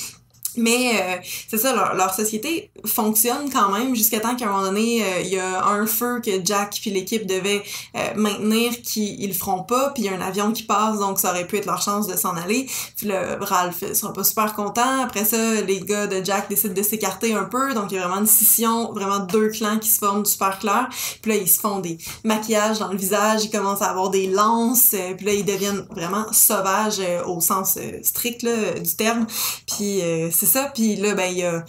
mais 0.58 0.92
euh, 0.96 1.16
c'est 1.48 1.58
ça, 1.58 1.74
leur, 1.74 1.96
leur, 1.96 2.14
société 2.14 2.72
fonctionne 2.86 3.50
quand 3.52 3.72
même 3.72 3.96
jusqu'à 3.96 4.20
temps 4.20 4.36
qu'à 4.36 4.46
un 4.46 4.52
moment 4.52 4.64
donné, 4.64 5.04
euh, 5.04 5.22
il 5.22 5.30
y 5.30 5.40
a 5.40 5.66
un 5.66 5.86
feu 5.86 6.22
que 6.24 6.32
Jack 6.44 6.78
puis 6.82 6.92
l'équipe 6.92 7.26
devaient 7.26 7.64
euh, 7.96 8.00
maintenir 8.16 8.72
qui 8.84 9.16
ils 9.20 9.30
le 9.30 9.34
feront 9.34 9.64
pas, 9.64 9.90
puis 9.90 10.04
il 10.04 10.06
y 10.06 10.10
a 10.10 10.18
un 10.18 10.22
avion 10.22 10.52
qui 10.52 10.64
passe, 10.64 11.00
donc 11.00 11.20
ça 11.20 11.32
aurait 11.32 11.48
pu 11.48 11.58
être 11.58 11.66
leur 11.66 11.82
chance 11.82 12.08
de 12.08 12.16
s'en 12.16 12.36
aller. 12.36 12.68
Puis 12.96 13.08
le 13.08 13.44
Ralph 13.44 13.84
sera 13.94 14.14
pas 14.14 14.24
super 14.24 14.54
content. 14.54 15.04
Après 15.04 15.26
ça, 15.26 15.62
les 15.62 15.80
gars 15.80 16.08
de 16.08 16.24
Jack 16.24 16.50
décident 16.50 16.74
de 16.74 16.84
s'écarter 16.84 17.34
un 17.34 17.46
peu, 17.46 17.74
donc 17.74 17.92
il 17.92 17.96
y 17.96 17.98
a 17.98 18.02
vraiment 18.08 18.22
une 18.22 18.28
scission, 18.28 18.92
vraiment 18.94 19.20
deux 19.20 19.50
clans 19.50 19.80
qui 19.80 19.90
se 19.90 20.00
forment 20.00 20.26
super 20.26 20.60
clair. 20.60 20.90
Puis 21.22 21.32
là, 21.32 21.38
ils 21.38 21.50
se 21.50 21.60
font 21.60 21.80
des 21.80 21.98
maquillages 22.24 22.80
dans 22.80 22.90
le 22.90 22.98
visage, 22.98 23.46
ils 23.46 23.52
commencent 23.52 23.82
à 23.82 23.90
avoir 23.90 24.10
des 24.10 24.28
lances, 24.28 24.96
puis 25.18 25.26
là, 25.26 25.34
ils 25.34 25.46
deviennent 25.46 25.86
vraiment 25.90 26.26
sauvages 26.32 27.02
au 27.26 27.42
sens 27.42 27.78
strict 28.04 28.44
là, 28.44 28.80
du 28.80 28.96
terme. 28.96 29.26
Puis 29.66 30.02
c'est 30.32 30.43
ça. 30.46 30.72
Puis 30.74 30.96
là, 30.96 31.16
ben, 31.16 31.26
il 31.32 31.38
y 31.38 31.44
a 31.44 31.66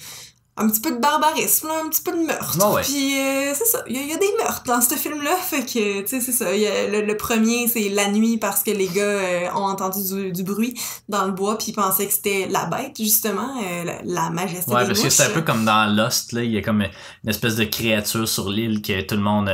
un 0.56 0.68
petit 0.68 0.80
peu 0.80 0.92
de 0.92 1.00
barbarisme, 1.00 1.68
un 1.84 1.88
petit 1.88 2.02
peu 2.02 2.12
de 2.12 2.24
meurtre. 2.24 2.80
Puis 2.82 3.18
euh, 3.18 3.52
c'est 3.54 3.64
ça, 3.64 3.82
il 3.88 3.96
y, 3.96 4.12
a 4.12 4.16
des 4.16 4.30
meurtres 4.38 4.62
dans 4.64 4.80
ce 4.80 4.94
film-là, 4.94 5.34
fait 5.42 5.62
que, 5.62 6.02
tu 6.02 6.08
sais, 6.08 6.20
c'est 6.20 6.32
ça. 6.32 6.54
Y 6.54 6.66
a, 6.66 7.02
le, 7.02 7.16
premier, 7.16 7.66
c'est 7.66 7.88
la 7.88 8.08
nuit 8.08 8.38
parce 8.38 8.62
que 8.62 8.70
les 8.70 8.86
gars 8.86 9.02
euh, 9.02 9.48
ont 9.56 9.64
entendu 9.64 10.30
du, 10.30 10.42
bruit 10.44 10.74
dans 11.08 11.24
le 11.24 11.32
bois 11.32 11.58
puis 11.58 11.68
ils 11.68 11.74
pensaient 11.74 12.06
que 12.06 12.12
c'était 12.12 12.46
la 12.48 12.66
bête, 12.66 12.96
justement, 12.98 13.56
euh, 13.64 13.84
la, 14.04 14.30
majesté 14.30 14.72
Ouais, 14.72 14.86
parce 14.86 15.00
que 15.00 15.10
c'est 15.10 15.24
un 15.24 15.30
peu 15.30 15.42
comme 15.42 15.64
dans 15.64 15.92
Lost, 15.92 16.32
là, 16.32 16.44
il 16.44 16.52
y 16.52 16.58
a 16.58 16.62
comme 16.62 16.82
une 16.82 17.30
espèce 17.30 17.56
de 17.56 17.64
créature 17.64 18.28
sur 18.28 18.48
l'île 18.48 18.80
que 18.80 19.00
tout 19.00 19.16
le 19.16 19.22
monde, 19.22 19.50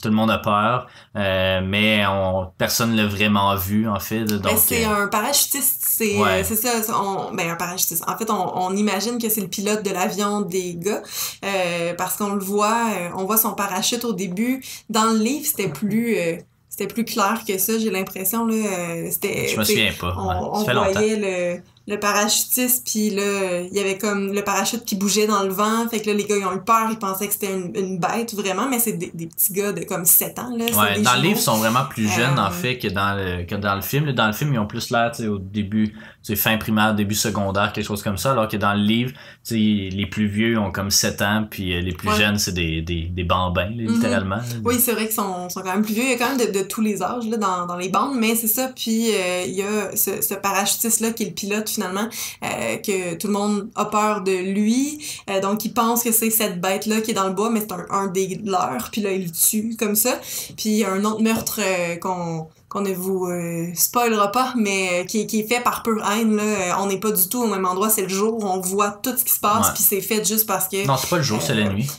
tout 0.00 0.08
le 0.08 0.14
monde 0.14 0.30
a 0.30 0.38
peur, 0.38 0.86
mais 1.14 2.04
on, 2.06 2.46
personne 2.56 2.96
l'a 2.96 3.06
vraiment 3.06 3.54
vu, 3.56 3.88
en 3.88 4.00
fait. 4.00 4.24
Ben, 4.24 4.38
donc, 4.38 4.58
c'est 4.58 4.84
un 4.84 5.06
parachutiste, 5.08 5.82
c'est 5.86 6.16
c'est 6.44 6.56
ça, 6.56 6.70
on, 6.98 7.34
ben 7.34 7.50
un 7.50 7.56
parachutiste. 7.56 8.04
En 8.08 8.16
fait, 8.16 8.30
on, 8.30 8.58
on 8.58 8.74
imagine 8.74 9.18
que 9.20 9.28
c'est 9.28 9.42
le 9.42 9.48
pilote 9.48 9.84
de 9.84 9.90
l'avion 9.90 10.29
des 10.40 10.76
gars 10.76 11.02
euh, 11.44 11.94
parce 11.94 12.16
qu'on 12.16 12.34
le 12.34 12.44
voit, 12.44 12.86
euh, 12.92 13.08
on 13.16 13.24
voit 13.24 13.36
son 13.36 13.52
parachute 13.52 14.04
au 14.04 14.12
début. 14.12 14.62
Dans 14.88 15.12
le 15.12 15.18
livre, 15.18 15.46
c'était 15.46 15.68
plus 15.68 16.16
euh, 16.16 16.36
c'était 16.68 16.86
plus 16.86 17.04
clair 17.04 17.42
que 17.46 17.58
ça, 17.58 17.78
j'ai 17.78 17.90
l'impression 17.90 18.46
là, 18.46 18.54
c'était 19.10 19.48
Je 19.48 19.58
me 19.58 19.64
souviens 19.64 19.92
pas. 19.98 20.14
On, 20.16 20.62
voyait 20.62 21.16
le 21.16 21.60
le 21.90 21.98
parachutiste, 21.98 22.86
puis 22.86 23.10
là, 23.10 23.62
il 23.62 23.74
y 23.74 23.80
avait 23.80 23.98
comme 23.98 24.32
le 24.32 24.42
parachute 24.42 24.84
qui 24.84 24.94
bougeait 24.94 25.26
dans 25.26 25.42
le 25.42 25.50
vent. 25.50 25.88
Fait 25.88 26.00
que 26.00 26.08
là, 26.08 26.14
les 26.14 26.24
gars, 26.24 26.36
ils 26.36 26.46
ont 26.46 26.54
eu 26.54 26.60
peur. 26.60 26.88
Ils 26.90 26.98
pensaient 26.98 27.26
que 27.26 27.32
c'était 27.32 27.52
une, 27.52 27.72
une 27.74 27.98
bête, 27.98 28.32
vraiment. 28.32 28.68
Mais 28.68 28.78
c'est 28.78 28.92
des, 28.92 29.10
des 29.12 29.26
petits 29.26 29.52
gars 29.52 29.72
de 29.72 29.82
comme 29.82 30.04
7 30.04 30.38
ans, 30.38 30.56
là. 30.56 30.66
c'est 30.68 30.76
Ouais, 30.76 30.94
des 30.96 31.02
dans 31.02 31.16
le 31.16 31.22
livre, 31.22 31.38
ils 31.38 31.42
sont 31.42 31.56
vraiment 31.56 31.84
plus 31.84 32.08
jeunes, 32.08 32.38
en 32.38 32.50
fait, 32.50 32.78
que 32.78 32.88
dans 32.88 33.16
le, 33.16 33.44
que 33.44 33.56
dans 33.56 33.74
le 33.74 33.82
film. 33.82 34.12
Dans 34.12 34.28
le 34.28 34.32
film, 34.32 34.54
ils 34.54 34.58
ont 34.58 34.66
plus 34.66 34.90
l'air, 34.90 35.12
au 35.28 35.38
début, 35.38 35.96
fin 36.36 36.56
primaire, 36.58 36.94
début 36.94 37.14
secondaire, 37.14 37.72
quelque 37.72 37.86
chose 37.86 38.02
comme 38.02 38.18
ça, 38.18 38.32
alors 38.32 38.46
que 38.48 38.56
dans 38.56 38.74
le 38.74 38.82
livre, 38.82 39.10
tu 39.44 39.54
sais, 39.54 39.96
les 39.96 40.06
plus 40.06 40.26
vieux 40.28 40.58
ont 40.58 40.70
comme 40.70 40.90
7 40.90 41.22
ans, 41.22 41.46
puis 41.50 41.74
euh, 41.74 41.80
les 41.80 41.92
plus 41.92 42.08
Ouais. 42.08 42.16
jeunes, 42.16 42.38
c'est 42.38 42.52
des, 42.52 42.82
des, 42.82 43.02
des 43.06 43.24
bambins, 43.24 43.64
là, 43.70 43.70
Mhm. 43.84 43.94
littéralement. 43.94 44.38
Oui, 44.64 44.76
c'est 44.78 44.92
vrai 44.92 45.06
qu'ils 45.06 45.14
sont, 45.14 45.48
sont 45.48 45.60
quand 45.62 45.72
même 45.72 45.82
plus 45.82 45.94
vieux. 45.94 46.04
Il 46.04 46.10
y 46.10 46.14
a 46.14 46.18
quand 46.18 46.36
même 46.36 46.46
de, 46.46 46.52
de 46.58 46.62
tous 46.64 46.80
les 46.82 47.02
âges 47.02 47.26
là, 47.26 47.36
dans, 47.36 47.66
dans 47.66 47.76
les 47.76 47.88
bandes, 47.88 48.14
mais 48.16 48.34
c'est 48.36 48.46
ça. 48.48 48.70
Puis 48.74 49.08
euh, 49.14 49.44
il 49.46 49.54
y 49.54 49.62
a 49.62 49.96
ce, 49.96 50.20
ce 50.22 50.34
parachutiste-là 50.34 51.10
qui 51.12 51.22
est 51.24 51.26
le 51.26 51.32
pilote 51.32 51.68
finalement, 51.68 52.08
euh, 52.44 52.76
que 52.76 53.14
tout 53.16 53.26
le 53.26 53.32
monde 53.32 53.68
a 53.74 53.86
peur 53.86 54.22
de 54.22 54.30
lui. 54.52 54.98
Euh, 55.30 55.40
donc 55.40 55.64
il 55.64 55.72
pense 55.72 56.02
que 56.04 56.12
c'est 56.12 56.30
cette 56.30 56.60
bête-là 56.60 57.00
qui 57.00 57.12
est 57.12 57.14
dans 57.14 57.26
le 57.28 57.34
bois, 57.34 57.50
mais 57.50 57.60
c'est 57.60 57.72
un, 57.72 57.86
un 57.90 58.06
des 58.08 58.40
leurs. 58.44 58.90
Puis 58.92 59.00
là, 59.00 59.10
il 59.12 59.24
le 59.24 59.30
tue 59.30 59.74
comme 59.78 59.94
ça. 59.96 60.20
Puis 60.56 60.68
il 60.70 60.76
y 60.78 60.84
a 60.84 60.92
un 60.92 61.04
autre 61.04 61.22
meurtre 61.22 61.60
qu'on 62.00 62.48
qu'on 62.70 62.80
ne 62.80 62.92
vous 62.94 63.26
euh, 63.26 63.66
spoilera 63.74 64.30
pas, 64.32 64.54
mais 64.56 65.02
euh, 65.02 65.04
qui, 65.04 65.20
est- 65.22 65.26
qui 65.26 65.40
est 65.40 65.46
fait 65.48 65.60
par 65.62 65.82
pure 65.82 66.02
haine. 66.10 66.36
Là. 66.36 66.42
Euh, 66.42 66.72
On 66.78 66.86
n'est 66.86 67.00
pas 67.00 67.10
du 67.10 67.28
tout 67.28 67.42
au 67.42 67.46
même 67.48 67.66
endroit, 67.66 67.90
c'est 67.90 68.02
le 68.02 68.08
jour, 68.08 68.42
on 68.42 68.60
voit 68.60 68.92
tout 69.02 69.14
ce 69.16 69.24
qui 69.24 69.32
se 69.32 69.40
passe, 69.40 69.72
puis 69.74 69.82
c'est 69.82 70.00
fait 70.00 70.24
juste 70.26 70.46
parce 70.46 70.68
que... 70.68 70.86
Non, 70.86 70.96
c'est 70.96 71.10
pas 71.10 71.16
le 71.18 71.22
jour, 71.22 71.42
c'est 71.42 71.54
la 71.54 71.68
nuit. 71.68 71.90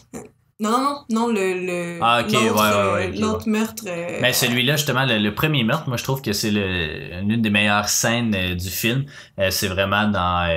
Non, 0.60 0.69
non, 0.69 0.77
non, 0.79 1.05
non, 1.10 1.27
le... 1.27 1.53
le 1.65 1.99
Ah, 2.01 2.21
ok, 2.23 2.31
l'autre, 2.34 2.93
ouais, 2.93 3.49
meurtre... 3.49 3.84
euh, 3.88 4.19
Mais 4.21 4.31
celui-là, 4.31 4.75
justement, 4.75 5.05
le, 5.05 5.17
le 5.17 5.34
premier 5.34 5.63
meurtre, 5.63 5.88
moi, 5.88 5.97
je 5.97 6.03
trouve 6.03 6.21
que 6.21 6.34
c'est 6.34 6.51
le- 6.51 7.21
l'une 7.27 7.41
des 7.41 7.49
meilleures 7.49 7.89
scènes 7.89 8.34
euh, 8.36 8.53
du 8.55 8.69
film. 8.69 9.05
Euh, 9.39 9.49
c'est 9.49 9.67
vraiment 9.67 10.07
dans... 10.07 10.47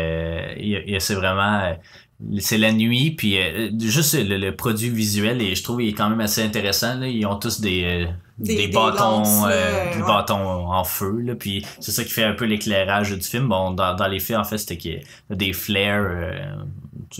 c'est 1.00 1.14
vraiment... 1.14 1.74
euh, 2.22 2.36
c'est 2.40 2.58
la 2.58 2.72
nuit, 2.72 3.10
puis 3.12 3.38
euh, 3.38 3.70
juste 3.80 4.14
le, 4.14 4.36
le 4.38 4.54
produit 4.56 4.90
visuel, 4.90 5.40
et 5.42 5.54
je 5.54 5.62
trouve 5.62 5.82
il 5.82 5.88
est 5.88 5.92
quand 5.94 6.08
même 6.10 6.20
assez 6.20 6.42
intéressant. 6.42 6.94
Là. 6.98 7.06
Ils 7.08 7.24
ont 7.26 7.36
tous 7.38 7.60
des, 7.60 7.84
euh, 7.84 8.06
Des- 8.38 8.56
des, 8.56 8.66
des 8.66 8.72
bâtons, 8.72 9.18
lances, 9.18 9.42
là, 9.46 9.50
euh, 9.52 9.94
des 9.94 10.00
ouais. 10.00 10.06
bâtons 10.06 10.72
en 10.72 10.84
feu, 10.84 11.20
là, 11.20 11.34
puis 11.34 11.64
c'est 11.80 11.92
ça 11.92 12.02
qui 12.04 12.10
fait 12.10 12.24
un 12.24 12.34
peu 12.34 12.44
l'éclairage 12.46 13.10
du 13.12 13.20
film. 13.22 13.48
Bon, 13.48 13.70
dans, 13.72 13.94
dans 13.94 14.08
les 14.08 14.20
faits, 14.20 14.36
en 14.36 14.44
fait, 14.44 14.58
c'était 14.58 14.76
qu'il 14.76 14.92
y 14.94 15.32
a 15.32 15.36
des 15.36 15.52
flares 15.52 16.04
euh, 16.10 16.54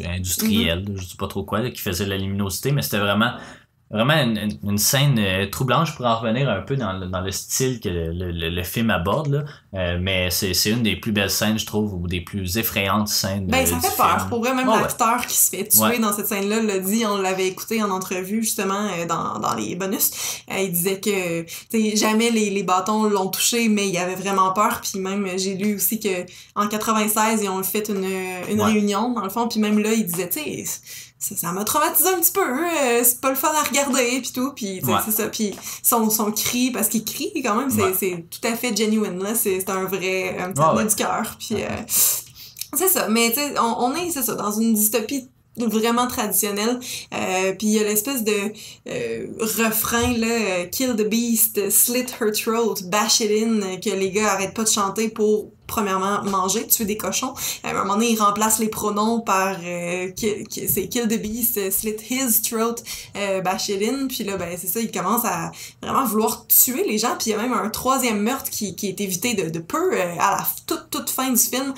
industriels, 0.05 0.81
Mm-hmm. 0.85 1.01
je 1.01 1.05
sais 1.05 1.17
pas 1.17 1.29
trop 1.29 1.45
quoi, 1.45 1.61
là, 1.61 1.71
qui 1.71 1.81
faisaient 1.81 2.07
la 2.07 2.17
luminosité, 2.17 2.73
mais 2.73 2.83
c'était 2.83 2.99
vraiment 2.99 3.33
vraiment 3.95 4.15
une, 4.65 4.77
scène 4.79 5.17
euh, 5.19 5.47
troublante. 5.49 5.87
Je 5.87 5.93
pourrais 5.95 6.09
en 6.09 6.19
revenir 6.19 6.49
un 6.51 6.61
peu 6.61 6.77
dans 6.77 6.93
le, 6.93 7.07
dans 7.07 7.21
le 7.21 7.31
style 7.31 7.81
que 7.81 7.89
le, 7.89 8.31
le- 8.33 8.51
le 8.51 8.63
film 8.65 8.91
aborde, 8.91 9.29
là. 9.29 9.45
Euh, 9.75 9.99
mais 10.01 10.31
c'est 10.31 10.53
une 10.71 10.83
des 10.83 10.97
plus 10.97 11.13
belles 11.13 11.31
scènes, 11.31 11.59
je 11.59 11.67
trouve, 11.67 11.95
ou 11.95 12.07
des 12.09 12.21
plus 12.21 12.59
effrayantes 12.59 13.09
scènes. 13.09 13.47
Ben, 13.47 13.63
euh, 13.63 13.67
ça 13.67 13.81
fait 13.81 13.97
peur. 13.97 14.17
film. 14.19 14.29
Pour 14.29 14.41
vrai, 14.41 14.55
même 14.55 14.69
ouais. 14.69 14.81
l'acteur 14.81 15.27
qui 15.27 15.37
se 15.37 15.51
fait 15.57 15.67
tuer 15.69 15.81
Ouais. 15.83 15.99
dans 15.99 16.13
cette 16.13 16.27
scène-là 16.27 16.61
l'a 16.63 16.79
dit. 16.79 17.05
On 17.07 17.19
l'avait 17.19 17.47
écouté 17.49 17.83
en 17.83 17.91
entrevue, 17.91 18.43
justement, 18.43 18.89
dans, 19.09 19.39
dans 19.39 19.55
les 19.55 19.75
bonus. 19.77 20.11
Il 20.57 20.71
disait 20.73 21.01
que, 21.01 21.45
jamais 21.97 22.31
les, 22.31 22.51
les 22.51 22.63
bâtons 22.63 23.05
l'ont 23.05 23.29
touché, 23.29 23.69
mais 23.69 23.89
il 23.89 23.97
avait 23.99 24.15
vraiment 24.17 24.53
peur. 24.53 24.81
Puis 24.83 24.99
même, 25.01 25.27
j'ai 25.37 25.55
lu 25.55 25.77
aussi 25.77 26.01
que 26.01 26.25
en 26.55 26.69
96, 26.69 27.41
ils 27.43 27.49
ont 27.49 27.63
fait 27.63 27.89
une, 27.89 28.05
une 28.51 28.61
Ouais. 28.61 28.73
réunion, 28.73 29.13
dans 29.13 29.23
le 29.23 29.31
fond. 29.31 29.49
Puis 29.49 29.61
même 29.61 29.79
là, 29.79 29.93
il 29.93 30.05
disait, 30.07 30.29
tu 30.29 30.41
sais, 30.41 30.65
ça 31.29 31.37
ça 31.37 31.53
m'a 31.53 31.65
traumatisé 31.65 32.09
un 32.09 32.21
petit 32.21 32.33
peu. 32.33 32.41
euh, 32.43 33.01
c'est 33.03 33.21
pas 33.21 33.31
le 33.31 33.37
fun 33.37 33.49
à 33.55 33.63
regarder, 33.63 34.21
puis 34.21 34.33
tout. 34.33 34.53
Puis, 34.55 34.81
Ouais. 34.85 34.95
c'est 35.05 35.13
ça. 35.13 35.29
Puis 35.29 35.55
son, 35.83 36.11
son 36.11 36.31
cri, 36.33 36.71
parce 36.71 36.89
qu'il 36.89 37.05
crie 37.05 37.33
quand 37.43 37.57
même, 37.57 37.71
c'est 37.71 38.13
Ouais. 38.15 38.27
tout 38.31 38.47
à 38.47 38.55
fait 38.57 38.77
genuine, 38.77 39.23
là. 39.23 39.35
C'est 39.35 39.69
un 39.71 39.85
vrai... 39.85 40.37
Un 40.39 40.53
petit 40.53 40.77
ouais. 40.77 40.85
du 40.87 40.95
cœur. 40.95 41.37
Puis... 41.39 41.63
euh, 41.63 41.69
c'est 42.77 42.89
ça, 42.89 43.09
mais 43.09 43.29
tu 43.31 43.37
sais, 43.37 43.55
on, 43.59 43.85
on 43.85 43.95
est, 43.95 44.11
c'est 44.11 44.23
ça, 44.23 44.35
dans 44.35 44.51
une 44.51 44.75
dystopie 44.75 45.29
vraiment 45.57 46.09
traditionnelle. 46.09 46.81
Euh, 47.15 47.53
puis 47.53 47.69
il 47.69 47.73
y 47.75 47.79
a 47.79 47.85
l'espèce 47.85 48.25
de 48.25 48.33
euh, 48.89 49.27
refrain, 49.41 50.13
là, 50.17 50.67
Kill 50.67 50.97
the 50.97 51.09
beast, 51.09 51.71
slit 51.71 52.07
her 52.21 52.33
throat, 52.33 52.75
bash 52.87 53.21
it 53.21 53.31
in, 53.31 53.77
que 53.77 53.91
les 53.91 54.11
gars 54.11 54.33
arrêtent 54.33 54.55
pas 54.55 54.65
de 54.65 54.69
chanter 54.69 55.09
pour 55.09 55.53
premièrement 55.67 56.23
manger, 56.25 56.67
tuer 56.67 56.85
des 56.85 56.97
cochons. 56.97 57.35
À 57.63 57.71
un 57.71 57.75
moment 57.75 57.95
donné, 57.95 58.11
ils 58.13 58.19
remplacent 58.21 58.59
les 58.59 58.69
pronoms 58.69 59.21
par 59.21 59.57
euh, 59.65 60.11
ki- 60.11 60.45
ki- 60.45 60.69
c'est 60.69 60.89
kill 60.89 61.09
the 61.09 61.21
beast, 61.21 61.57
euh, 61.59 61.71
slit 61.71 61.97
his 62.11 62.43
throat, 62.43 62.77
euh. 63.17 63.41
Puis 64.09 64.25
là, 64.25 64.37
ben 64.37 64.57
c'est 64.61 64.67
ça, 64.67 64.81
ils 64.81 64.91
commencent 64.91 65.25
à 65.25 65.51
vraiment 65.83 66.05
vouloir 66.05 66.47
tuer 66.47 66.85
les 66.89 66.99
gens. 66.99 67.17
Puis 67.19 67.31
il 67.31 67.31
y 67.31 67.35
a 67.35 67.39
même 67.39 67.53
un 67.53 67.69
troisième 67.71 68.21
meurtre 68.21 68.51
qui, 68.51 68.75
qui 68.77 68.89
est 68.89 69.01
évité 69.01 69.35
de, 69.35 69.49
de 69.51 69.59
peu 69.59 69.93
euh, 69.95 70.15
à 70.19 70.37
la 70.39 70.47
toute, 70.67 70.91
toute 70.91 71.11
fin 71.11 71.31
du 71.31 71.39
film. 71.39 71.73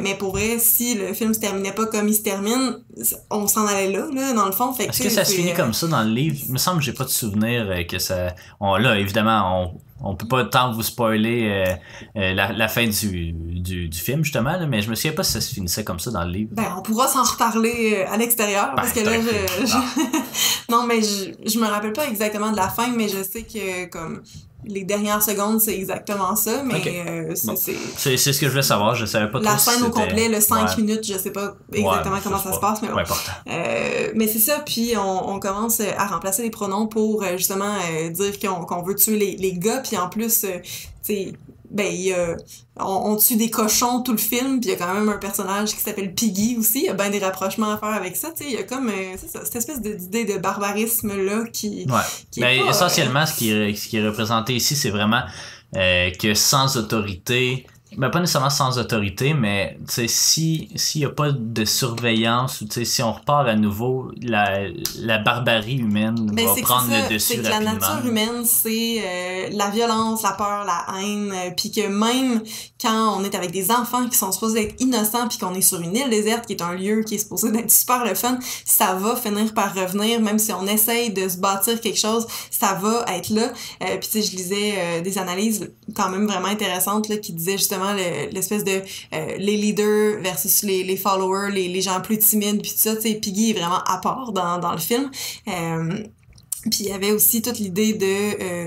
Mais 0.00 0.14
pour 0.14 0.32
vrai, 0.32 0.58
si 0.58 0.94
le 0.94 1.12
film 1.14 1.34
se 1.34 1.40
terminait 1.40 1.72
pas 1.72 1.86
comme 1.86 2.08
il 2.08 2.14
se 2.14 2.22
termine, 2.22 2.78
on 3.30 3.46
s'en 3.46 3.66
allait 3.66 3.90
là, 3.90 4.06
là, 4.12 4.32
dans 4.32 4.46
le 4.46 4.52
fond. 4.52 4.72
Fait 4.72 4.86
Est-ce 4.86 5.02
que 5.02 5.08
ça 5.10 5.24
se 5.24 5.34
finit 5.34 5.54
comme 5.54 5.72
ça 5.72 5.86
dans 5.86 6.02
le 6.02 6.10
livre? 6.10 6.36
Il 6.46 6.52
me 6.52 6.58
semble 6.58 6.78
que 6.78 6.84
j'ai 6.84 6.92
pas 6.92 7.04
de 7.04 7.10
souvenir 7.10 7.68
que 7.88 7.98
ça. 7.98 8.34
On, 8.60 8.76
là, 8.76 8.98
évidemment, 8.98 9.62
on, 9.62 9.80
on 10.02 10.14
peut 10.16 10.26
pas 10.26 10.44
tant 10.44 10.72
vous 10.72 10.82
spoiler 10.82 11.48
euh, 11.48 11.64
euh, 12.16 12.34
la, 12.34 12.52
la 12.52 12.68
fin 12.68 12.86
du, 12.86 13.32
du, 13.32 13.88
du 13.88 13.98
film, 13.98 14.24
justement, 14.24 14.52
là, 14.52 14.66
mais 14.66 14.80
je 14.82 14.90
me 14.90 14.94
souviens 14.94 15.12
pas 15.12 15.22
si 15.24 15.32
ça 15.32 15.40
se 15.40 15.52
finissait 15.54 15.84
comme 15.84 16.00
ça 16.00 16.10
dans 16.10 16.24
le 16.24 16.30
livre. 16.30 16.50
Ben, 16.52 16.74
on 16.78 16.82
pourra 16.82 17.06
s'en 17.08 17.22
reparler 17.22 17.96
euh, 17.98 18.12
à 18.12 18.16
l'extérieur, 18.16 18.72
parce 18.74 18.92
que 18.92 19.00
Ben, 19.04 19.24
là, 19.24 19.32
je- 19.64 20.70
non, 20.72 20.86
mais 20.86 21.00
je, 21.02 21.32
je 21.48 21.58
me 21.58 21.66
rappelle 21.66 21.92
pas 21.92 22.06
exactement 22.08 22.50
de 22.50 22.56
la 22.56 22.68
fin, 22.68 22.88
mais 22.96 23.08
je 23.08 23.22
sais 23.22 23.42
que, 23.42 23.86
comme, 23.90 24.22
les 24.64 24.84
dernières 24.84 25.22
secondes, 25.22 25.60
c'est 25.60 25.74
exactement 25.74 26.36
ça, 26.36 26.62
mais 26.64 26.82
euh, 26.86 27.32
c'est, 27.34 27.46
Bon. 27.46 27.56
c'est- 27.56 27.74
C'est 27.96 28.16
c'est 28.16 28.32
ce 28.32 28.40
que 28.40 28.46
je 28.46 28.50
voulais 28.50 28.62
savoir, 28.62 28.94
je 28.94 29.06
savais 29.06 29.30
pas 29.30 29.40
la 29.40 29.56
si 29.58 29.70
scène 29.70 29.82
au 29.84 29.90
complet, 29.90 30.28
le 30.28 30.40
5 30.40 30.68
Ouais. 30.68 30.76
minutes, 30.82 31.06
je 31.06 31.16
sais 31.18 31.30
pas 31.30 31.54
exactement 31.72 32.14
Ouais, 32.16 32.20
comment 32.22 32.38
ça 32.38 32.52
se 32.52 32.58
pas. 32.58 32.72
passe, 32.72 32.82
mais 32.82 32.88
bon. 32.88 32.98
Euh, 33.48 34.12
mais 34.14 34.26
c'est 34.28 34.38
ça, 34.38 34.60
puis 34.64 34.92
on, 34.96 35.30
on 35.30 35.40
commence 35.40 35.80
à 35.80 36.06
remplacer 36.06 36.42
les 36.42 36.50
pronoms 36.50 36.86
pour 36.86 37.22
euh, 37.22 37.36
justement 37.36 37.74
euh, 37.92 38.10
dire 38.10 38.38
qu'on 38.38 38.64
qu'on 38.64 38.82
veut 38.82 38.94
tuer 38.94 39.16
les, 39.18 39.36
les 39.36 39.52
gars, 39.54 39.78
puis 39.78 39.96
en 39.96 40.08
plus, 40.08 40.44
euh, 40.44 40.58
tu 40.62 40.68
sais, 41.02 41.32
ben, 41.70 41.86
il 41.86 42.00
y 42.00 42.12
a- 42.12 42.36
on, 42.78 43.12
on 43.12 43.16
tue 43.16 43.36
des 43.36 43.48
cochons 43.50 44.02
tout 44.02 44.12
le 44.12 44.18
film, 44.18 44.60
puis 44.60 44.70
il 44.70 44.72
y 44.72 44.74
a 44.74 44.78
quand 44.84 44.92
même 44.92 45.08
un 45.08 45.18
personnage 45.18 45.70
qui 45.70 45.76
s'appelle 45.80 46.14
Piggy 46.14 46.56
aussi, 46.58 46.80
il 46.80 46.84
y 46.86 46.88
a 46.88 46.94
bien 46.94 47.10
des 47.10 47.18
rapprochements 47.20 47.70
à 47.70 47.78
faire 47.78 47.90
avec 47.90 48.16
ça, 48.16 48.30
tu 48.30 48.44
sais, 48.44 48.50
il 48.50 48.54
y 48.54 48.58
a 48.58 48.64
comme 48.64 48.88
euh, 48.88 49.16
ça, 49.16 49.44
cette 49.44 49.56
espèce 49.56 49.80
d'idée 49.80 50.24
de 50.24 50.38
barbarisme-là 50.38 51.44
qui, 51.52 51.86
Ouais. 51.88 52.00
qui 52.30 52.40
est 52.42 52.60
pas, 52.60 52.70
essentiellement, 52.70 53.26
ce, 53.26 53.34
qui 53.36 53.50
est, 53.52 53.74
ce 53.74 53.88
qui 53.88 53.98
est 53.98 54.06
représenté 54.06 54.54
ici, 54.54 54.74
c'est 54.76 54.90
vraiment 54.90 55.22
euh, 55.76 56.10
que 56.12 56.34
sans 56.34 56.76
autorité, 56.76 57.66
ben 57.96 58.08
pas 58.08 58.20
nécessairement 58.20 58.50
sans 58.50 58.78
autorité, 58.78 59.34
mais 59.34 59.78
tu 59.86 59.94
sais, 59.94 60.08
si 60.08 60.68
s'il 60.76 61.00
n'y 61.00 61.06
a 61.06 61.10
pas 61.10 61.32
de 61.32 61.64
surveillance 61.64 62.60
ou 62.60 62.66
tu 62.66 62.74
sais, 62.74 62.84
si 62.84 63.02
on 63.02 63.12
repart 63.12 63.48
à 63.48 63.56
nouveau, 63.56 64.10
la, 64.22 64.68
la 64.98 65.18
barbarie 65.18 65.78
humaine 65.78 66.30
Ben, 66.32 66.46
va 66.46 66.54
prendre 66.62 66.90
ça, 66.90 67.08
le 67.08 67.18
c'est 67.18 67.36
dessus 67.36 67.42
que 67.42 67.48
la 67.48 67.60
nature 67.60 68.06
humaine, 68.06 68.44
c'est 68.44 69.02
euh, 69.04 69.48
la 69.52 69.70
violence, 69.70 70.22
la 70.22 70.32
peur, 70.32 70.64
la 70.64 70.86
haine, 71.00 71.32
euh, 71.32 71.50
puis 71.56 71.70
que 71.70 71.86
même 71.88 72.42
quand 72.80 73.18
on 73.18 73.24
est 73.24 73.34
avec 73.34 73.50
des 73.50 73.70
enfants 73.70 74.08
qui 74.08 74.16
sont 74.16 74.32
supposés 74.32 74.66
être 74.66 74.80
innocents, 74.80 75.28
puis 75.28 75.38
qu'on 75.38 75.54
est 75.54 75.60
sur 75.60 75.80
une 75.80 75.96
île 75.96 76.10
déserte, 76.10 76.46
qui 76.46 76.54
est 76.54 76.62
un 76.62 76.74
lieu 76.74 77.02
qui 77.02 77.16
est 77.16 77.18
supposé 77.18 77.50
d'être 77.52 77.70
super 77.70 78.04
le 78.04 78.14
fun, 78.14 78.38
ça 78.64 78.94
va 78.94 79.16
finir 79.16 79.52
par 79.52 79.74
revenir, 79.74 80.20
même 80.20 80.38
si 80.38 80.52
on 80.52 80.66
essaye 80.66 81.10
de 81.10 81.28
se 81.28 81.38
bâtir 81.38 81.80
quelque 81.80 81.98
chose, 81.98 82.26
ça 82.50 82.74
va 82.74 83.04
être 83.14 83.30
là. 83.30 83.52
Euh, 83.82 83.96
puis 83.98 84.08
tu 84.10 84.20
sais, 84.20 84.22
je 84.22 84.36
lisais 84.36 84.74
euh, 84.76 85.00
des 85.00 85.18
analyses 85.18 85.72
quand 85.94 86.08
même 86.08 86.26
vraiment 86.26 86.48
intéressantes 86.48 87.08
là, 87.08 87.16
qui 87.16 87.32
disaient 87.32 87.58
justement 87.58 87.79
le- 87.94 88.30
l'espèce 88.32 88.64
de 88.64 88.80
euh, 89.14 89.36
les 89.38 89.56
leaders 89.56 90.20
versus 90.20 90.62
les, 90.62 90.82
followers, 90.96 91.50
les, 91.52 91.68
les 91.68 91.80
gens 91.80 92.00
plus 92.00 92.18
timides, 92.18 92.62
puis 92.62 92.70
tout 92.70 92.78
ça. 92.78 92.96
Piggy 92.96 93.50
est 93.50 93.54
vraiment 93.54 93.82
à 93.86 93.98
part 93.98 94.32
dans, 94.32 94.58
dans 94.58 94.72
le 94.72 94.78
film. 94.78 95.10
Euh, 95.48 96.04
puis 96.62 96.80
il 96.80 96.86
y 96.88 96.92
avait 96.92 97.12
aussi 97.12 97.40
toute 97.42 97.58
l'idée 97.58 97.94
de 97.94 98.04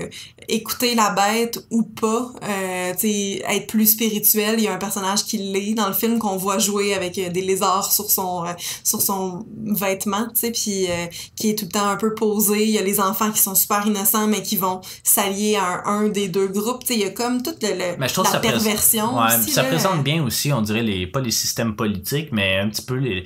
euh, 0.04 0.08
écouter 0.48 0.94
la 0.94 1.10
bête 1.10 1.64
ou 1.70 1.82
pas, 1.84 2.32
euh, 2.42 2.92
tu 2.94 3.00
sais, 3.08 3.42
être 3.48 3.66
plus 3.68 3.86
spirituel. 3.86 4.56
Il 4.58 4.64
y 4.64 4.68
a 4.68 4.74
un 4.74 4.78
personnage 4.78 5.24
qui 5.24 5.38
l'est 5.38 5.74
dans 5.74 5.86
le 5.88 5.94
film 5.94 6.18
qu'on 6.18 6.36
voit 6.36 6.58
jouer 6.58 6.94
avec 6.94 7.16
euh, 7.18 7.30
des 7.30 7.42
lézards 7.42 7.92
sur 7.92 8.10
son 8.10 8.44
euh, 8.44 8.52
sur 8.82 9.00
son 9.00 9.46
vêtement, 9.66 10.26
tu 10.34 10.40
sais, 10.40 10.50
puis 10.50 10.86
euh, 10.88 11.06
qui 11.36 11.50
est 11.50 11.54
tout 11.58 11.66
le 11.66 11.70
temps 11.70 11.86
un 11.88 11.96
peu 11.96 12.14
posé. 12.14 12.64
Il 12.64 12.70
y 12.70 12.78
a 12.78 12.82
les 12.82 13.00
enfants 13.00 13.30
qui 13.30 13.40
sont 13.40 13.54
super 13.54 13.86
innocents 13.86 14.26
mais 14.26 14.42
qui 14.42 14.56
vont 14.56 14.80
s'allier 15.02 15.56
à 15.56 15.88
un, 15.88 16.04
un 16.04 16.08
des 16.08 16.28
deux 16.28 16.48
groupes. 16.48 16.80
Tu 16.84 16.88
sais, 16.88 16.94
il 16.94 17.00
y 17.00 17.04
a 17.04 17.10
comme 17.10 17.42
toute 17.42 17.62
le, 17.62 17.70
le- 17.70 17.96
Mais 17.98 18.08
je 18.08 18.14
trouve 18.14 18.30
la 18.32 18.40
perversion 18.40 19.16
Ouais, 19.16 19.36
aussi. 19.38 19.52
ça 19.52 19.62
là. 19.62 19.68
présente 19.68 20.02
bien 20.02 20.22
aussi, 20.24 20.52
on 20.52 20.62
dirait, 20.62 20.82
les, 20.82 21.06
pas 21.06 21.20
les 21.20 21.30
systèmes 21.30 21.76
politiques, 21.76 22.30
mais 22.32 22.58
un 22.58 22.68
petit 22.68 22.82
peu 22.82 22.94
les, 22.96 23.24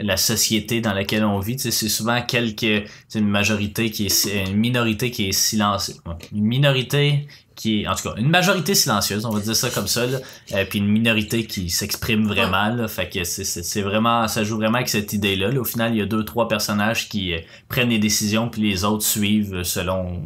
la 0.00 0.16
société 0.16 0.80
dans 0.80 0.92
laquelle 0.92 1.24
on 1.24 1.38
vit. 1.38 1.58
C'est 1.58 1.70
souvent 1.70 2.20
quelques, 2.22 2.88
une 3.14 3.28
majorité 3.28 3.90
qui 3.90 4.06
est, 4.06 4.24
une 4.46 4.56
minorité 4.56 5.10
qui 5.10 5.28
est 5.28 5.32
silencieuse. 5.32 6.00
Une 6.32 6.44
minorité 6.44 7.26
qui 7.60 7.82
est, 7.82 7.86
en 7.86 7.94
tout 7.94 8.08
cas, 8.08 8.14
une 8.16 8.30
majorité 8.30 8.74
silencieuse, 8.74 9.26
on 9.26 9.30
va 9.30 9.40
dire 9.40 9.54
ça 9.54 9.68
comme 9.68 9.86
ça, 9.86 10.06
là, 10.06 10.18
euh, 10.54 10.64
puis 10.68 10.78
une 10.78 10.88
minorité 10.88 11.44
qui 11.44 11.68
s'exprime 11.68 12.26
vraiment, 12.26 12.68
là, 12.74 12.88
fait 12.88 13.10
que 13.10 13.22
c'est, 13.24 13.44
c'est, 13.44 13.62
c'est 13.62 13.82
vraiment, 13.82 14.26
ça 14.28 14.44
joue 14.44 14.56
vraiment 14.56 14.76
avec 14.76 14.88
cette 14.88 15.12
idée-là. 15.12 15.50
Là. 15.50 15.60
Au 15.60 15.64
final, 15.64 15.92
il 15.94 15.98
y 15.98 16.02
a 16.02 16.06
deux, 16.06 16.24
trois 16.24 16.48
personnages 16.48 17.08
qui 17.10 17.34
euh, 17.34 17.38
prennent 17.68 17.90
des 17.90 17.98
décisions, 17.98 18.48
puis 18.48 18.62
les 18.62 18.84
autres 18.84 19.04
suivent 19.04 19.62
selon 19.62 20.22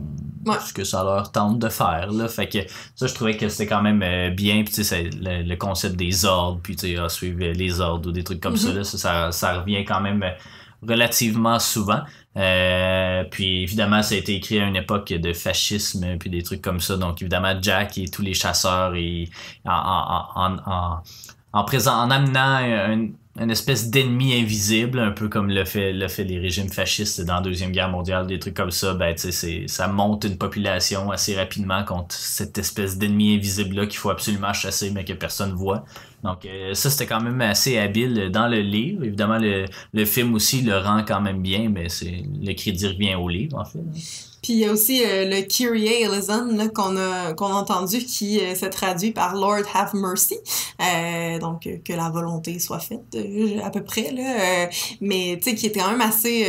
Ouais. 0.47 0.57
ce 0.65 0.75
que 0.75 0.85
ça 0.85 1.03
leur 1.03 1.33
tente 1.33 1.59
de 1.59 1.71
faire, 1.71 2.13
là. 2.13 2.29
Fait 2.29 2.47
que 2.47 2.59
ça, 2.95 3.07
je 3.07 3.15
trouvais 3.15 3.35
que 3.37 3.49
c'était 3.49 3.67
quand 3.67 3.81
même 3.81 4.03
euh, 4.03 4.29
bien, 4.31 4.63
puis 4.63 4.75
tu 4.75 4.85
sais, 4.85 5.09
le, 5.19 5.43
le 5.43 5.57
concept 5.57 5.97
des 5.97 6.27
ordres, 6.27 6.61
puis 6.63 6.77
tu 6.77 6.95
sais, 6.95 6.97
ah, 7.03 7.09
suivre 7.09 7.39
les 7.41 7.81
ordres 7.81 8.11
ou 8.11 8.13
des 8.13 8.23
trucs 8.23 8.41
comme 8.41 8.57
ça, 8.59 8.71
là, 8.73 8.85
ça, 8.85 8.99
ça, 8.99 9.33
ça 9.33 9.61
revient 9.61 9.85
quand 9.87 10.03
même 10.03 10.23
euh, 10.23 10.31
relativement 10.89 11.59
souvent. 11.59 12.01
Euh, 12.37 13.25
puis 13.31 13.63
évidemment, 13.63 14.03
ça 14.03 14.15
a 14.15 14.19
été 14.19 14.35
écrit 14.35 14.59
à 14.59 14.67
une 14.67 14.77
époque 14.77 15.09
de 15.13 15.33
fascisme 15.33 16.17
puis 16.19 16.31
des 16.31 16.43
trucs 16.43 16.63
comme 16.63 16.81
ça. 16.81 16.97
Donc 16.97 17.23
évidemment, 17.23 17.55
Jack 17.61 17.99
et 17.99 18.09
tous 18.09 18.23
les 18.23 18.35
chasseurs 18.35 18.95
et 18.97 19.31
en, 19.65 19.73
en, 19.73 20.29
en, 20.35 20.57
en, 20.67 21.03
en 21.53 21.65
présent, 21.65 21.95
en 21.95 22.11
amenant 22.11 22.57
un- 22.57 23.09
une 23.41 23.51
espèce 23.51 23.91
d'ennemi 23.91 24.35
invisible, 24.41 25.01
un 25.01 25.11
peu 25.11 25.29
comme 25.29 25.49
le 25.49 25.65
fait, 25.65 25.93
le 25.93 26.07
fait 26.07 26.23
les 26.23 26.39
régimes 26.39 26.69
fascistes 26.71 27.21
dans 27.25 27.35
la 27.37 27.41
Deuxième 27.41 27.73
Guerre 27.73 27.89
mondiale, 27.89 28.29
des 28.29 28.39
trucs 28.39 28.55
comme 28.55 28.71
ça, 28.71 28.95
ben 28.95 29.17
ça 29.17 29.89
monte 29.89 30.23
une 30.25 30.39
population 30.39 31.11
assez 31.11 31.35
rapidement 31.37 31.83
contre 31.85 32.15
cette 32.15 32.57
espèce 32.59 32.97
d'ennemi 32.97 33.35
invisible-là 33.35 33.87
qu'il 33.87 33.99
faut 33.99 34.11
absolument 34.11 34.53
chasser 34.53 34.93
mais 34.93 35.05
que 35.05 35.13
personne 35.15 35.53
voit. 35.53 35.85
Donc 36.25 36.47
euh, 36.47 36.75
ça, 36.75 36.91
c'était 36.91 37.07
quand 37.07 37.21
même 37.21 37.41
assez 37.41 37.79
habile 37.79 38.31
dans 38.31 38.49
le 38.49 38.61
livre. 38.61 39.05
Évidemment, 39.05 39.39
le, 39.39 39.67
le 39.93 40.05
film 40.05 40.35
aussi 40.35 40.63
le 40.63 40.79
rend 40.79 41.05
quand 41.07 41.21
même 41.21 41.43
bien, 41.43 41.69
mais 41.69 41.89
c'est 41.89 42.25
le 42.43 42.53
crédit 42.55 42.89
revient 42.89 43.15
au 43.15 43.29
livre, 43.29 43.59
en 43.59 43.65
fait. 43.65 43.81
Puis 44.45 44.53
il 44.53 44.59
y 44.59 44.67
a 44.67 44.73
aussi 44.73 45.03
euh, 45.03 45.25
le 45.25 45.41
Kyrie 45.41 45.87
eleison 45.87 46.69
qu'on 46.75 46.99
a 46.99 47.33
qu'on 47.33 47.47
a 47.47 47.55
entendu 47.55 48.05
qui 48.05 48.41
euh, 48.41 48.55
se 48.55 48.67
traduit 48.67 49.11
par 49.11 49.35
Lord 49.35 49.63
have 49.73 49.95
mercy. 49.95 50.37
Euh, 50.83 51.39
donc 51.39 51.67
que 51.83 51.93
la 51.95 52.11
volonté 52.11 52.59
soit 52.59 52.79
faite 52.79 53.17
à 53.63 53.71
peu 53.71 53.83
près 53.83 54.11
là. 54.11 54.69
Mais 55.01 55.39
tu 55.43 55.51
sais 55.51 55.55
qui 55.55 55.67
était 55.67 55.81
quand 55.81 55.93
même 55.93 56.03
assez 56.03 56.47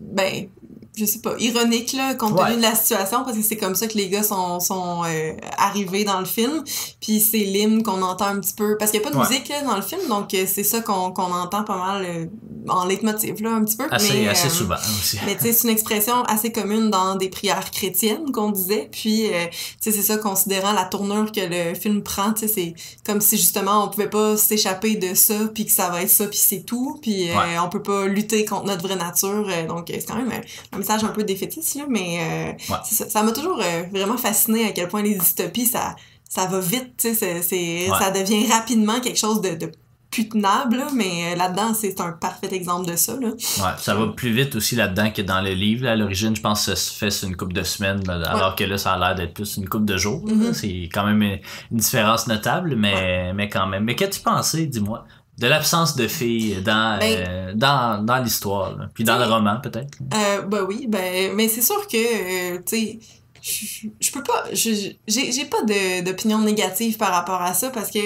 ben 0.00 0.46
je 0.96 1.04
sais 1.04 1.18
pas 1.20 1.34
ironique 1.38 1.92
là 1.92 2.14
compte 2.14 2.36
tenu 2.38 2.56
de 2.56 2.62
la 2.62 2.74
situation 2.74 3.22
parce 3.24 3.36
que 3.36 3.42
c'est 3.42 3.56
comme 3.56 3.74
ça 3.74 3.86
que 3.86 3.96
les 3.98 4.08
gars 4.08 4.22
sont 4.22 4.60
sont 4.60 5.02
euh, 5.04 5.32
arrivés 5.58 6.04
dans 6.04 6.18
le 6.20 6.24
film. 6.26 6.64
Puis 7.00 7.20
c'est 7.20 7.38
l'hymne 7.38 7.82
qu'on 7.82 8.00
entend 8.02 8.26
un 8.26 8.40
petit 8.40 8.54
peu 8.54 8.76
parce 8.78 8.90
qu'il 8.90 9.00
y 9.00 9.04
a 9.04 9.06
pas 9.06 9.12
de 9.14 9.18
Ouais. 9.20 9.28
musique 9.28 9.48
là, 9.48 9.62
dans 9.62 9.76
le 9.76 9.82
film 9.82 10.00
donc 10.08 10.32
euh, 10.34 10.44
c'est 10.46 10.64
ça 10.64 10.80
qu'on 10.80 11.12
qu'on 11.12 11.32
entend 11.32 11.64
pas 11.64 11.76
mal 11.78 12.04
euh, 12.04 12.26
en 12.68 12.84
leitmotiv 12.86 13.42
là 13.42 13.50
un 13.54 13.64
petit 13.64 13.76
peu. 13.76 13.86
Assez, 13.90 14.12
mais, 14.14 14.28
assez 14.28 14.46
euh, 14.46 14.50
souvent 14.50 14.74
aussi. 14.76 15.18
mais 15.26 15.36
tu 15.36 15.42
sais, 15.44 15.52
c'est 15.52 15.64
une 15.68 15.72
expression 15.72 16.22
assez 16.24 16.52
commune 16.52 16.90
dans 16.90 17.14
des 17.16 17.28
prières 17.28 17.70
chrétiennes 17.70 18.32
qu'on 18.32 18.50
disait. 18.50 18.88
Puis, 18.90 19.26
euh, 19.32 19.46
tu 19.50 19.56
sais, 19.80 19.92
c'est 19.92 20.02
ça, 20.02 20.16
considérant 20.18 20.72
la 20.72 20.84
tournure 20.84 21.30
que 21.32 21.40
le 21.40 21.74
film 21.74 22.02
prend, 22.02 22.32
tu 22.32 22.46
sais, 22.46 22.48
c'est 22.48 22.74
comme 23.04 23.20
si 23.20 23.36
justement 23.36 23.84
on 23.84 23.88
pouvait 23.88 24.10
pas 24.10 24.36
s'échapper 24.36 24.96
de 24.96 25.14
ça, 25.14 25.34
puis 25.54 25.66
que 25.66 25.72
ça 25.72 25.88
va 25.90 26.02
être 26.02 26.10
ça, 26.10 26.26
puis 26.26 26.38
c'est 26.38 26.60
tout. 26.64 26.98
Puis, 27.02 27.30
euh, 27.30 27.34
Ouais. 27.36 27.58
on 27.64 27.68
peut 27.68 27.82
pas 27.82 28.06
lutter 28.06 28.44
contre 28.44 28.64
notre 28.66 28.82
vraie 28.82 28.96
nature. 28.96 29.46
euh, 29.48 29.66
donc, 29.66 29.86
c'est 29.88 30.06
quand 30.06 30.16
même 30.16 30.30
un, 30.32 30.76
un 30.76 30.78
message 30.78 31.04
un 31.04 31.08
peu 31.08 31.24
défaitiste, 31.24 31.74
là. 31.76 31.84
Mais 31.88 32.18
euh, 32.20 32.72
Ouais. 32.72 32.78
ça 33.08 33.22
m'a 33.22 33.32
toujours 33.32 33.60
vraiment 33.92 34.16
fasciné 34.16 34.66
à 34.66 34.72
quel 34.72 34.88
point 34.88 35.02
les 35.02 35.14
dystopies, 35.14 35.66
ça, 35.66 35.94
ça 36.28 36.46
va 36.46 36.58
vite, 36.60 36.96
tu 36.98 37.08
sais, 37.08 37.14
c'est, 37.14 37.42
c'est- 37.42 37.90
Ouais. 37.90 37.98
ça 38.00 38.10
devient 38.10 38.46
rapidement 38.48 39.00
quelque 39.00 39.18
chose 39.18 39.40
de, 39.40 39.50
de 39.54 39.70
plus 40.10 40.28
tenable, 40.28 40.76
là, 40.76 40.86
mais 40.94 41.32
euh, 41.32 41.36
là-dedans, 41.36 41.74
c'est 41.74 42.00
un 42.00 42.12
parfait 42.12 42.48
exemple 42.54 42.90
de 42.90 42.96
ça, 42.96 43.14
là. 43.20 43.28
Ouais, 43.28 43.74
ça 43.78 43.94
va 43.94 44.06
plus 44.08 44.30
vite 44.30 44.54
aussi 44.54 44.74
là-dedans 44.76 45.10
que 45.10 45.20
dans 45.22 45.40
le 45.40 45.50
livre. 45.50 45.84
là. 45.84 45.92
À 45.92 45.96
l'origine, 45.96 46.34
je 46.34 46.40
pense 46.40 46.60
que 46.66 46.74
ça 46.74 46.76
se 46.76 46.92
fait 46.92 47.10
sur 47.10 47.28
une 47.28 47.36
couple 47.36 47.52
de 47.54 47.62
semaines, 47.62 48.02
là, 48.06 48.14
alors 48.30 48.56
que 48.56 48.64
là, 48.64 48.78
ça 48.78 48.92
a 48.94 48.98
l'air 48.98 49.14
d'être 49.14 49.34
plus 49.34 49.56
une 49.56 49.68
couple 49.68 49.84
de 49.84 49.96
jours. 49.96 50.22
Mhm. 50.26 50.52
C'est 50.54 50.88
quand 50.92 51.04
même 51.04 51.20
une, 51.22 51.38
une 51.72 51.78
différence 51.78 52.26
notable, 52.28 52.76
mais, 52.76 53.32
mais 53.34 53.48
quand 53.48 53.66
même. 53.66 53.84
Mais 53.84 53.94
qu'as-tu 53.94 54.20
pensé, 54.20 54.66
dis-moi, 54.66 55.04
de 55.38 55.46
l'absence 55.48 55.96
de 55.96 56.08
filles 56.08 56.62
dans, 56.64 56.98
Ben- 56.98 57.24
euh, 57.28 57.52
dans, 57.54 58.02
dans 58.02 58.16
l'histoire, 58.18 58.74
puis 58.94 59.04
dans 59.04 59.18
le 59.18 59.24
roman 59.26 59.60
peut-être? 59.60 59.98
Euh, 60.14 60.40
ben 60.42 60.62
oui, 60.66 60.86
ben, 60.88 61.32
mais 61.34 61.48
c'est 61.48 61.60
sûr 61.60 61.86
que, 61.88 62.54
euh, 62.54 62.58
tu 62.66 62.76
sais, 62.76 62.98
je 63.46 64.10
peux 64.10 64.24
pas, 64.24 64.44
j'ai 64.52 65.44
pas 65.44 65.62
d'opinion 66.02 66.40
négative 66.40 66.96
par 66.96 67.12
rapport 67.12 67.40
à 67.40 67.54
ça 67.54 67.70
parce 67.70 67.90
que, 67.90 67.98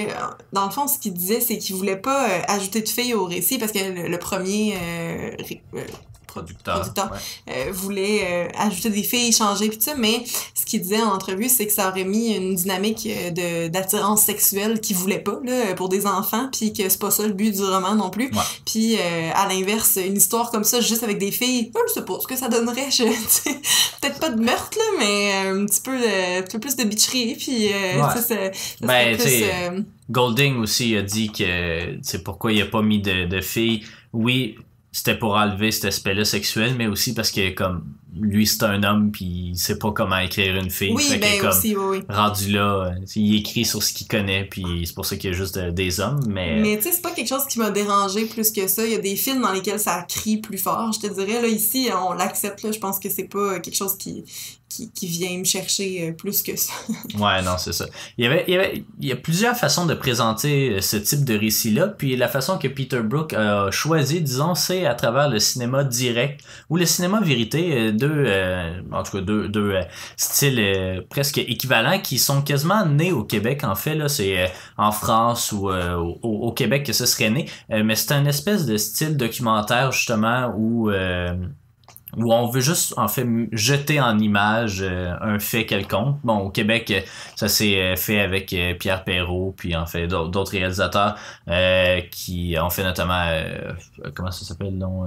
dans 0.52 0.66
le 0.66 0.70
fond, 0.70 0.86
ce 0.86 0.98
qu'il 0.98 1.14
disait, 1.14 1.40
c'est 1.40 1.56
qu'il 1.56 1.76
voulait 1.76 1.96
pas 1.96 2.28
euh, 2.28 2.42
ajouter 2.48 2.82
de 2.82 2.88
filles 2.88 3.14
au 3.14 3.24
récit 3.24 3.58
parce 3.58 3.72
que 3.72 3.78
le, 3.78 4.18
premier 4.18 4.74
euh, 4.74 5.30
euh, 5.74 5.84
Producteur. 6.30 6.80
Producteur. 6.80 7.10
ouais. 7.12 7.54
euh, 7.68 7.72
voulait 7.72 8.20
euh, 8.24 8.48
ajouter 8.58 8.90
des 8.90 9.02
filles, 9.02 9.32
changer 9.32 9.68
pis 9.68 9.78
tout 9.78 9.84
ça, 9.84 9.94
mais 9.96 10.22
ce 10.54 10.64
qu'il 10.64 10.80
disait 10.80 11.00
en 11.02 11.12
entrevue, 11.12 11.48
c'est 11.48 11.66
que 11.66 11.72
ça 11.72 11.88
aurait 11.88 12.04
mis 12.04 12.34
une 12.34 12.54
dynamique 12.54 13.06
euh, 13.10 13.30
de 13.30 13.68
d'attirance 13.68 14.22
sexuelle 14.22 14.80
qu'il 14.80 14.96
voulait 14.96 15.18
pas 15.20 15.38
là 15.44 15.74
pour 15.74 15.88
des 15.88 16.06
enfants, 16.06 16.48
puis 16.52 16.72
que 16.72 16.88
c'est 16.88 16.98
pas 17.00 17.10
ça 17.10 17.26
le 17.26 17.32
but 17.32 17.54
du 17.54 17.62
roman 17.64 17.94
non 17.94 18.10
plus. 18.10 18.30
Puis 18.66 18.96
à 19.34 19.48
l'inverse, 19.48 19.98
une 20.04 20.16
histoire 20.16 20.50
comme 20.50 20.64
ça 20.64 20.80
juste 20.80 21.02
avec 21.02 21.18
des 21.18 21.30
filles, 21.32 21.70
je 21.88 21.92
sais 21.94 22.04
pas 22.04 22.18
ce 22.20 22.26
que 22.26 22.36
ça 22.36 22.48
donnerait, 22.48 22.90
je 22.90 23.04
peut-être 24.00 24.18
pas 24.20 24.30
de 24.30 24.40
meurtre 24.42 24.76
là, 24.78 24.84
mais 24.98 25.32
un 25.48 25.66
petit 25.66 25.80
peu 25.80 25.96
un 25.96 26.42
peu 26.42 26.58
plus 26.58 26.76
de 26.76 26.84
bitcherie, 26.84 27.34
puis 27.36 27.68
euh, 27.72 27.90
Ouais. 28.00 28.14
ça, 28.14 28.22
ça, 28.22 28.34
ça 28.52 28.86
Ben, 28.86 29.16
serait 29.16 29.16
tu 29.16 29.22
plus, 29.22 29.30
sais, 29.30 29.50
euh, 29.70 29.80
Golding 30.10 30.56
aussi 30.58 30.96
a 30.96 31.02
dit 31.02 31.30
que 31.30 31.98
c'est 32.02 32.22
pourquoi 32.24 32.52
il 32.52 32.62
a 32.62 32.66
pas 32.66 32.82
mis 32.82 33.00
de, 33.00 33.26
de 33.26 33.40
filles. 33.40 33.82
Oui, 34.12 34.56
c'était 34.92 35.16
pour 35.16 35.34
enlever 35.34 35.70
cet 35.70 35.84
aspect-là 35.86 36.24
sexuel, 36.24 36.74
mais 36.76 36.86
aussi 36.88 37.14
parce 37.14 37.30
que 37.30 37.50
comme 37.50 37.84
lui 38.18 38.44
c'est 38.44 38.64
un 38.64 38.82
homme 38.82 39.12
puis 39.12 39.50
il 39.52 39.56
sait 39.56 39.78
pas 39.78 39.92
comment 39.92 40.18
écrire 40.18 40.56
une 40.56 40.70
fille. 40.70 40.92
oui, 40.92 41.04
fait 41.04 41.20
que 41.20 41.24
ben 41.24 41.40
comme 41.40 41.50
aussi, 41.50 41.76
oui, 41.76 41.98
oui. 41.98 42.02
rendu 42.08 42.50
là, 42.50 42.86
euh, 42.86 43.04
il 43.14 43.36
écrit 43.36 43.64
sur 43.64 43.82
ce 43.82 43.92
qu'il 43.92 44.08
connaît 44.08 44.44
puis 44.44 44.84
c'est 44.84 44.94
pour 44.94 45.06
ça 45.06 45.16
qu'il 45.16 45.30
y 45.30 45.32
a 45.32 45.36
juste 45.36 45.58
euh, 45.58 45.70
des 45.70 46.00
hommes, 46.00 46.20
mais, 46.28 46.58
Mais 46.60 46.76
tu 46.76 46.84
sais, 46.84 46.92
c'est 46.92 47.02
pas 47.02 47.12
quelque 47.12 47.28
chose 47.28 47.46
qui 47.46 47.60
m'a 47.60 47.70
dérangé 47.70 48.26
plus 48.26 48.50
que 48.50 48.66
ça. 48.66 48.84
Il 48.84 48.92
y 48.92 48.96
a 48.96 48.98
des 48.98 49.14
films 49.14 49.42
dans 49.42 49.52
lesquels 49.52 49.78
ça 49.78 50.04
crie 50.08 50.38
plus 50.38 50.58
fort. 50.58 50.92
Je 50.92 51.06
te 51.06 51.12
dirais, 51.12 51.40
là, 51.40 51.48
ici, 51.48 51.88
on 51.94 52.12
l'accepte, 52.12 52.62
là. 52.62 52.72
Je 52.72 52.78
pense 52.78 52.98
que 52.98 53.08
c'est 53.08 53.28
pas 53.28 53.60
quelque 53.60 53.76
chose 53.76 53.96
qui, 53.96 54.24
qui, 54.80 54.90
qui 54.92 55.06
vient 55.06 55.38
me 55.38 55.44
chercher 55.44 56.08
euh, 56.08 56.12
plus 56.12 56.42
que 56.42 56.56
ça. 56.56 56.72
Ouais, 57.18 57.42
non, 57.42 57.56
c'est 57.58 57.72
ça. 57.72 57.86
Il 58.16 58.24
y 58.24 58.26
avait, 58.26 58.44
il 58.46 58.54
y 58.54 58.56
avait, 58.56 58.84
il 59.00 59.08
y 59.08 59.12
a 59.12 59.16
plusieurs 59.16 59.56
façons 59.56 59.86
de 59.86 59.94
présenter 59.94 60.70
euh, 60.70 60.80
ce 60.80 60.96
type 60.96 61.24
de 61.24 61.36
récit-là, 61.36 61.88
puis 61.88 62.16
la 62.16 62.28
façon 62.28 62.58
que 62.58 62.68
Peter 62.68 63.00
Brook 63.02 63.32
a 63.34 63.70
choisi, 63.70 64.20
disons, 64.20 64.54
c'est 64.54 64.86
à 64.86 64.94
travers 64.94 65.28
le 65.28 65.38
cinéma 65.38 65.84
direct 65.84 66.40
ou 66.68 66.76
le 66.76 66.86
cinéma 66.86 67.20
vérité, 67.20 67.72
euh, 67.72 67.92
deux, 67.92 68.24
euh, 68.26 68.80
en 68.92 69.02
tout 69.02 69.18
cas 69.18 69.20
deux, 69.20 69.48
deux 69.48 69.72
euh, 69.72 69.82
styles 70.16 71.04
presque 71.08 71.38
équivalents 71.38 71.98
qui 72.00 72.18
sont 72.18 72.42
quasiment 72.42 72.86
nés 72.86 73.12
au 73.12 73.24
Québec. 73.24 73.64
En 73.64 73.74
fait, 73.74 73.94
là, 73.94 74.08
c'est 74.08 74.50
en 74.76 74.92
France 74.92 75.52
ou 75.52 75.70
au, 75.70 76.52
Québec 76.52 76.84
que 76.84 76.92
ce 76.92 77.06
serait 77.06 77.30
né, 77.30 77.46
mais 77.68 77.94
c'est 77.94 78.12
un 78.12 78.26
espèce 78.26 78.66
de 78.66 78.76
style 78.76 79.16
documentaire 79.16 79.92
justement 79.92 80.52
où 80.56 80.90
où 82.16 82.32
on 82.32 82.46
veut 82.48 82.60
juste 82.60 82.94
en 82.96 83.08
fait 83.08 83.26
jeter 83.52 84.00
en 84.00 84.18
image 84.18 84.82
euh, 84.82 85.14
un 85.20 85.38
fait 85.38 85.66
quelconque. 85.66 86.18
Bon, 86.24 86.38
au 86.38 86.50
Québec, 86.50 86.90
euh, 86.90 87.00
ça 87.36 87.48
s'est 87.48 87.80
euh, 87.80 87.96
fait 87.96 88.20
avec 88.20 88.54
Pierre 88.78 89.04
Perrault, 89.04 89.54
puis 89.56 89.76
en 89.76 89.86
fait 89.86 90.06
d'autres 90.06 90.52
réalisateurs 90.52 91.16
qui 92.10 92.56
ont 92.60 92.70
fait 92.70 92.84
notamment 92.84 93.24
comment 94.14 94.30
ça 94.30 94.44
s'appelle 94.44 94.76
non 94.76 95.06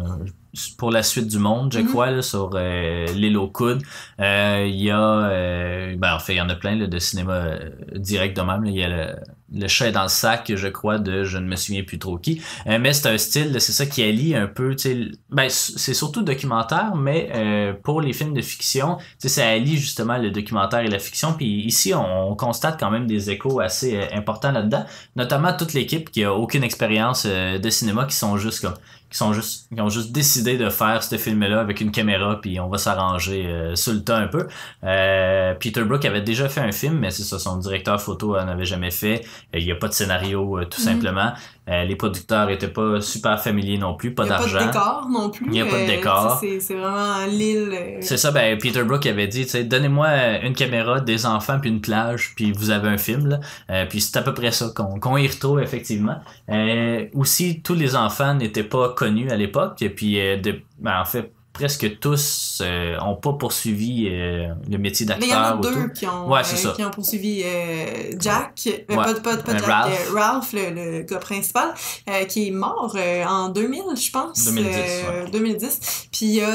pour 0.77 0.91
la 0.91 1.01
suite 1.03 1.27
du 1.27 1.39
monde, 1.39 1.71
je 1.73 1.79
Mhm. 1.79 1.87
crois, 1.89 2.11
là, 2.11 2.21
sur 2.21 2.51
euh, 2.53 3.05
l'île 3.15 3.37
aux 3.37 3.47
coudes. 3.47 3.81
Euh, 4.19 4.65
Il 4.67 4.81
y 4.81 4.89
a 4.91 4.99
euh, 4.99 5.95
ben 5.97 6.13
en 6.15 6.19
fait 6.19 6.33
il 6.33 6.37
y 6.37 6.41
en 6.41 6.49
a 6.49 6.55
plein 6.55 6.75
là, 6.75 6.87
de 6.87 6.99
cinéma 6.99 7.33
euh, 7.33 7.69
direct 7.95 8.35
de 8.37 8.41
même. 8.43 8.63
là. 8.63 8.69
Il 8.69 8.77
y 8.77 8.83
a 8.83 8.89
le, 8.89 9.15
le 9.55 9.67
chat 9.67 9.87
est 9.89 9.91
dans 9.91 10.03
le 10.03 10.07
sac, 10.09 10.51
je 10.55 10.67
crois, 10.67 10.97
de 10.99 11.23
je 11.23 11.37
ne 11.37 11.45
me 11.47 11.55
souviens 11.55 11.83
plus 11.83 11.99
trop 11.99 12.17
qui. 12.17 12.41
Euh, 12.67 12.77
mais 12.79 12.93
c'est 12.93 13.07
un 13.09 13.17
style, 13.17 13.59
c'est 13.59 13.71
ça 13.71 13.85
qui 13.85 14.03
allie 14.03 14.35
un 14.35 14.47
peu, 14.47 14.75
tu 14.75 14.81
sais, 14.83 15.11
ben, 15.29 15.47
c'est 15.49 15.93
surtout 15.93 16.21
documentaire, 16.23 16.95
mais 16.95 17.29
euh, 17.35 17.73
pour 17.83 18.01
les 18.01 18.13
films 18.13 18.33
de 18.33 18.41
fiction, 18.41 18.97
tu 18.97 19.03
sais, 19.19 19.29
ça 19.29 19.47
allie 19.47 19.77
justement 19.77 20.17
le 20.17 20.31
documentaire 20.31 20.79
et 20.81 20.87
la 20.87 20.99
fiction. 20.99 21.33
Puis 21.33 21.61
ici, 21.65 21.93
on, 21.93 22.31
on 22.31 22.35
constate 22.35 22.79
quand 22.79 22.89
même 22.91 23.05
des 23.07 23.29
échos 23.31 23.59
assez 23.59 23.99
importants 24.13 24.51
là-dedans, 24.51 24.85
notamment 25.15 25.53
toute 25.53 25.73
l'équipe 25.73 26.09
qui 26.11 26.23
a 26.23 26.33
aucune 26.33 26.63
expérience 26.63 27.25
de 27.25 27.69
cinéma, 27.69 28.05
qui 28.05 28.15
sont 28.15 28.37
juste 28.37 28.61
comme 28.61 28.73
qui 29.13 29.17
sont 29.19 29.31
juste 29.31 29.67
qui 29.73 29.79
ont 29.79 29.89
juste 29.89 30.11
décidé 30.11 30.57
de 30.57 30.69
faire 30.69 31.03
ce 31.03 31.15
film 31.17 31.39
là 31.45 31.61
avec 31.61 31.79
une 31.81 31.91
caméra 31.91 32.39
puis 32.41 32.59
on 32.59 32.67
va 32.67 32.77
s'arranger 32.77 33.45
euh, 33.45 33.75
sur 33.75 33.93
le 33.93 34.03
tas 34.03 34.17
un 34.17 34.27
peu 34.27 34.47
Euh, 34.83 35.53
Peter 35.59 35.83
Brook 35.83 36.03
avait 36.05 36.21
déjà 36.21 36.49
fait 36.49 36.61
un 36.61 36.71
film 36.71 36.99
mais 36.99 37.11
c'est 37.11 37.23
ça 37.23 37.39
son 37.39 37.57
directeur 37.57 38.01
photo 38.01 38.35
en 38.35 38.47
avait 38.47 38.65
jamais 38.65 38.91
fait 38.91 39.21
Euh, 39.55 39.59
il 39.59 39.65
y 39.65 39.71
a 39.71 39.75
pas 39.75 39.87
de 39.87 39.93
scénario 39.93 40.57
euh, 40.59 40.65
tout 40.65 40.81
Mhm. 40.81 40.85
simplement 40.87 41.31
Euh, 41.69 41.85
les 41.85 41.95
producteurs 41.95 42.49
étaient 42.49 42.67
pas 42.67 42.99
super 42.99 43.39
familiers 43.41 43.77
non 43.77 43.93
plus 43.93 44.13
pas 44.13 44.23
Il 44.25 44.29
y 44.29 44.31
a 44.33 44.37
pas 44.37 44.43
de 44.45 44.51
d'argent 44.51 44.65
décor 44.67 45.07
non 45.09 45.29
plus. 45.29 45.45
Il 45.49 45.55
y 45.55 45.61
a 45.61 45.65
pas 45.65 45.79
de 45.79 45.85
décor. 45.85 46.41
C'est 46.41 46.73
vraiment 46.75 47.25
l'île. 47.25 47.73
c'est 48.01 48.17
ça, 48.17 48.31
ben 48.31 48.57
Peter 48.57 48.83
Brook 48.83 49.05
avait 49.05 49.27
dit, 49.27 49.43
tu 49.45 49.51
sais, 49.51 49.63
donnez-moi 49.63 50.09
une 50.43 50.55
caméra, 50.55 50.99
des 50.99 51.25
enfants 51.25 51.59
puis 51.61 51.69
une 51.69 51.79
plage, 51.79 52.33
puis 52.35 52.51
vous 52.51 52.69
avez 52.69 52.89
un 52.89 52.97
film 52.97 53.27
là. 53.27 53.39
Euh, 53.69 53.85
puis 53.89 54.01
c'est 54.01 54.17
à 54.17 54.23
peu 54.23 54.33
près 54.33 54.51
ça 54.51 54.71
qu'on 54.75 54.99
qu'on 54.99 55.15
y 55.15 55.25
retrouve 55.25 55.61
effectivement. 55.61 56.17
Euh, 56.49 57.05
aussi, 57.13 57.61
tous 57.61 57.75
les 57.75 57.95
enfants 57.95 58.33
n'étaient 58.33 58.63
pas 58.75 58.89
connus 59.03 59.29
à 59.29 59.35
l'époque, 59.35 59.81
et 59.81 59.89
puis 59.89 60.19
euh, 60.19 60.37
de, 60.37 60.61
ben, 60.79 61.01
en 61.01 61.05
fait 61.05 61.31
presque 61.53 61.99
tous 61.99 62.61
euh, 62.63 62.97
ont 63.01 63.15
pas 63.15 63.33
poursuivi 63.33 64.07
euh, 64.09 64.47
le 64.69 64.77
métier 64.79 65.05
Mais 65.07 65.15
il 65.21 65.29
y 65.31 65.33
en 65.35 65.37
a 65.37 65.51
d'acteur. 65.53 65.61
deux 65.71 65.83
tout. 65.83 65.93
qui 65.93 66.07
ont, 66.07 66.27
Ouais, 66.29 66.41
euh, 66.41 66.71
qui 66.71 66.83
ont 66.83 66.89
poursuivi 66.89 67.43
euh, 67.45 67.85
Jack, 68.19 68.61
Ouais. 68.65 68.85
pas, 68.87 69.13
pas, 69.13 69.37
pas 69.37 69.51
Jack, 69.57 69.61
Ralph. 69.65 70.09
euh, 70.11 70.19
Ralph, 70.19 70.53
le, 70.53 70.69
le 70.99 71.01
gars 71.03 71.19
principal, 71.19 71.69
euh, 72.09 72.25
qui 72.25 72.47
est 72.47 72.51
mort 72.51 72.95
en 73.27 73.49
2000, 73.49 73.81
je 73.95 74.11
pense. 74.11 74.45
2010, 74.45 74.75
euh, 74.77 75.27
2010. 75.31 76.07
Puis 76.11 76.25
il 76.25 76.31
y 76.35 76.41
a 76.41 76.47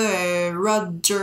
Roger. 0.53 1.15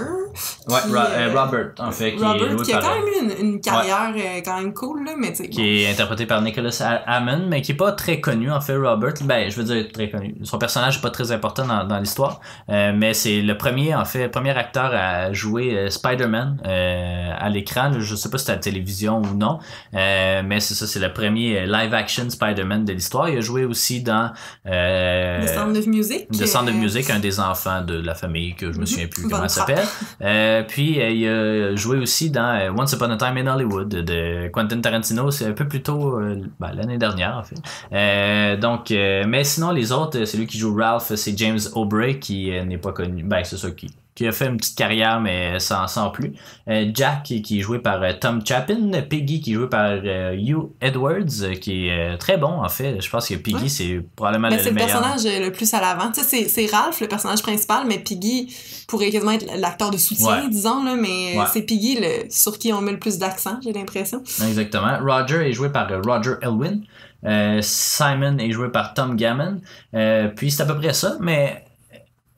Ouais, 0.68 0.76
qui, 0.86 0.90
Ro- 0.94 1.42
Robert, 1.42 1.72
en 1.80 1.92
fait, 1.92 2.16
qui 2.16 2.24
est 2.24 2.26
Robert, 2.26 2.52
joué 2.52 2.66
qui 2.66 2.74
a 2.74 2.80
quand 2.80 2.96
même 2.96 3.04
eu 3.08 3.24
une, 3.42 3.46
une 3.48 3.62
carrière 3.62 4.14
quand 4.44 4.58
même 4.58 4.74
cool, 4.74 5.04
là, 5.06 5.14
mais 5.18 5.34
qui 5.34 5.48
bon. 5.48 5.64
est 5.64 5.90
interprété 5.92 6.26
par 6.26 6.42
Nicholas 6.42 6.78
Ha- 6.82 7.04
Hammond, 7.18 7.46
mais 7.50 7.62
qui 7.62 7.74
est 7.74 7.76
pas 7.76 7.92
très 7.92 8.22
connu 8.22 8.52
en 8.52 8.62
fait. 8.62 8.76
Robert, 8.78 9.14
ben 9.24 9.50
je 9.50 9.56
veux 9.58 9.64
dire 9.64 9.86
très 9.92 10.10
connu. 10.10 10.36
Son 10.44 10.58
personnage 10.58 10.98
est 10.98 11.02
pas 11.02 11.10
très 11.12 11.32
important 11.32 11.66
dans, 11.66 11.84
dans 11.86 12.00
l'histoire, 12.00 12.40
mais 12.68 13.14
c'est 13.14 13.42
le 13.42 13.58
premier 13.66 13.96
en 13.96 14.06
fait, 14.06 14.30
premier 14.30 14.56
acteur 14.58 14.92
à 14.94 15.34
jouer 15.34 15.76
euh, 15.78 15.90
Spider-Man 15.90 16.58
euh, 16.66 17.32
à 17.38 17.50
l'écran. 17.50 17.92
Je 18.00 18.16
sais 18.16 18.30
pas 18.30 18.38
si 18.38 18.46
c'est 18.46 18.52
à 18.52 18.56
la 18.56 18.62
télévision 18.62 19.22
ou 19.22 19.36
non, 19.36 19.60
euh, 19.94 20.42
mais 20.46 20.60
c'est 20.60 20.74
ça, 20.76 20.86
c'est 20.88 21.00
le 21.00 21.12
premier 21.12 21.66
live-action 21.66 22.30
Spider-Man 22.30 22.86
de 22.86 22.94
l'histoire. 22.94 23.30
Il 23.30 23.38
a 23.38 23.42
joué 23.42 23.66
aussi 23.66 24.02
dans 24.02 24.32
The 24.66 25.48
Sound 25.48 25.78
of 25.78 25.88
Music. 25.88 26.28
The 26.32 26.46
Sound 26.46 26.70
of 26.70 26.76
Music, 26.76 27.10
un 27.10 27.20
des 27.20 27.40
enfants 27.40 27.82
de 27.82 27.96
la 28.00 28.14
famille 28.16 28.54
que 28.56 28.68
je 28.72 28.78
me 28.78 28.82
Mhm. 28.82 28.86
souviens 28.86 29.08
plus 29.08 29.24
comment 29.24 29.50
frappe. 29.50 29.50
s'appelle. 29.50 30.66
Puis 30.68 30.98
il 31.00 31.28
a 31.28 31.76
joué 31.76 31.98
aussi 31.98 32.30
dans 32.30 32.74
Once 32.78 32.94
Upon 32.94 33.10
a 33.12 33.18
Time 33.18 33.38
in 33.38 33.48
Hollywood 33.48 33.90
de 33.90 34.48
Quentin 34.50 34.80
Tarantino. 34.82 35.32
C'est 35.32 35.46
un 35.48 35.54
peu 35.54 35.68
plus 35.68 35.82
tôt 35.82 36.20
ben, 36.60 36.72
l'année 36.74 36.98
dernière 36.98 37.38
en 37.38 37.44
fait. 37.44 37.56
Euh, 37.94 38.58
donc, 38.58 38.92
euh, 38.92 39.24
mais 39.28 39.44
sinon 39.44 39.72
les 39.72 39.92
autres, 39.92 40.20
euh, 40.20 40.26
celui 40.26 40.46
qui 40.48 40.58
joue 40.58 40.76
Ralph, 40.76 41.12
c'est 41.16 41.38
James 41.38 41.60
O'Bray 41.74 42.20
qui 42.20 42.52
euh, 42.52 42.64
n'est 42.66 42.78
pas 42.78 42.92
connu. 42.92 43.24
Ben 43.24 43.44
c'est 43.56 43.68
ça 43.68 43.72
qui 43.72 43.88
qui 44.16 44.26
a 44.26 44.32
fait 44.32 44.46
une 44.48 44.56
petite 44.56 44.78
carrière 44.78 45.20
mais 45.20 45.60
sans, 45.60 45.90
sans 45.90 46.10
plus. 46.10 46.32
Euh, 46.70 46.90
Jack 46.94 47.24
qui, 47.24 47.42
qui 47.42 47.60
est 47.60 47.62
joué 47.62 47.80
par 47.80 48.02
euh, 48.02 48.14
Tom 48.18 48.40
Chapin, 48.46 48.78
Peggy 49.10 49.42
qui 49.42 49.52
est 49.52 49.56
joué 49.56 49.68
par 49.68 49.90
euh, 49.92 50.34
Hugh 50.34 50.70
Edwards 50.80 51.60
qui 51.60 51.90
est 51.90 52.18
très 52.18 52.38
bon 52.38 52.48
en 52.64 52.70
fait. 52.70 53.02
Je 53.02 53.10
pense 53.10 53.28
que 53.28 53.34
Ouais. 53.34 53.68
c'est 53.68 54.00
probablement 54.16 54.48
Ben, 54.48 54.56
le, 54.56 54.64
c'est 54.64 54.70
le 54.70 54.76
meilleur. 54.76 55.02
personnage 55.02 55.42
le 55.42 55.52
plus 55.52 55.74
à 55.74 55.82
l'avant. 55.82 56.12
C'est- 56.14 56.72
Ralph, 56.72 57.02
le 57.02 57.10
personnage 57.10 57.42
principal, 57.42 57.84
mais 57.88 58.00
Piggy 58.00 58.56
pourrait 58.88 59.10
quasiment 59.12 59.32
être 59.34 59.48
l'acteur 59.58 59.92
de 59.92 59.98
soutien, 59.98 60.44
Ouais. 60.44 60.50
disons, 60.50 60.82
là, 60.86 60.96
mais 60.96 61.38
Ouais. 61.38 61.44
c'est 61.52 61.64
Piggy 61.64 61.98
le, 62.00 62.30
sur 62.30 62.58
qui 62.58 62.72
on 62.72 62.80
met 62.80 62.94
le 62.94 63.00
plus 63.00 63.18
d'accent, 63.18 63.60
j'ai 63.62 63.74
l'impression. 63.74 64.24
Exactement. 64.48 64.98
Roger 65.02 65.50
est 65.50 65.52
joué 65.52 65.68
par 65.68 65.90
Roger 66.06 66.36
Elwin. 66.42 66.84
Euh, 67.26 67.60
Simon 67.62 68.38
est 68.38 68.52
joué 68.52 68.70
par 68.70 68.94
Tom 68.94 69.18
Gammon. 69.18 69.60
Euh, 69.94 70.30
puis 70.30 70.52
c'est 70.52 70.62
à 70.64 70.66
peu 70.66 70.76
près 70.78 70.94
ça, 70.94 71.18
mais 71.20 71.65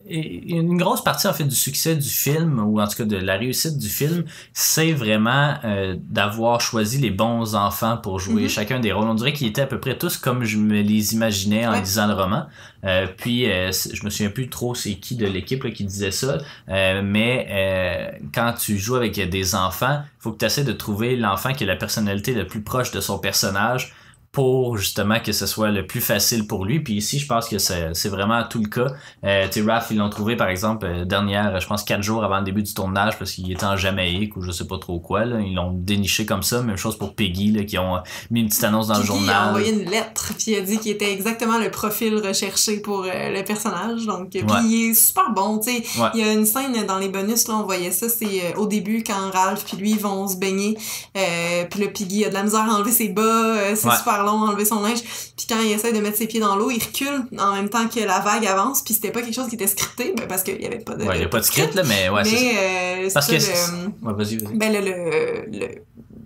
et 0.10 0.56
une 0.56 0.78
grosse 0.78 1.04
partie 1.04 1.28
en 1.28 1.34
fait 1.34 1.44
du 1.44 1.56
succès 1.56 1.96
du 1.96 2.08
film 2.10 2.60
ou 2.60 2.80
en 2.80 2.88
tout 2.88 2.96
cas 2.98 3.06
de 3.06 3.18
la 3.18 3.36
réussite 3.38 3.78
du 3.78 3.90
film 3.90 4.24
c'est 4.54 4.94
vraiment 4.94 5.56
euh, 5.66 5.96
d'avoir 6.00 6.62
choisi 6.62 6.98
les 7.00 7.12
bons 7.12 7.56
enfants 7.56 7.98
pour 7.98 8.20
jouer 8.20 8.44
Mhm. 8.44 8.50
chacun 8.50 8.80
des 8.80 8.92
rôles 8.92 9.08
on 9.08 9.14
dirait 9.16 9.34
qu'ils 9.34 9.48
étaient 9.48 9.62
à 9.62 9.68
peu 9.68 9.80
près 9.80 9.98
tous 9.98 10.18
comme 10.18 10.44
je 10.44 10.58
me 10.58 10.82
les 10.82 11.14
imaginais 11.14 11.66
en 11.68 11.72
Ouais. 11.74 11.82
lisant 11.82 12.08
le 12.08 12.14
roman 12.14 12.46
Euh, 12.84 13.08
puis 13.18 13.50
euh, 13.52 13.72
je 13.72 14.04
me 14.06 14.10
souviens 14.12 14.30
plus 14.30 14.50
trop 14.50 14.76
c'est 14.76 14.94
qui 14.96 15.16
de 15.16 15.26
l'équipe 15.26 15.64
là, 15.64 15.72
qui 15.72 15.84
disait 15.84 16.12
ça 16.12 16.38
euh, 16.70 17.02
mais 17.04 17.48
euh, 17.50 18.26
quand 18.34 18.54
tu 18.54 18.78
joues 18.78 18.96
avec 18.96 19.20
des 19.30 19.56
enfants 19.56 20.04
faut 20.20 20.32
que 20.32 20.38
tu 20.38 20.46
essaies 20.46 20.64
de 20.64 20.74
trouver 20.74 21.16
l'enfant 21.16 21.54
qui 21.54 21.64
a 21.64 21.68
la 21.68 21.76
personnalité 21.76 22.34
la 22.36 22.46
plus 22.46 22.62
proche 22.62 22.92
de 22.92 23.02
son 23.02 23.18
personnage 23.18 23.94
pour 24.32 24.78
justement 24.78 25.20
que 25.20 25.32
ce 25.32 25.48
soit 25.48 25.72
le 25.72 25.88
plus 25.88 26.02
facile 26.02 26.46
pour 26.46 26.64
lui. 26.66 26.80
Puis 26.80 26.94
ici, 26.96 27.18
je 27.18 27.26
pense 27.26 27.48
que 27.50 27.58
c'est 27.58 28.10
vraiment 28.10 28.44
tout 28.44 28.60
le 28.62 28.68
cas. 28.70 28.88
Euh, 29.24 29.48
tu 29.52 29.64
sais, 29.64 29.72
Raph, 29.72 29.88
ils 29.90 29.98
l'ont 29.98 30.10
trouvé, 30.12 30.36
par 30.36 30.48
exemple, 30.50 30.86
euh, 30.86 31.06
dernière, 31.06 31.60
je 31.60 31.66
pense, 31.66 31.84
quatre 31.84 32.04
jours 32.04 32.24
avant 32.24 32.38
le 32.40 32.44
début 32.44 32.62
du 32.62 32.72
tournage 32.74 33.18
parce 33.18 33.32
qu'il 33.32 33.52
était 33.52 33.66
en 33.66 33.76
Jamaïque 33.78 34.36
ou 34.38 34.42
je 34.44 34.52
sais 34.52 34.68
pas 34.68 34.78
trop 34.78 35.00
quoi. 35.00 35.26
Là. 35.26 35.40
Ils 35.40 35.56
l'ont 35.56 35.72
déniché 35.72 36.26
comme 36.28 36.44
ça. 36.44 36.62
Même 36.62 36.78
chose 36.78 36.98
pour 37.00 37.16
Peggy, 37.16 37.52
là, 37.52 37.64
qui 37.64 37.80
ont 37.80 37.96
euh, 37.96 38.00
mis 38.30 38.42
une 38.42 38.48
petite 38.50 38.64
annonce 38.64 38.88
dans 38.88 38.96
le 38.98 39.02
a 39.02 39.06
journal. 39.06 39.50
envoyé 39.50 39.72
une 39.74 39.90
lettre, 39.90 40.34
puis 40.38 40.52
il 40.52 40.58
a 40.58 40.62
dit 40.62 40.78
qu'il 40.78 40.92
était 40.92 41.12
exactement 41.12 41.58
le 41.58 41.72
profil 41.72 42.16
recherché 42.18 42.80
pour 42.80 43.06
euh, 43.06 43.30
le 43.34 43.44
personnage. 43.44 44.06
Donc, 44.06 44.30
puis 44.30 44.42
Ouais. 44.44 44.62
il 44.66 44.92
est 44.92 44.94
super 44.94 45.32
bon, 45.32 45.58
tu 45.58 45.72
sais. 45.72 45.78
Ouais. 46.00 46.10
Il 46.14 46.20
y 46.20 46.24
a 46.24 46.32
une 46.34 46.46
scène 46.46 46.86
dans 46.86 47.00
les 47.00 47.10
bonus, 47.10 47.48
là, 47.48 47.56
on 47.56 47.64
voyait 47.64 47.92
ça, 47.92 48.08
c'est 48.08 48.56
au 48.56 48.68
début 48.68 49.04
quand 49.04 49.32
Ralph 49.34 49.66
puis 49.66 49.78
lui 49.78 49.94
vont 49.94 50.28
se 50.28 50.38
baigner. 50.38 50.78
Puis 51.14 51.82
le 51.82 51.88
Piggy 51.92 52.24
a 52.26 52.30
de 52.30 52.34
la 52.36 52.44
misère 52.44 52.62
à 52.70 52.76
enlever 52.76 52.92
ses 52.92 53.10
bas, 53.10 53.56
c'est 53.76 53.88
Ouais. 53.88 53.96
super 53.96 54.17
long 54.24 54.44
à 54.44 54.50
enlever 54.50 54.66
son 54.66 54.82
linge. 54.82 55.02
Puis 55.38 55.46
quand 55.50 55.60
il 55.62 55.72
essaie 55.72 55.94
de 55.94 56.00
mettre 56.00 56.18
ses 56.18 56.28
pieds 56.28 56.40
dans 56.40 56.56
l'eau, 56.56 56.70
il 56.72 56.82
recule 56.84 57.24
en 57.40 57.54
même 57.54 57.70
temps 57.70 57.88
que 57.88 58.00
la 58.00 58.20
vague 58.20 58.46
avance. 58.46 58.82
Puis 58.84 58.94
c'était 58.94 59.12
pas 59.12 59.22
quelque 59.22 59.36
chose 59.36 59.48
qui 59.50 59.56
était 59.56 59.68
scripté, 59.68 60.14
ben, 60.16 60.28
parce 60.28 60.44
qu'il 60.44 60.62
y 60.62 60.66
avait 60.66 60.80
pas 60.80 60.96
de. 60.96 61.04
Ouais, 61.06 61.16
il 61.16 61.20
n'y 61.20 61.26
a 61.26 61.30
pas 61.30 61.40
de 61.40 61.46
script, 61.46 61.74
là, 61.76 61.84
mais 61.84 62.10
ouais, 62.10 62.24
mais 62.24 63.06
euh, 63.06 63.10
Parce 63.14 63.28
que 63.28 63.34
le- 63.36 64.08
Ouais, 64.08 64.14
vas-y, 64.14 64.38
vas-y. 64.38 64.56
ben 64.58 64.74
le, 64.74 64.80
le, 64.82 65.60
le 65.60 65.68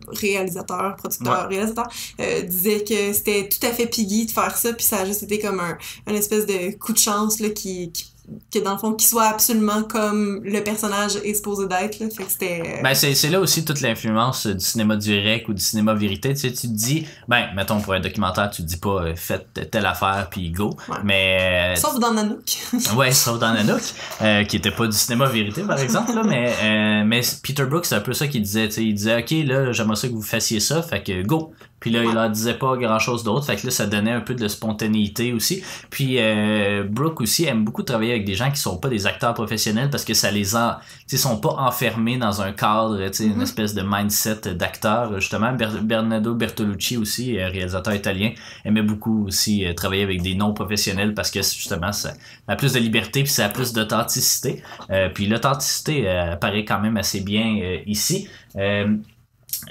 réalisateur, 0.08 0.96
producteur, 0.98 1.48
réalisateur, 1.48 1.88
euh, 2.20 2.42
disait 2.42 2.84
que 2.84 3.14
c'était 3.14 3.48
tout 3.50 3.66
à 3.66 3.72
fait 3.72 3.86
piggy 3.88 4.26
de 4.26 4.32
faire 4.32 4.58
ça, 4.58 4.74
puis 4.74 4.86
ça 4.86 4.98
a 5.00 5.06
juste 5.06 5.24
été 5.24 5.40
comme 5.40 5.60
un, 5.60 5.78
un 6.08 6.14
espèce 6.16 6.46
de 6.46 6.76
coup 6.78 6.94
de 6.94 6.98
chance 6.98 7.40
là, 7.40 7.50
qui, 7.50 7.92
qui 7.92 8.11
que 8.54 8.60
dans 8.60 8.74
le 8.74 8.78
fond, 8.78 8.94
qu'il 8.94 9.08
soit 9.08 9.26
absolument 9.26 9.84
comme 9.84 10.42
le 10.44 10.60
personnage 10.62 11.16
est 11.24 11.34
supposé 11.34 11.68
d'être, 11.68 12.00
là. 12.00 12.08
Fait 12.10 12.24
que 12.24 12.32
c'était... 12.32 12.62
euh, 12.66 12.82
Ben, 12.84 12.94
c'est, 12.94 13.14
c'est 13.16 13.30
là 13.30 13.40
aussi 13.40 13.66
toute 13.66 13.82
l'influence 13.82 14.46
euh, 14.48 14.54
du 14.54 14.64
cinéma 14.66 14.96
direct 14.96 15.48
ou 15.50 15.54
du 15.54 15.62
cinéma 15.62 15.94
vérité. 15.94 16.30
Tu 16.34 16.40
sais, 16.42 16.52
tu 16.52 16.68
te 16.68 16.74
dis, 16.74 17.06
ben, 17.28 17.48
mettons 17.56 17.80
pour 17.82 17.94
un 17.94 18.00
documentaire, 18.00 18.50
tu 18.50 18.62
te 18.64 18.68
dis 18.68 18.78
pas, 18.78 19.04
euh, 19.04 19.14
faites 19.16 19.70
telle 19.72 19.86
affaire 19.86 20.28
puis 20.32 20.52
go. 20.52 20.76
Ouais. 20.90 20.98
Mais, 21.04 21.74
euh, 21.74 21.80
Sauf 21.80 22.00
dans 22.00 22.14
Nanook. 22.14 22.44
Ouais, 22.96 23.12
sauf 23.12 23.40
dans 23.40 23.54
Nanook, 23.54 23.82
euh, 24.22 24.44
qui 24.44 24.58
était 24.58 24.72
pas 24.72 24.88
du 24.88 24.96
cinéma 24.98 25.28
vérité, 25.28 25.64
par 25.64 25.80
exemple, 25.80 26.14
là, 26.14 26.24
mais, 26.24 26.54
euh, 26.64 27.04
mais 27.06 27.22
Peter 27.44 27.66
Brooks, 27.66 27.86
c'est 27.86 27.96
un 27.96 28.02
peu 28.02 28.14
ça 28.14 28.28
qu'il 28.28 28.42
disait, 28.42 28.68
tu 28.68 28.76
sais, 28.76 28.84
il 28.84 28.94
disait, 28.94 29.20
OK, 29.22 29.32
là, 29.48 29.72
j'aimerais 29.72 29.96
ça 29.96 30.08
que 30.08 30.14
vous 30.14 30.22
fassiez 30.22 30.60
ça, 30.60 30.82
fait 30.82 31.02
que 31.04 31.22
go. 31.24 31.54
Puis 31.82 31.92
là, 31.92 32.04
il 32.06 32.14
leur 32.14 32.30
disait 32.30 32.54
pas 32.54 32.78
grand-chose 32.78 33.26
d'autre, 33.26 33.46
fait 33.46 33.58
que 33.58 33.66
là, 33.68 33.72
ça 33.72 33.88
donnait 33.88 34.12
un 34.12 34.22
peu 34.22 34.34
de 34.36 34.48
spontanéité 34.48 35.34
aussi. 35.34 35.62
Puis 35.90 36.16
euh, 36.20 36.86
Brooke 36.90 37.20
aussi 37.20 37.46
aime 37.46 37.66
beaucoup 37.66 37.84
travailler 37.84 38.12
avec 38.12 38.24
des 38.24 38.36
gens 38.36 38.50
qui 38.52 38.60
sont 38.62 38.78
pas 38.78 38.88
des 38.88 39.06
acteurs 39.08 39.34
professionnels 39.34 39.90
parce 39.90 40.06
que 40.06 40.14
ça 40.14 40.32
les 40.32 40.56
en... 40.56 40.76
Tu 41.08 41.18
sais, 41.18 41.18
sont 41.18 41.38
pas 41.38 41.50
enfermés 41.58 42.18
dans 42.18 42.42
un 42.42 42.54
cadre, 42.54 42.98
tu 43.08 43.14
sais, 43.14 43.26
une 43.26 43.36
Mhm. 43.36 43.42
espèce 43.42 43.74
de 43.74 43.82
mindset 43.86 44.54
d'acteur. 44.56 45.20
Justement, 45.20 45.52
Ber- 45.52 45.82
Bernardo 45.82 46.34
Bertolucci 46.36 46.96
aussi, 46.98 47.38
euh, 47.38 47.50
réalisateur 47.50 47.94
italien, 47.94 48.32
aimait 48.64 48.84
beaucoup 48.84 49.26
aussi 49.28 49.66
euh, 49.66 49.74
travailler 49.74 50.04
avec 50.04 50.22
des 50.22 50.36
non-professionnels 50.36 51.14
parce 51.16 51.32
que 51.32 51.42
justement, 51.42 51.92
ça 51.92 52.14
a 52.48 52.56
plus 52.56 52.74
de 52.74 52.80
liberté 52.80 53.24
puis 53.24 53.32
ça 53.32 53.46
a 53.46 53.50
plus 53.50 53.74
d'authenticité. 53.74 54.62
Euh, 54.92 55.10
puis 55.10 55.26
l'authenticité 55.26 56.08
euh, 56.08 56.34
apparaît 56.34 56.64
quand 56.64 56.80
même 56.80 56.98
assez 56.98 57.22
bien 57.22 57.58
euh, 57.62 57.78
ici. 57.88 58.30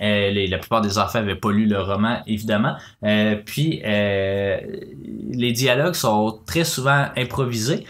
Euh, 0.01 0.31
les- 0.31 0.47
la 0.47 0.59
plupart 0.59 0.81
des 0.81 0.99
enfants 0.99 1.19
avaient 1.19 1.35
pas 1.35 1.51
lu 1.51 1.67
le 1.67 1.81
roman, 1.81 2.19
évidemment. 2.27 2.75
Euh, 3.05 3.37
puis 3.45 3.83
euh, 3.85 4.59
les 5.33 5.53
dialogues 5.53 5.95
sont 5.95 6.39
très 6.47 6.65
souvent 6.65 7.07
improvisés. 7.17 7.85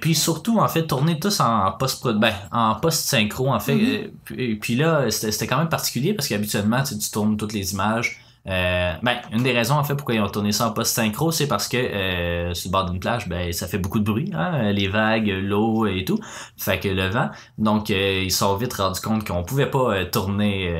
Puis 0.00 0.14
surtout, 0.14 0.58
en 0.58 0.68
fait, 0.68 0.86
tournés 0.86 1.18
tous 1.18 1.40
en 1.40 1.72
post 1.72 2.06
ben, 2.08 2.32
en 2.52 2.74
post 2.76 3.06
synchro 3.06 3.48
en 3.52 3.60
fait. 3.60 3.74
Mhm. 3.74 3.86
Euh, 3.86 4.08
puis, 4.24 4.56
puis 4.56 4.76
là, 4.76 5.10
c'était 5.10 5.32
c'était 5.32 5.46
quand 5.46 5.58
même 5.58 5.68
particulier 5.68 6.12
parce 6.14 6.28
qu'habituellement, 6.28 6.82
tu, 6.82 6.98
tu 6.98 7.10
tournes 7.10 7.36
toutes 7.36 7.52
les 7.52 7.72
images. 7.72 8.20
Euh, 8.46 8.92
ben, 9.02 9.16
une 9.32 9.42
des 9.42 9.52
raisons 9.52 9.74
en 9.74 9.84
fait 9.84 9.94
pourquoi 9.94 10.14
ils 10.14 10.20
ont 10.20 10.28
tourné 10.28 10.52
ça 10.52 10.68
en 10.68 10.72
post 10.72 10.94
synchro, 10.94 11.32
c'est 11.32 11.46
parce 11.46 11.66
que 11.66 11.78
euh, 11.78 12.52
sur 12.52 12.68
le 12.68 12.72
bord 12.72 12.90
d'une 12.90 13.00
plage, 13.00 13.26
ben 13.26 13.50
ça 13.54 13.66
fait 13.66 13.78
beaucoup 13.78 13.98
de 13.98 14.04
bruit, 14.04 14.30
hein, 14.34 14.70
les 14.72 14.86
vagues, 14.86 15.28
l'eau 15.28 15.86
et 15.86 16.04
tout, 16.04 16.20
fait 16.58 16.78
que 16.78 16.88
le 16.88 17.08
vent. 17.08 17.30
Donc 17.56 17.90
euh, 17.90 18.22
ils 18.22 18.30
se 18.30 18.38
sont 18.38 18.54
vite 18.56 18.74
rendus 18.74 19.00
compte 19.00 19.26
qu'on 19.26 19.44
pouvait 19.44 19.70
pas 19.70 20.04
tourner 20.04 20.74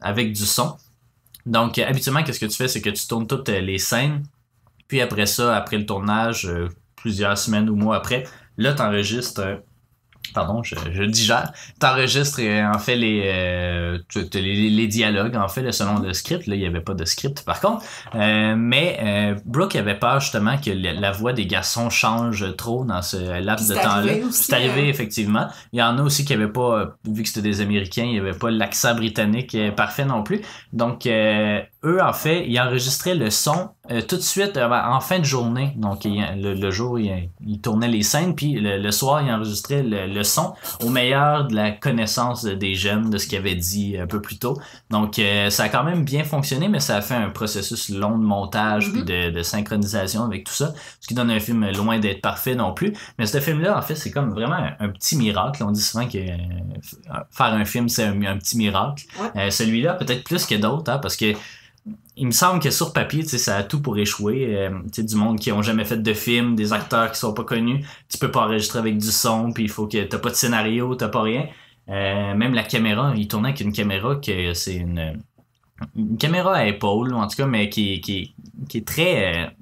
avec 0.00 0.32
du 0.32 0.46
son. 0.46 0.76
Donc 1.44 1.78
habituellement, 1.78 2.22
qu'est-ce 2.22 2.40
que 2.40 2.46
tu 2.46 2.56
fais, 2.56 2.68
c'est 2.68 2.82
que 2.82 2.90
tu 2.90 3.06
tournes 3.08 3.26
toutes 3.26 3.48
les 3.48 3.78
scènes, 3.78 4.22
puis 4.86 5.00
après 5.00 5.26
ça, 5.26 5.56
après 5.56 5.78
le 5.78 5.86
tournage, 5.86 6.48
plusieurs 6.94 7.36
semaines 7.36 7.68
ou 7.68 7.74
mois 7.74 7.96
après, 7.96 8.24
là 8.58 8.74
t'enregistres. 8.74 9.60
Pardon, 10.34 10.62
je, 10.62 10.74
je 10.92 11.02
digère. 11.02 11.52
T'enregistres 11.78 12.40
en 12.40 12.78
fait 12.78 12.96
les, 12.96 13.22
euh, 13.24 13.98
les, 14.34 14.70
les 14.70 14.86
dialogues 14.86 15.36
en 15.36 15.48
fait 15.48 15.62
là, 15.62 15.72
selon 15.72 15.98
le 15.98 16.12
script. 16.12 16.46
Là, 16.46 16.54
il 16.54 16.60
y 16.60 16.66
avait 16.66 16.80
pas 16.80 16.94
de 16.94 17.04
script 17.04 17.44
par 17.44 17.60
contre. 17.60 17.84
Euh, 18.14 18.54
mais 18.56 18.98
euh, 19.02 19.34
Brooke 19.44 19.76
avait 19.76 19.98
peur 19.98 20.20
justement 20.20 20.58
que 20.58 20.70
la, 20.70 20.92
la 20.92 21.12
voix 21.12 21.32
des 21.32 21.46
garçons 21.46 21.90
change 21.90 22.56
trop 22.56 22.84
dans 22.84 23.02
ce 23.02 23.40
laps 23.40 23.68
de 23.68 23.74
temps-là. 23.74 24.12
C'est 24.30 24.54
arrivé 24.54 24.82
euh. 24.82 24.88
effectivement. 24.88 25.48
Il 25.72 25.78
y 25.78 25.82
en 25.82 25.98
a 25.98 26.02
aussi 26.02 26.24
qui 26.24 26.32
avaient 26.32 26.48
pas, 26.48 26.96
vu 27.04 27.22
que 27.22 27.28
c'était 27.28 27.42
des 27.48 27.60
Américains, 27.60 28.04
il 28.04 28.16
y 28.16 28.18
avait 28.18 28.32
pas 28.32 28.50
l'accent 28.50 28.94
britannique 28.94 29.54
euh, 29.54 29.70
parfait 29.70 30.04
non 30.04 30.22
plus. 30.22 30.40
Donc 30.72 31.06
euh, 31.06 31.60
eux, 31.86 32.02
en 32.02 32.12
fait, 32.12 32.46
ils 32.46 32.60
enregistraient 32.60 33.14
le 33.14 33.30
son 33.30 33.70
euh, 33.90 34.02
tout 34.02 34.16
de 34.16 34.22
suite 34.22 34.56
euh, 34.56 34.68
en 34.68 35.00
fin 35.00 35.20
de 35.20 35.24
journée. 35.24 35.72
Donc, 35.76 36.00
le, 36.04 36.70
jour, 36.70 36.98
ils, 36.98 37.60
tournaient 37.60 37.88
les 37.88 38.02
scènes, 38.02 38.34
puis 38.34 38.54
le, 38.54 38.90
soir, 38.90 39.22
ils 39.22 39.32
enregistraient 39.32 39.84
le, 39.84 40.22
son 40.24 40.54
au 40.84 40.88
meilleur 40.88 41.46
de 41.46 41.54
la 41.54 41.70
connaissance 41.70 42.44
des 42.44 42.74
jeunes, 42.74 43.10
de 43.10 43.18
ce 43.18 43.28
qu'ils 43.28 43.38
avaient 43.38 43.54
dit 43.54 43.96
un 43.96 44.06
peu 44.06 44.20
plus 44.20 44.38
tôt. 44.38 44.58
Donc, 44.90 45.18
euh, 45.18 45.50
ça 45.50 45.64
a 45.64 45.68
quand 45.68 45.84
même 45.84 46.04
bien 46.04 46.24
fonctionné, 46.24 46.68
mais 46.68 46.80
ça 46.80 46.96
a 46.96 47.00
fait 47.00 47.14
un 47.14 47.30
processus 47.30 47.88
long 47.88 48.18
de 48.18 48.24
montage, 48.24 48.92
puis 48.92 48.96
Mm-hmm. 48.96 49.30
de, 49.30 49.30
de 49.30 49.42
synchronisation 49.42 50.24
avec 50.24 50.44
tout 50.44 50.52
ça, 50.52 50.72
ce 51.00 51.06
qui 51.06 51.14
donne 51.14 51.30
un 51.30 51.40
film 51.40 51.70
loin 51.72 51.98
d'être 51.98 52.22
parfait 52.22 52.54
non 52.54 52.72
plus. 52.72 52.92
Mais 53.18 53.26
ce 53.26 53.40
film-là, 53.40 53.76
en 53.76 53.82
fait, 53.82 53.94
c'est 53.94 54.10
comme 54.10 54.30
vraiment 54.30 54.54
un, 54.54 54.74
un 54.80 54.88
petit 54.88 55.16
miracle. 55.16 55.62
On 55.62 55.70
dit 55.70 55.82
souvent 55.82 56.06
que 56.06 56.18
faire 57.30 57.52
un 57.52 57.64
film, 57.64 57.88
c'est 57.88 58.04
un, 58.04 58.22
un 58.22 58.38
petit 58.38 58.56
miracle. 58.56 59.04
Ouais. 59.34 59.50
Celui-là, 59.50 59.94
peut-être 59.94 60.24
plus 60.24 60.46
que 60.46 60.54
d'autres, 60.54 60.90
hein, 60.90 60.98
parce 60.98 61.16
que 61.16 61.34
il 62.16 62.26
me 62.26 62.32
semble 62.32 62.60
que 62.60 62.70
sur 62.70 62.92
papier, 62.92 63.22
ça 63.24 63.56
a 63.56 63.62
tout 63.62 63.82
pour 63.82 63.98
échouer. 63.98 64.56
Euh, 64.56 64.70
du 64.96 65.16
monde 65.16 65.38
qui 65.38 65.52
ont 65.52 65.62
jamais 65.62 65.84
fait 65.84 65.98
de 66.02 66.12
film, 66.14 66.56
des 66.56 66.72
acteurs 66.72 67.12
qui 67.12 67.18
sont 67.18 67.34
pas 67.34 67.44
connus, 67.44 67.84
tu 68.08 68.18
peux 68.18 68.30
pas 68.30 68.46
enregistrer 68.46 68.78
avec 68.78 68.96
du 68.96 69.10
son, 69.10 69.52
puis 69.52 69.64
il 69.64 69.70
faut 69.70 69.86
que 69.86 70.02
t'as 70.04 70.18
pas 70.18 70.30
de 70.30 70.34
scénario, 70.34 70.94
t'as 70.94 71.08
pas 71.08 71.22
rien. 71.22 71.46
Euh, 71.88 72.34
même 72.34 72.54
la 72.54 72.62
caméra, 72.62 73.12
il 73.16 73.28
tournait 73.28 73.50
avec 73.50 73.60
une 73.60 73.72
caméra 73.72 74.16
que 74.16 74.54
c'est 74.54 74.76
une, 74.76 75.20
une 75.94 76.16
caméra 76.16 76.54
à 76.56 76.66
épaule, 76.66 77.12
en 77.14 77.26
tout 77.28 77.36
cas, 77.36 77.46
mais 77.46 77.68
qui, 77.68 78.00
qui, 78.00 78.34
qui 78.68 78.78
est 78.78 78.86
très. 78.86 79.54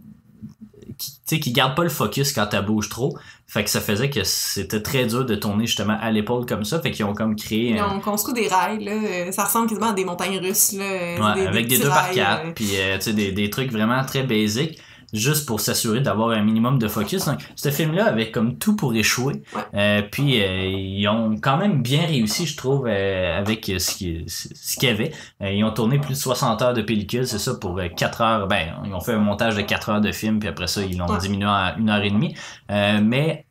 Qui, 1.26 1.40
qui 1.40 1.52
garde 1.52 1.74
pas 1.74 1.82
le 1.82 1.88
focus 1.88 2.32
quand 2.32 2.48
elle 2.52 2.64
bouge 2.64 2.88
trop. 2.88 3.16
Fait 3.46 3.64
que 3.64 3.70
ça 3.70 3.80
faisait 3.80 4.10
que 4.10 4.24
c'était 4.24 4.82
très 4.82 5.06
dur 5.06 5.24
de 5.24 5.34
tourner 5.34 5.66
justement 5.66 5.96
à 6.00 6.10
l'épaule 6.10 6.46
comme 6.46 6.64
ça. 6.64 6.80
Fait 6.80 6.90
qu'ils 6.90 7.04
ont 7.04 7.14
comme 7.14 7.36
créé. 7.36 7.70
Ils 7.70 7.78
un- 7.78 7.96
ont 7.96 8.00
construit 8.00 8.34
des 8.34 8.48
rails, 8.48 8.82
là. 8.84 9.32
Ça 9.32 9.44
ressemble 9.44 9.68
quasiment 9.68 9.90
à 9.90 9.92
des 9.92 10.04
montagnes 10.04 10.38
russes, 10.38 10.72
là. 10.72 11.34
Ouais, 11.34 11.46
avec 11.46 11.68
des 11.68 11.78
2 11.78 11.88
par 11.88 12.04
rails, 12.04 12.14
4 12.16 12.46
euh, 12.46 12.50
puis 12.54 12.68
euh, 12.76 12.96
tu 12.96 13.02
sais, 13.04 13.12
des, 13.12 13.32
des 13.32 13.50
trucs 13.50 13.70
vraiment 13.72 14.04
très 14.04 14.22
basiques 14.22 14.78
juste 15.14 15.46
pour 15.46 15.60
s'assurer 15.60 16.00
d'avoir 16.00 16.30
un 16.30 16.42
minimum 16.42 16.78
de 16.78 16.88
focus. 16.88 17.24
Donc, 17.24 17.38
ce 17.56 17.70
film-là 17.70 18.06
avait 18.06 18.30
comme 18.30 18.58
tout 18.58 18.76
pour 18.76 18.94
échouer. 18.94 19.42
Euh, 19.74 20.02
puis 20.10 20.42
euh, 20.42 20.66
ils 20.66 21.08
ont 21.08 21.36
quand 21.40 21.56
même 21.56 21.80
bien 21.82 22.04
réussi, 22.04 22.44
je 22.46 22.56
trouve, 22.56 22.86
euh, 22.86 23.38
avec 23.38 23.64
ce 23.78 23.94
qui- 23.94 24.24
ce 24.26 24.76
qu'il 24.76 24.88
y 24.88 24.92
avait. 24.92 25.12
Ils 25.40 25.64
ont 25.64 25.70
tourné 25.72 25.98
plus 25.98 26.14
de 26.14 26.18
60 26.18 26.60
heures 26.62 26.74
de 26.74 26.82
pellicule, 26.82 27.26
c'est 27.26 27.38
ça, 27.38 27.54
pour 27.54 27.80
4 27.96 28.20
heures. 28.20 28.46
Ben, 28.48 28.74
ils 28.84 28.92
ont 28.92 29.00
fait 29.00 29.12
un 29.12 29.18
montage 29.18 29.56
de 29.56 29.62
4 29.62 29.88
heures 29.88 30.00
de 30.00 30.12
film, 30.12 30.38
puis 30.38 30.48
après 30.48 30.66
ça, 30.66 30.82
ils 30.82 30.98
l'ont 30.98 31.16
diminué 31.18 31.46
à 31.48 31.76
une 31.78 31.88
heure 31.88 32.02
et 32.02 32.10
demie. 32.10 32.34
Euh, 32.70 33.00
mais 33.02 33.43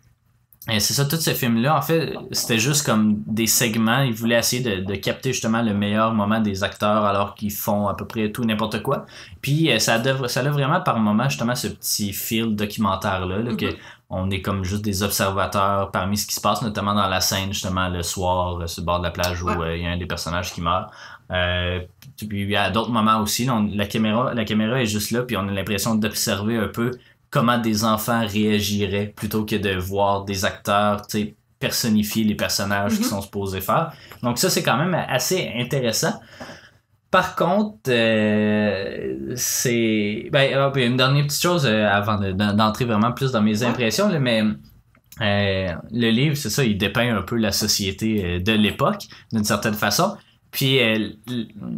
et 0.72 0.80
c'est 0.80 0.94
ça, 0.94 1.04
tout 1.04 1.18
ce 1.18 1.32
film-là, 1.32 1.76
en 1.78 1.82
fait, 1.82 2.14
c'était 2.32 2.58
juste 2.58 2.86
comme 2.86 3.22
des 3.28 3.48
segments. 3.48 4.00
Ils 4.00 4.14
voulaient 4.14 4.40
essayer 4.40 4.62
de, 4.64 4.82
de 4.86 4.96
capter 4.96 5.34
justement 5.34 5.62
le 5.62 5.74
meilleur 5.74 6.14
moment 6.14 6.40
des 6.40 6.64
acteurs 6.64 7.04
alors 7.04 7.36
qu'ils 7.36 7.52
font 7.52 7.88
à 7.90 7.96
peu 7.96 8.06
près 8.08 8.32
tout 8.32 8.46
n'importe 8.46 8.82
quoi. 8.82 9.06
Puis 9.42 9.70
euh, 9.70 9.80
ça, 9.80 10.02
ça 10.28 10.40
a 10.40 10.50
vraiment 10.50 10.80
par 10.80 11.00
moment 11.00 11.28
justement 11.28 11.56
ce 11.56 11.68
petit 11.68 12.14
fil 12.14 12.56
documentaire-là, 12.56 13.40
là, 13.40 13.56
que 13.56 13.76
on 14.10 14.30
est 14.30 14.42
comme 14.42 14.64
juste 14.64 14.84
des 14.86 15.04
observateurs 15.04 15.92
parmi 15.92 16.18
ce 16.18 16.28
qui 16.28 16.36
se 16.36 16.42
passe, 16.42 16.62
notamment 16.62 16.94
dans 16.94 17.08
la 17.10 17.20
scène 17.20 17.52
justement 17.52 17.90
le 17.90 18.02
soir 18.04 18.62
euh, 18.62 18.68
sur 18.68 18.84
le 18.84 18.86
bord 18.86 19.00
de 19.00 19.04
la 19.04 19.12
plage 19.12 19.44
où 19.44 19.48
Ouais. 19.50 19.58
euh, 19.60 19.76
il 19.78 19.84
y 19.84 19.88
a 19.88 19.90
un 19.92 19.98
des 19.98 20.06
personnages 20.06 20.54
qui 20.54 20.62
meurt. 20.62 20.90
Euh, 21.32 21.80
puis 22.18 22.44
il 22.44 22.50
y 22.50 22.56
a 22.56 22.70
d'autres 22.70 22.92
moments 22.92 23.20
aussi, 23.20 23.46
là, 23.46 23.56
on- 23.56 23.70
la, 23.74 23.86
caméra, 23.88 24.34
la 24.34 24.46
caméra 24.46 24.82
est 24.82 24.86
juste 24.86 25.12
là, 25.12 25.24
puis 25.24 25.36
on 25.36 25.48
a 25.48 25.52
l'impression 25.52 25.96
d'observer 25.96 26.58
un 26.58 26.68
peu 26.68 26.92
comment 27.34 27.58
des 27.58 27.84
enfants 27.84 28.26
réagiraient 28.28 29.12
plutôt 29.16 29.44
que 29.44 29.56
de 29.56 29.76
voir 29.76 30.24
des 30.24 30.46
acteurs 30.46 31.02
personnifier 31.60 32.24
les 32.26 32.36
personnages 32.36 32.92
Mhm. 32.94 32.98
qui 33.00 33.04
sont 33.06 33.22
supposés 33.22 33.62
faire. 33.62 33.92
Donc 34.22 34.38
ça, 34.38 34.50
c'est 34.50 34.64
quand 34.64 34.78
même 34.78 34.94
assez 34.94 35.52
intéressant. 35.58 36.14
Par 37.10 37.36
contre, 37.36 37.78
euh, 37.90 39.34
c'est... 39.36 40.30
Ben, 40.32 40.52
ah, 40.56 40.72
une 40.80 40.98
dernière 40.98 41.26
petite 41.26 41.42
chose 41.42 41.66
euh, 41.66 41.88
avant 41.88 42.18
de- 42.20 42.32
d'en- 42.34 42.54
d'entrer 42.54 42.86
vraiment 42.86 43.12
plus 43.12 43.32
dans 43.32 43.42
mes 43.42 43.64
impressions, 43.64 44.10
là, 44.10 44.20
mais 44.20 44.42
euh, 45.22 45.74
le 45.92 46.10
livre, 46.10 46.36
c'est 46.36 46.50
ça, 46.50 46.64
il 46.64 46.78
dépeint 46.78 47.16
un 47.16 47.22
peu 47.22 47.38
la 47.38 47.52
société 47.52 48.40
de 48.40 48.52
l'époque, 48.54 49.04
d'une 49.32 49.44
certaine 49.44 49.76
façon. 49.76 50.18
Puis, 50.54 50.80
euh, 50.80 51.10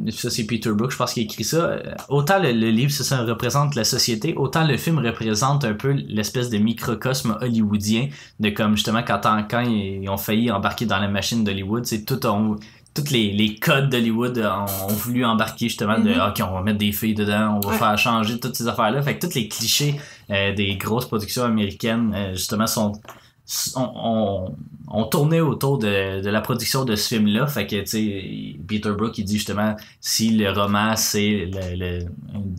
ça 0.09 0.29
c'est 0.29 0.45
Peter 0.45 0.69
Brook, 0.71 0.91
je 0.91 0.97
pense 0.97 1.13
qu'il 1.13 1.23
a 1.23 1.25
écrit 1.25 1.45
ça. 1.45 1.57
Euh, 1.65 1.81
Autant 2.09 2.39
le, 2.39 2.51
le 2.51 2.69
livre, 2.71 2.91
c'est 2.91 3.05
ça, 3.05 3.23
représente 3.23 3.73
la 3.73 3.85
société, 3.85 4.33
autant 4.35 4.67
le 4.67 4.75
film 4.77 4.99
représente 4.99 5.63
un 5.63 5.73
peu 5.73 5.91
l'espèce 5.91 6.49
de 6.49 6.57
microcosme 6.57 7.37
hollywoodien, 7.41 8.09
de 8.41 8.49
comme 8.49 8.75
justement 8.75 9.01
quand, 9.01 9.21
quand 9.49 9.61
ils 9.61 10.07
ont 10.09 10.17
failli 10.17 10.51
embarquer 10.51 10.85
dans 10.85 10.99
la 10.99 11.07
machine 11.07 11.43
d'Hollywood, 11.45 11.85
c'est 11.85 12.03
tout 12.03 12.23
on, 12.27 12.57
tous 12.93 13.11
les, 13.11 13.31
les 13.31 13.55
codes 13.55 13.89
d'Hollywood 13.89 14.37
ont, 14.39 14.85
ont 14.89 14.93
voulu 14.93 15.23
embarquer 15.25 15.69
justement 15.69 15.97
de 15.97 16.09
Mhm. 16.09 16.21
OK, 16.29 16.41
on 16.45 16.53
va 16.53 16.61
mettre 16.61 16.77
des 16.79 16.91
filles 16.91 17.15
dedans, 17.15 17.57
on 17.63 17.65
va 17.65 17.71
Ouais. 17.73 17.77
faire 17.79 17.97
changer 17.97 18.39
toutes 18.41 18.55
ces 18.55 18.67
affaires-là. 18.67 19.01
Fait 19.01 19.17
que 19.17 19.25
tous 19.25 19.35
les 19.35 19.47
clichés 19.47 19.95
euh, 20.31 20.53
des 20.53 20.75
grosses 20.75 21.05
productions 21.07 21.43
américaines, 21.43 22.13
euh, 22.13 22.33
justement, 22.33 22.67
sont 22.67 22.91
on, 23.75 23.91
on, 23.95 24.55
on 24.87 25.03
tournait 25.05 25.41
autour 25.41 25.77
de, 25.77 26.21
de 26.21 26.29
la 26.29 26.41
production 26.41 26.85
de 26.85 26.95
ce 26.95 27.07
film-là. 27.15 27.47
Fait 27.47 27.67
que, 27.67 27.75
tu 27.81 27.85
sais, 27.87 28.59
Peter 28.67 28.91
Brook, 28.97 29.17
il 29.17 29.25
dit 29.25 29.35
justement, 29.37 29.75
si 29.99 30.29
le 30.31 30.51
roman, 30.51 30.95
c'est 30.95 31.49
le- 31.51 31.75
le- 31.75 32.05
une, 32.33 32.55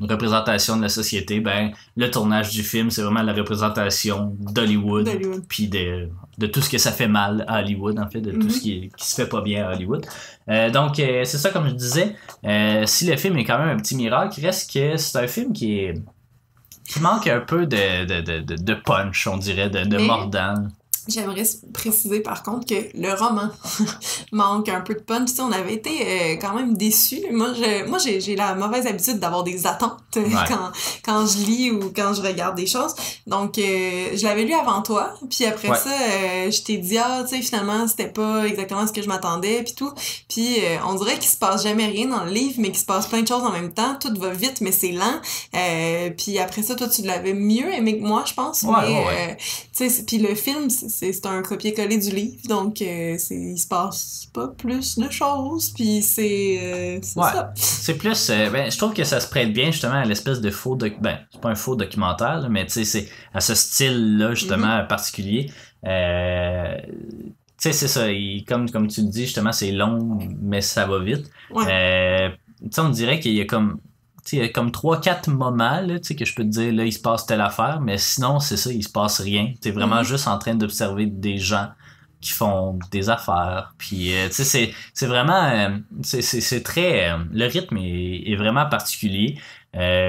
une 0.00 0.10
représentation 0.10 0.76
de 0.76 0.82
la 0.82 0.88
société, 0.88 1.40
ben, 1.40 1.70
le 1.96 2.10
tournage 2.10 2.50
du 2.50 2.62
film, 2.62 2.90
c'est 2.90 3.02
vraiment 3.02 3.22
la 3.22 3.32
représentation 3.32 4.34
d'Hollywood, 4.40 5.08
puis 5.48 5.68
de, 5.68 6.08
de 6.38 6.46
tout 6.46 6.60
ce 6.60 6.68
que 6.70 6.78
ça 6.78 6.90
fait 6.90 7.06
mal 7.08 7.44
à 7.46 7.60
Hollywood, 7.60 7.98
en 8.00 8.08
fait, 8.08 8.20
de 8.20 8.32
tout 8.32 8.38
Mhm. 8.46 8.50
ce 8.50 8.60
qui, 8.60 8.90
qui 8.96 9.06
se 9.06 9.14
fait 9.14 9.28
pas 9.28 9.40
bien 9.42 9.66
à 9.68 9.74
Hollywood. 9.74 10.04
Euh, 10.48 10.70
donc, 10.70 10.98
euh, 10.98 11.22
c'est 11.24 11.38
ça, 11.38 11.50
comme 11.50 11.68
je 11.68 11.74
disais, 11.74 12.16
euh, 12.44 12.82
si 12.86 13.06
le 13.06 13.16
film 13.16 13.36
est 13.38 13.44
quand 13.44 13.58
même 13.58 13.68
un 13.68 13.76
petit 13.76 13.94
miracle, 13.94 14.40
reste 14.40 14.72
que 14.72 14.96
c'est 14.96 15.18
un 15.18 15.28
film 15.28 15.52
qui 15.52 15.78
est 15.78 15.94
qui 16.92 17.00
manque 17.00 17.26
un 17.26 17.40
peu 17.40 17.66
de, 17.66 18.04
de, 18.04 18.40
de, 18.40 18.56
de, 18.56 18.74
punch, 18.74 19.26
on 19.26 19.36
dirait, 19.36 19.70
de, 19.70 19.84
de 19.84 19.96
Mais- 19.96 20.06
mordant. 20.06 20.54
J'aimerais 21.08 21.42
préciser 21.72 22.20
par 22.20 22.42
contre 22.42 22.66
que 22.66 22.74
le 22.94 23.12
roman 23.14 23.48
manque 24.32 24.68
un 24.68 24.80
peu 24.80 24.94
de 24.94 25.00
punch. 25.00 25.30
Tu 25.30 25.34
sais, 25.36 25.42
on 25.42 25.52
avait 25.52 25.74
été 25.74 25.90
euh, 25.90 26.36
quand 26.40 26.54
même 26.54 26.76
déçus. 26.76 27.22
Moi, 27.30 27.48
je, 27.54 27.86
moi 27.86 27.98
j'ai, 27.98 28.20
j'ai 28.20 28.36
la 28.36 28.54
mauvaise 28.54 28.86
habitude 28.86 29.18
d'avoir 29.18 29.42
des 29.42 29.66
attentes 29.66 29.98
euh, 30.16 30.22
Ouais. 30.22 30.44
quand, 30.48 30.70
quand 31.04 31.26
je 31.26 31.38
lis 31.44 31.70
ou 31.70 31.92
quand 31.94 32.14
je 32.14 32.22
regarde 32.22 32.54
des 32.56 32.66
choses. 32.66 32.94
Donc, 33.26 33.58
euh, 33.58 34.10
je 34.14 34.22
l'avais 34.24 34.44
lu 34.44 34.52
avant 34.54 34.82
toi. 34.82 35.14
Puis 35.30 35.44
après 35.44 35.68
Ouais. 35.70 35.76
ça, 35.76 35.90
euh, 35.90 36.50
je 36.50 36.62
t'ai 36.62 36.76
dit, 36.78 36.98
ah, 36.98 37.22
tu 37.28 37.36
sais, 37.36 37.42
finalement, 37.42 37.86
c'était 37.88 38.08
pas 38.08 38.44
exactement 38.46 38.86
ce 38.86 38.92
que 38.92 39.02
je 39.02 39.08
m'attendais. 39.08 39.62
Puis 39.62 39.74
tout. 39.74 39.92
Puis 40.28 40.56
euh, 40.60 40.76
on 40.86 40.94
dirait 40.94 41.14
qu'il 41.18 41.30
se 41.30 41.36
passe 41.36 41.62
jamais 41.64 41.86
rien 41.86 42.06
dans 42.06 42.24
le 42.24 42.30
livre, 42.30 42.54
mais 42.58 42.68
qu'il 42.70 42.78
se 42.80 42.84
passe 42.84 43.06
plein 43.06 43.22
de 43.22 43.28
choses 43.28 43.42
en 43.42 43.50
même 43.52 43.72
temps. 43.72 43.96
Tout 44.00 44.14
va 44.18 44.30
vite, 44.30 44.60
mais 44.60 44.72
c'est 44.72 44.92
lent. 44.92 45.20
Euh, 45.54 46.10
puis 46.16 46.38
après 46.38 46.62
ça, 46.62 46.74
toi, 46.74 46.88
tu 46.88 47.02
l'avais 47.02 47.34
mieux 47.34 47.72
aimé 47.72 47.98
que 47.98 48.04
moi, 48.04 48.24
je 48.26 48.34
pense. 48.34 48.62
Ouais, 48.62 48.72
mais, 48.88 49.36
puis 50.06 50.18
le 50.18 50.34
film, 50.34 50.68
c'est- 50.70 51.26
un 51.26 51.42
copier-coller 51.42 51.98
du 51.98 52.10
livre, 52.10 52.36
donc 52.48 52.80
euh, 52.82 53.16
c'est 53.18 53.34
il 53.36 53.58
se 53.58 53.66
passe 53.66 54.26
pas 54.32 54.48
plus 54.48 54.98
de 54.98 55.10
choses, 55.10 55.70
puis 55.70 56.02
c'est 56.02 56.58
euh, 56.60 56.94
Ouais. 56.96 57.00
ça. 57.32 57.52
C'est 57.54 57.94
plus. 57.96 58.30
euh, 58.30 58.50
ben, 58.50 58.70
je 58.70 58.76
trouve 58.78 58.92
que 58.94 59.04
ça 59.04 59.20
se 59.20 59.28
prête 59.28 59.52
bien 59.52 59.70
justement 59.70 59.94
à 59.94 60.04
l'espèce 60.04 60.40
de 60.40 60.50
faux. 60.50 60.74
doc- 60.76 61.00
Ben, 61.00 61.18
c'est 61.30 61.40
pas 61.40 61.50
un 61.50 61.54
faux 61.54 61.76
documentaire, 61.76 62.40
là, 62.40 62.48
mais 62.48 62.66
tu 62.66 62.72
sais, 62.72 62.84
c'est 62.84 63.08
à 63.34 63.40
ce 63.40 63.54
style-là 63.54 64.34
justement 64.34 64.84
particulier. 64.86 65.50
Euh, 65.86 66.76
tu 66.86 67.32
sais, 67.58 67.72
c'est 67.72 67.88
ça. 67.88 68.10
il- 68.10 68.44
comme, 68.44 68.70
comme 68.70 68.88
tu 68.88 69.02
le 69.02 69.08
dis, 69.08 69.22
justement, 69.26 69.52
c'est 69.52 69.70
long, 69.72 70.18
mais 70.40 70.60
ça 70.60 70.86
va 70.86 70.98
vite. 70.98 71.30
Ouais. 71.52 72.30
Tu 72.60 72.68
sais, 72.70 72.80
on 72.80 72.88
dirait 72.90 73.20
qu'il 73.20 73.32
y 73.34 73.40
a 73.40 73.44
comme. 73.44 73.78
Sais, 74.30 74.36
il 74.36 74.42
y 74.42 74.44
a 74.44 74.48
comme 74.48 74.70
3-4 74.70 75.28
moments 75.30 75.80
là, 75.80 75.98
que 75.98 76.24
je 76.24 76.34
peux 76.34 76.42
te 76.44 76.48
dire, 76.48 76.72
là, 76.72 76.84
il 76.84 76.92
se 76.92 77.00
passe 77.00 77.26
telle 77.26 77.40
affaire, 77.40 77.80
mais 77.80 77.98
sinon, 77.98 78.40
c'est 78.40 78.56
ça, 78.56 78.70
il 78.72 78.82
se 78.84 78.88
passe 78.90 79.20
rien. 79.20 79.52
Tu 79.60 79.68
es 79.68 79.70
vraiment 79.72 79.96
Mhm. 80.00 80.04
juste 80.04 80.28
en 80.28 80.38
train 80.38 80.54
d'observer 80.54 81.06
des 81.06 81.38
gens 81.38 81.68
qui 82.20 82.30
font 82.32 82.78
des 82.92 83.10
affaires. 83.10 83.74
Puis, 83.78 84.14
euh, 84.14 84.28
tu 84.28 84.44
sais, 84.44 84.72
c'est, 84.94 85.06
vraiment. 85.06 85.42
euh, 85.44 85.70
c'est, 86.02 86.62
très. 86.62 87.10
euh, 87.10 87.18
le 87.32 87.46
rythme 87.46 87.76
est, 87.78 88.22
est 88.30 88.36
vraiment 88.36 88.66
particulier. 88.68 89.38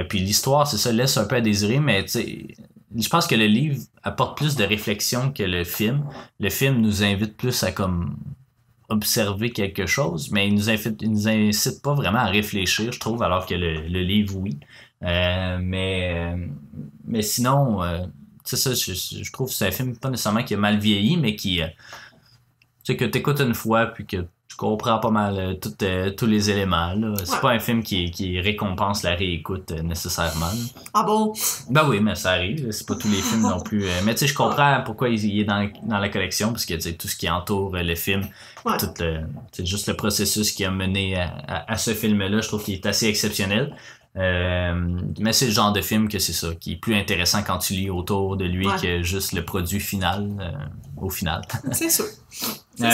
Puis 0.10 0.20
l'histoire, 0.20 0.68
c'est 0.68 0.78
ça, 0.78 0.92
laisse 0.92 1.18
un 1.18 1.26
peu 1.26 1.38
à 1.38 1.42
désirer, 1.42 1.80
mais 1.80 2.04
tu 2.04 2.10
sais. 2.12 2.48
Je 2.96 3.10
pense 3.10 3.26
que 3.26 3.34
le 3.34 3.48
livre 3.48 3.80
apporte 4.04 4.38
plus 4.38 4.56
de 4.56 4.64
réflexion 4.64 5.32
que 5.32 5.42
le 5.42 5.64
film. 5.64 6.06
Le 6.40 6.50
film 6.52 6.80
nous 6.82 7.04
invite 7.04 7.36
plus 7.38 7.64
à 7.64 7.72
comme 7.72 8.16
observer 8.90 9.52
quelque 9.52 9.86
chose, 9.86 10.32
mais 10.32 10.48
il 10.48 10.56
nous 10.56 10.70
incite, 10.70 11.02
nous 11.04 11.28
incite 11.28 11.82
pas 11.82 11.94
vraiment 11.94 12.20
à 12.20 12.28
réfléchir, 12.28 12.92
je 12.92 13.00
trouve, 13.00 13.24
alors 13.24 13.46
que 13.46 13.54
le, 13.54 13.88
le 13.88 14.02
livre, 14.02 14.38
oui. 14.38 14.60
Euh, 15.04 15.58
mais, 15.62 16.14
euh, 16.14 16.48
mais 17.06 17.22
sinon, 17.22 17.84
euh, 17.84 18.06
je, 18.46 19.32
trouve 19.32 19.50
que 19.50 19.54
c'est 19.54 19.68
un 19.68 19.72
film 19.72 19.98
pas 19.98 20.10
nécessairement 20.10 20.44
qui 20.44 20.54
a 20.54 20.58
mal 20.58 20.80
vieilli, 20.80 21.18
mais 21.18 21.36
qui, 21.36 21.58
tu 21.58 21.64
sais, 22.84 22.98
que 22.98 23.06
t'écoutes 23.06 23.42
une 23.42 23.54
fois, 23.54 23.88
puis 23.88 24.06
que 24.06 24.26
je 24.54 24.58
comprends 24.58 25.00
pas 25.00 25.10
mal 25.10 25.36
euh, 25.40 25.54
tout, 25.56 25.74
euh, 25.82 26.12
tous 26.12 26.28
les 26.28 26.52
éléments. 26.52 26.94
là. 26.94 27.16
C'est 27.24 27.34
Ouais. 27.34 27.42
pas 27.42 27.50
un 27.54 27.60
film 27.60 27.82
qui, 27.82 28.12
qui 28.12 28.40
récompense 28.40 29.02
la 29.02 29.16
réécoute 29.16 29.72
euh, 29.72 29.82
nécessairement. 29.82 30.46
là. 30.46 30.82
Ah 30.94 31.02
bon? 31.02 31.34
Ben 31.72 31.88
oui, 31.90 32.00
mais 32.00 32.14
ça 32.14 32.34
arrive. 32.34 32.70
C'est 32.70 32.88
pas 32.88 32.94
tous 32.94 33.08
les 33.08 33.22
films 33.22 33.42
non 33.42 33.60
plus. 33.62 33.86
Mais 34.06 34.14
tu 34.14 34.20
sais, 34.20 34.28
je 34.28 34.36
comprends 34.36 34.82
pourquoi 34.86 35.10
il, 35.10 35.24
il 35.26 35.40
est 35.40 35.44
dans, 35.44 35.68
dans 35.84 35.98
la 35.98 36.10
collection, 36.10 36.52
parce 36.52 36.68
que 36.68 36.76
tu 36.76 36.82
sais, 36.82 36.94
tout 36.94 37.08
ce 37.08 37.16
qui 37.16 37.28
entoure 37.28 37.72
le 37.76 37.96
film, 37.96 38.22
Ouais. 38.64 38.78
tout 38.78 38.88
le, 39.00 39.22
juste 39.66 39.88
le 39.88 39.96
processus 39.96 40.52
qui 40.52 40.64
a 40.66 40.70
mené 40.72 41.20
à, 41.20 41.34
à- 41.48 41.72
à 41.74 41.78
ce 41.78 41.94
film-là, 41.96 42.40
je 42.40 42.48
trouve 42.48 42.64
qu'il 42.64 42.76
est 42.76 42.86
assez 42.86 43.08
exceptionnel. 43.08 43.76
Euh, 44.16 45.00
mais 45.20 45.34
c'est 45.34 45.48
le 45.48 45.52
genre 45.52 45.74
de 45.74 45.82
film 45.82 46.08
que 46.08 46.20
c'est 46.20 46.34
ça, 46.34 46.50
qui 46.60 46.74
est 46.74 46.76
plus 46.76 46.96
intéressant 46.96 47.42
quand 47.42 47.58
tu 47.58 47.74
lis 47.74 47.90
autour 47.90 48.38
de 48.38 48.46
lui 48.46 48.68
que 48.80 49.02
juste 49.02 49.32
le 49.34 49.44
produit 49.44 49.80
final, 49.80 50.30
au 50.96 51.10
final. 51.10 51.42
C'est 51.72 51.90
sûr. 51.90 52.06
C'est 52.76 52.86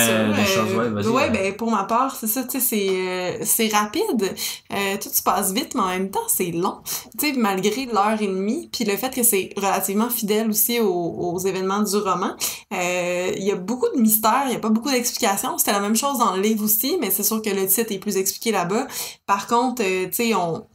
Euh, 1.07 1.11
ouais, 1.11 1.30
ben 1.30 1.55
pour 1.55 1.71
ma 1.71 1.84
part, 1.86 2.15
c'est 2.15 2.27
ça, 2.27 2.43
tu 2.43 2.59
sais, 2.59 2.59
c'est, 2.59 2.89
euh, 2.89 3.38
c'est 3.43 3.69
rapide. 3.69 4.36
Euh, 4.73 4.97
tout 5.01 5.09
se 5.09 5.23
passe 5.23 5.53
vite, 5.53 5.73
mais 5.75 5.82
en 5.82 5.88
même 5.88 6.11
temps, 6.11 6.27
c'est 6.27 6.51
long. 6.51 6.80
Tu 7.17 7.27
sais, 7.27 7.34
malgré 7.38 7.86
l'heure 7.86 8.21
et 8.21 8.27
demie, 8.27 8.69
puis 8.71 8.84
le 8.84 8.95
fait 8.97 9.13
que 9.13 9.23
c'est 9.23 9.49
relativement 9.55 10.09
fidèle 10.09 10.49
aussi 10.49 10.80
aux, 10.80 10.88
aux 10.89 11.39
événements 11.39 11.82
du 11.82 11.95
roman, 11.95 12.36
euh, 12.73 13.32
il 13.38 13.43
y 13.43 13.51
a 13.51 13.55
beaucoup 13.55 13.88
de 13.95 14.01
mystères, 14.01 14.43
il 14.47 14.53
y 14.53 14.55
a 14.55 14.59
pas 14.59 14.69
beaucoup 14.69 14.91
d'explications. 14.91 15.57
C'était 15.57 15.71
la 15.71 15.80
même 15.80 15.95
chose 15.95 16.17
dans 16.19 16.36
le 16.36 16.41
livre 16.41 16.63
aussi, 16.65 16.97
mais 16.99 17.09
c'est 17.11 17.23
sûr 17.23 17.41
que 17.41 17.49
le 17.49 17.65
titre 17.67 17.91
est 17.91 17.99
plus 17.99 18.17
expliqué 18.17 18.51
là-bas. 18.51 18.88
Par 19.25 19.47
contre, 19.47 19.84
tu 19.84 20.09
sais, 20.11 20.36
on... 20.36 20.65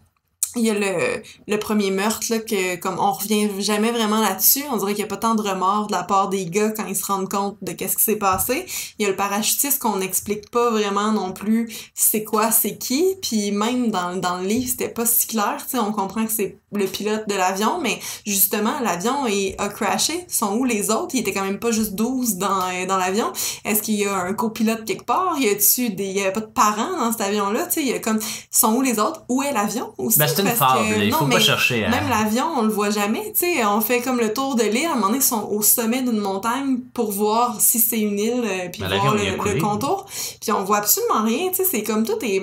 Il 0.56 0.62
y 0.62 0.70
a 0.70 0.74
le, 0.74 1.22
le 1.46 1.58
premier 1.58 1.90
meurtre, 1.90 2.26
là, 2.30 2.38
que 2.38 2.76
comme 2.76 2.98
on 2.98 3.12
revient 3.12 3.48
jamais 3.58 3.90
vraiment 3.90 4.20
là-dessus, 4.20 4.62
on 4.70 4.76
dirait 4.76 4.94
qu'il 4.94 5.04
n'y 5.04 5.10
a 5.10 5.14
pas 5.14 5.16
tant 5.16 5.34
de 5.34 5.42
remords 5.42 5.88
de 5.88 5.92
la 5.92 6.04
part 6.04 6.28
des 6.28 6.46
gars 6.46 6.70
quand 6.70 6.86
ils 6.86 6.96
se 6.96 7.06
rendent 7.06 7.28
compte 7.28 7.56
de 7.62 7.72
qu'est-ce 7.72 7.96
qui 7.96 8.04
s'est 8.04 8.16
passé. 8.16 8.66
Il 8.98 9.02
y 9.02 9.06
a 9.06 9.10
le 9.10 9.16
parachutiste 9.16 9.80
qu'on 9.80 9.96
n'explique 9.96 10.50
pas 10.50 10.70
vraiment 10.70 11.12
non 11.12 11.32
plus 11.32 11.90
c'est 11.94 12.24
quoi, 12.24 12.50
c'est 12.50 12.78
qui, 12.78 13.16
puis 13.22 13.50
même 13.52 13.90
dans, 13.90 14.16
dans 14.16 14.38
le 14.38 14.46
livre, 14.46 14.68
c'était 14.68 14.88
pas 14.88 15.06
si 15.06 15.26
clair, 15.26 15.56
tu 15.64 15.70
sais, 15.70 15.78
on 15.78 15.92
comprend 15.92 16.24
que 16.26 16.32
c'est 16.32 16.58
le 16.78 16.86
pilote 16.86 17.28
de 17.28 17.34
l'avion, 17.34 17.78
mais 17.80 17.98
justement, 18.26 18.80
l'avion 18.82 19.26
est- 19.26 19.54
a 19.58 19.68
crashé, 19.68 20.24
sont 20.28 20.54
où 20.56 20.64
les 20.64 20.90
autres? 20.90 21.14
Il 21.14 21.20
était 21.20 21.32
quand 21.32 21.44
même 21.44 21.58
pas 21.58 21.70
juste 21.70 21.94
12 21.94 22.36
dans, 22.36 22.46
euh, 22.68 22.86
dans 22.86 22.96
l'avion. 22.96 23.32
Est-ce 23.64 23.82
qu'il 23.82 23.94
y 23.94 24.04
a 24.06 24.14
un 24.16 24.32
copilote 24.34 24.84
quelque 24.84 25.04
part? 25.04 25.36
Y 25.38 25.48
a-tu 25.48 25.90
des, 25.90 26.04
y 26.06 26.20
avait 26.20 26.32
pas 26.32 26.40
de 26.40 26.46
parents 26.46 26.96
dans 26.98 27.12
cet 27.12 27.20
avion-là, 27.22 27.66
tu 27.66 27.72
sais, 27.74 27.80
il 27.82 27.88
y 27.88 27.92
a 27.92 27.98
comme, 27.98 28.18
sont 28.50 28.74
où 28.74 28.82
les 28.82 28.98
autres? 28.98 29.22
Où 29.28 29.42
est 29.42 29.52
l'avion 29.52 29.92
aussi? 29.98 30.18
Ben, 30.18 30.26
c'est 30.28 30.42
une 30.42 30.48
fable, 30.48 30.80
que- 30.94 31.00
il 31.02 31.10
non, 31.10 31.18
faut 31.18 31.26
mais 31.26 31.36
pas 31.36 31.40
chercher 31.40 31.84
à... 31.84 31.90
même 31.90 32.08
l'avion, 32.08 32.46
on 32.56 32.62
le 32.62 32.68
voit 32.68 32.90
jamais, 32.90 33.32
tu 33.38 33.46
sais, 33.46 33.64
on 33.64 33.80
fait 33.80 34.00
comme 34.00 34.18
le 34.18 34.32
tour 34.32 34.54
de 34.54 34.62
l'île, 34.62 34.86
à 34.86 34.92
un 34.92 34.94
moment 34.94 35.06
donné, 35.06 35.18
ils 35.18 35.22
sont 35.22 35.48
au 35.50 35.62
sommet 35.62 36.02
d'une 36.02 36.18
montagne 36.18 36.78
pour 36.92 37.10
voir 37.12 37.56
si 37.60 37.78
c'est 37.78 38.00
une 38.00 38.18
île, 38.18 38.42
euh, 38.44 38.68
puis 38.72 38.82
Ben, 38.82 38.88
voir 38.98 39.14
le, 39.14 39.54
le 39.54 39.60
contour, 39.60 40.06
puis 40.40 40.52
on 40.52 40.64
voit 40.64 40.78
absolument 40.78 41.22
rien, 41.24 41.48
tu 41.50 41.56
sais, 41.56 41.64
c'est 41.64 41.82
comme 41.82 42.04
tout 42.04 42.18
est... 42.22 42.42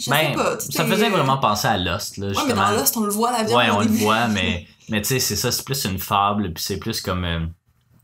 Je 0.00 0.04
sais 0.06 0.10
Ben, 0.10 0.34
pas, 0.34 0.58
ça 0.58 0.84
faisait 0.86 1.10
vraiment 1.10 1.36
penser 1.38 1.68
à 1.68 1.76
Lost, 1.76 2.16
là, 2.16 2.26
Ouais, 2.28 2.34
justement. 2.34 2.48
mais 2.48 2.60
dans 2.60 2.70
Lost, 2.80 2.96
on 2.96 3.00
le 3.04 3.10
voit, 3.12 3.32
l'avion, 3.32 3.56
Ouais, 3.56 3.70
on 3.70 3.80
le 3.80 3.86
voit, 3.88 4.26
mais, 4.28 4.66
mais 4.88 5.02
tu 5.02 5.08
sais, 5.08 5.18
c'est 5.20 5.36
ça, 5.36 5.52
c'est 5.52 5.64
plus 5.64 5.84
une 5.84 5.98
fable, 5.98 6.52
puis 6.52 6.62
c'est 6.64 6.78
plus 6.78 7.00
comme 7.00 7.24
euh, 7.24 7.40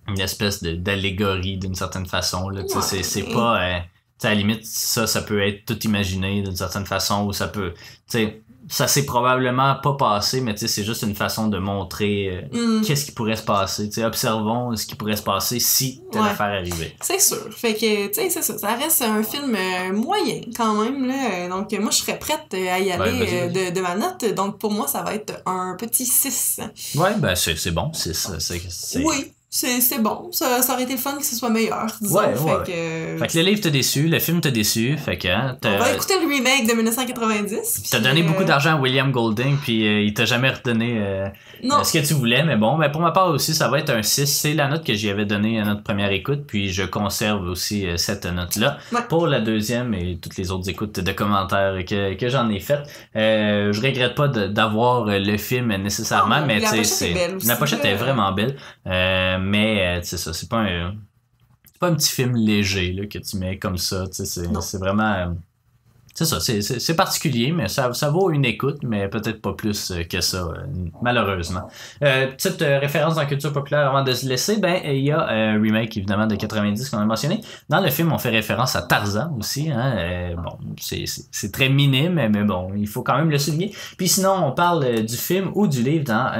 une 0.08 0.20
espèce 0.20 0.62
d'allégorie 0.62 1.56
d'une 1.58 1.74
certaine 1.74 2.06
façon. 2.06 2.48
Là, 2.50 2.62
Ouais. 2.62 2.68
c'est, 2.82 3.02
c'est 3.02 3.22
pas. 3.24 3.60
euh, 3.62 3.78
tu 3.80 3.86
sais, 4.18 4.28
à 4.28 4.30
la 4.30 4.36
limite, 4.36 4.64
ça, 4.64 5.06
ça 5.06 5.22
peut 5.22 5.40
être 5.46 5.64
tout 5.66 5.78
imaginé 5.84 6.42
d'une 6.42 6.56
certaine 6.56 6.86
façon, 6.86 7.24
ou 7.26 7.32
ça 7.32 7.48
peut. 7.48 7.72
Tu 7.74 7.82
sais, 8.08 8.42
ça 8.68 8.88
s'est 8.88 9.04
probablement 9.06 9.76
pas 9.82 9.94
passé, 9.94 10.40
mais 10.40 10.54
tu 10.54 10.60
sais, 10.60 10.68
c'est 10.68 10.84
juste 10.84 11.02
une 11.02 11.14
façon 11.14 11.48
de 11.48 11.58
montrer 11.58 12.28
euh, 12.52 12.78
Hmm, 12.78 12.82
qu'est-ce 12.84 13.04
qui 13.06 13.12
pourrait 13.12 13.36
se 13.36 13.42
passer. 13.42 13.88
Tu 13.88 13.94
sais, 13.96 14.04
observons 14.04 14.74
ce 14.76 14.86
qui 14.86 14.94
pourrait 14.94 15.16
se 15.16 15.22
passer 15.22 15.60
si 15.60 16.02
telle 16.10 16.22
Ouais. 16.22 16.28
affaire 16.30 16.46
arrivait. 16.46 16.96
c'est 17.00 17.20
sûr. 17.20 17.38
Fait 17.52 17.74
que, 17.74 18.06
tu 18.08 18.14
sais, 18.14 18.30
c'est 18.30 18.42
ça. 18.42 18.58
Ça 18.58 18.74
reste 18.74 19.02
un 19.02 19.22
film 19.22 19.54
euh, 19.54 19.92
moyen, 19.92 20.40
quand 20.56 20.82
même, 20.82 21.06
là. 21.06 21.48
Donc, 21.48 21.70
moi, 21.72 21.90
je 21.90 21.98
serais 21.98 22.18
prête 22.18 22.52
à 22.52 22.78
y 22.80 22.90
aller 22.90 23.20
Ouais, 23.20 23.42
euh, 23.44 23.70
de, 23.70 23.74
de 23.74 23.80
ma 23.80 23.94
note. 23.94 24.24
Donc, 24.34 24.58
pour 24.58 24.72
moi, 24.72 24.86
ça 24.88 25.02
va 25.02 25.14
être 25.14 25.42
un 25.46 25.76
petit 25.78 26.06
6. 26.06 26.60
Ouais, 26.96 27.14
ben 27.18 27.34
c'est, 27.34 27.70
bon, 27.70 27.90
c'est 27.92 28.14
ça. 28.14 28.40
C'est, 28.40 28.60
c'est... 28.68 29.02
Oui, 29.04 29.32
c'est 29.48 30.02
bon. 30.02 30.28
Ça, 30.32 30.60
ça 30.60 30.74
aurait 30.74 30.82
été 30.82 30.92
le 30.92 30.98
fun 30.98 31.16
que 31.16 31.24
ce 31.24 31.36
soit 31.36 31.48
meilleur, 31.50 31.86
disons. 32.00 32.18
Ouais, 32.18 32.34
fait 32.34 32.42
ouais. 32.42 32.56
que... 32.66 33.18
Fait 33.18 33.26
que 33.28 33.38
le 33.38 33.44
livre 33.44 33.60
t'a 33.60 33.70
déçu, 33.70 34.08
le 34.08 34.18
film 34.18 34.40
t'a 34.40 34.50
déçu, 34.50 34.96
fait 34.98 35.16
que 35.16 35.28
hein, 35.28 35.56
On 35.64 35.78
va 35.78 35.92
écouter 35.92 36.14
le 36.20 36.28
remake 36.28 36.68
de 36.68 36.74
1990. 36.74 37.90
t'as 37.90 38.00
donné 38.00 38.22
euh, 38.22 38.26
beaucoup 38.26 38.44
d'argent 38.44 38.76
à 38.76 38.80
William 38.80 39.10
Golding, 39.10 39.56
puis 39.56 39.86
euh, 39.86 40.02
il 40.02 40.12
t'a 40.14 40.24
jamais 40.24 40.50
redonné 40.50 40.96
euh, 40.98 41.26
euh, 41.64 41.82
ce 41.84 41.98
que 41.98 42.06
tu 42.06 42.14
voulais, 42.14 42.42
mais 42.42 42.56
bon, 42.56 42.76
mais 42.76 42.90
pour 42.90 43.00
ma 43.00 43.12
part 43.12 43.28
aussi, 43.28 43.54
ça 43.54 43.68
va 43.68 43.78
être 43.78 43.90
un 43.90 44.02
6. 44.02 44.26
C'est 44.26 44.54
la 44.54 44.68
note 44.68 44.84
que 44.84 44.94
j'y 44.94 45.08
avais 45.10 45.24
donnée 45.24 45.60
à 45.60 45.64
notre 45.64 45.82
première 45.82 46.10
écoute, 46.12 46.44
puis 46.46 46.72
je 46.72 46.82
conserve 46.82 47.48
aussi 47.48 47.86
euh, 47.86 47.96
cette 47.96 48.26
note-là. 48.26 48.78
Ouais. 48.92 49.00
Pour 49.08 49.26
la 49.26 49.40
deuxième 49.40 49.94
et 49.94 50.18
toutes 50.20 50.36
les 50.36 50.50
autres 50.50 50.68
écoutes 50.68 51.00
de 51.00 51.12
commentaires 51.12 51.74
que, 51.86 52.14
que 52.14 52.28
j'en 52.28 52.48
ai 52.50 52.60
faites, 52.60 52.82
euh, 53.16 53.72
je 53.72 53.80
regrette 53.80 54.14
pas 54.14 54.28
d'avoir 54.28 55.08
euh, 55.08 55.18
le 55.18 55.36
film 55.38 55.74
nécessairement, 55.76 56.40
Non, 56.40 56.46
mais 56.46 56.60
la 56.60 56.70
tu 56.70 56.84
sais, 56.84 57.06
pochette 57.06 57.10
est 57.10 57.14
belle 57.14 57.36
aussi, 57.36 57.46
la 57.46 57.56
pochette 57.56 57.84
est 57.84 57.94
vraiment 57.94 58.32
belle, 58.32 58.56
euh, 58.86 59.35
mais 59.38 59.98
euh, 59.98 60.02
c'est 60.02 60.18
ça, 60.18 60.32
c'est 60.32 60.48
pas 60.48 60.60
un... 60.60 60.96
C'est 61.64 61.78
pas 61.78 61.88
un 61.88 61.94
petit 61.94 62.12
film 62.12 62.34
léger 62.36 62.92
là, 62.92 63.06
que 63.06 63.18
tu 63.18 63.36
mets 63.36 63.58
comme 63.58 63.76
ça, 63.76 64.06
tu 64.06 64.24
sais, 64.24 64.44
c'est 64.60 64.78
vraiment... 64.78 65.36
c'est 66.16 66.24
ça, 66.24 66.40
c'est- 66.40 66.94
particulier, 66.96 67.52
mais 67.52 67.68
ça, 67.68 67.92
ça 67.92 68.08
vaut 68.10 68.30
une 68.30 68.44
écoute, 68.46 68.78
mais 68.82 69.06
peut-être 69.08 69.42
pas 69.42 69.52
plus 69.52 69.90
euh, 69.90 70.02
que 70.04 70.22
ça, 70.22 70.38
euh, 70.38 70.64
malheureusement. 71.02 71.68
Euh, 72.02 72.28
petite 72.28 72.62
euh, 72.62 72.78
référence 72.78 73.14
dans 73.16 73.20
la 73.20 73.26
culture 73.26 73.52
populaire 73.52 73.86
avant 73.90 74.02
de 74.02 74.12
se 74.12 74.26
laisser, 74.26 74.56
ben 74.58 74.80
il 74.84 75.02
y 75.04 75.12
a 75.12 75.20
un 75.26 75.60
remake 75.60 75.94
évidemment 75.98 76.26
de 76.26 76.34
90 76.34 76.88
qu'on 76.88 76.98
a 76.98 77.04
mentionné. 77.04 77.42
Dans 77.68 77.80
le 77.80 77.90
film, 77.90 78.12
on 78.12 78.18
fait 78.18 78.30
référence 78.30 78.74
à 78.76 78.82
Tarzan 78.82 79.36
aussi. 79.38 79.70
Hein, 79.70 80.34
bon, 80.42 80.56
c'est- 80.80 81.52
très 81.52 81.68
minime, 81.68 82.14
mais, 82.14 82.28
bon, 82.44 82.72
il 82.74 82.88
faut 82.88 83.02
quand 83.02 83.16
même 83.18 83.30
le 83.30 83.38
souligner. 83.38 83.72
Puis 83.98 84.08
sinon, 84.08 84.32
on 84.44 84.52
parle 84.52 85.04
du 85.04 85.16
film 85.16 85.50
ou 85.54 85.66
du 85.68 85.82
livre 85.82 86.04
dans 86.04 86.32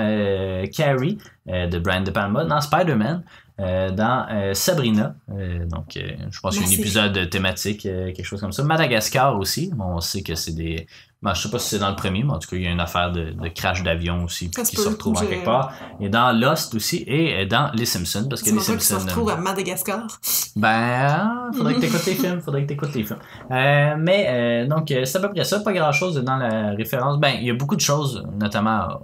Carrie 0.75 1.19
de 1.47 1.79
Brian 1.79 2.01
De 2.03 2.11
Palma, 2.11 2.45
dans 2.45 2.61
Spider-Man. 2.61 3.23
Euh, 3.59 3.91
dans 3.91 4.27
euh, 4.31 4.53
Sabrina, 4.53 5.15
euh, 5.31 5.65
donc 5.65 5.99
je 5.99 6.41
pense 6.41 6.59
qu'il 6.59 6.67
y 6.67 6.67
a 6.67 6.77
un 6.77 6.79
épisode 6.79 7.31
thématique, 7.31 7.83
quelque 7.83 8.23
chose 8.23 8.39
comme 8.39 8.53
ça. 8.53 8.63
Madagascar 8.63 9.39
aussi, 9.39 9.71
bon, 9.75 9.97
on 9.97 10.01
sait 10.01 10.23
que 10.23 10.35
c'est 10.35 10.53
des, 10.53 10.87
ben, 11.23 11.33
je 11.33 11.41
sais 11.41 11.51
pas 11.51 11.59
si 11.59 11.71
c'est 11.71 11.79
dans 11.79 11.89
le 11.89 11.97
premier, 11.97 12.23
mais 12.23 12.33
en 12.33 12.39
tout 12.39 12.51
cas, 12.51 12.57
il 12.57 12.65
y 12.65 12.67
a 12.67 12.71
une 12.71 12.81
affaire 12.81 13.13
de, 13.13 13.31
de 13.31 13.49
crash 13.49 13.83
d'avion 13.83 14.25
aussi 14.25 14.51
Ça 14.55 14.63
qui 14.63 14.77
se 14.77 14.87
retrouve 14.87 15.17
en 15.17 15.25
quelque 15.25 15.47
part. 15.47 15.73
Et 16.01 16.11
dans 16.11 16.39
Lost 16.39 16.75
aussi, 16.75 17.03
et 17.07 17.47
dans 17.47 17.71
Les 17.73 17.87
Simpsons, 17.87 18.27
parce 18.29 18.43
que 18.43 18.51
Les 18.51 18.57
qu'ils 18.57 18.63
se 18.63 18.79
Simpsons... 18.79 19.07
retrouvent 19.07 19.31
à 19.31 19.37
Madagascar. 19.37 20.07
Ben, 20.55 21.51
faudrait 21.55 21.77
que 21.77 21.81
t'écoutes 21.81 22.05
les 22.05 22.15
films, 22.15 22.41
faudrait 22.43 22.63
que 22.65 22.69
t'écoutes 22.69 22.95
les 22.95 23.05
films. 23.05 23.21
Mais, 23.49 24.67
donc, 24.69 24.89
c'est 24.89 25.17
à 25.17 25.21
peu 25.21 25.33
près 25.33 25.45
ça, 25.45 25.61
pas 25.61 25.73
grand 25.73 25.93
chose 25.93 26.17
dans 26.17 26.37
la 26.37 26.73
référence. 26.73 27.19
Ben, 27.19 27.31
il 27.41 27.47
y 27.47 27.51
a 27.51 27.55
beaucoup 27.55 27.77
de 27.77 27.81
choses, 27.81 28.23
notamment 28.39 29.01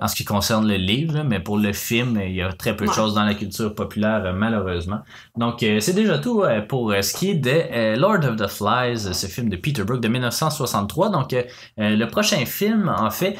en 0.00 0.08
ce 0.08 0.14
qui 0.14 0.24
concerne 0.24 0.66
le 0.68 0.76
livre, 0.76 1.14
là, 1.14 1.24
mais 1.24 1.40
pour 1.40 1.58
le 1.58 1.72
film, 1.72 2.20
il 2.24 2.34
y 2.34 2.42
a 2.42 2.52
très 2.52 2.76
peu 2.76 2.86
de 2.86 2.92
choses 2.92 3.14
dans 3.14 3.24
la 3.24 3.34
culture 3.34 3.74
populaire, 3.74 4.22
euh, 4.24 4.32
malheureusement. 4.32 5.00
Donc, 5.36 5.62
euh, 5.62 5.80
c'est 5.80 5.92
déjà 5.92 6.18
tout 6.18 6.42
euh, 6.42 6.60
pour 6.62 6.92
euh, 6.92 7.02
ce 7.02 7.14
qui 7.16 7.30
est 7.30 7.34
de 7.34 7.96
Lord 7.98 8.24
of 8.24 8.36
the 8.36 8.46
Flies, 8.46 9.12
ce 9.12 9.26
film 9.26 9.48
de 9.48 9.56
Peter 9.56 9.82
Brook 9.82 10.00
de 10.00 10.08
1963. 10.08 11.10
Donc, 11.10 11.34
le 11.76 12.04
prochain 12.06 12.44
film, 12.46 12.88
en 12.96 13.10
fait, 13.10 13.36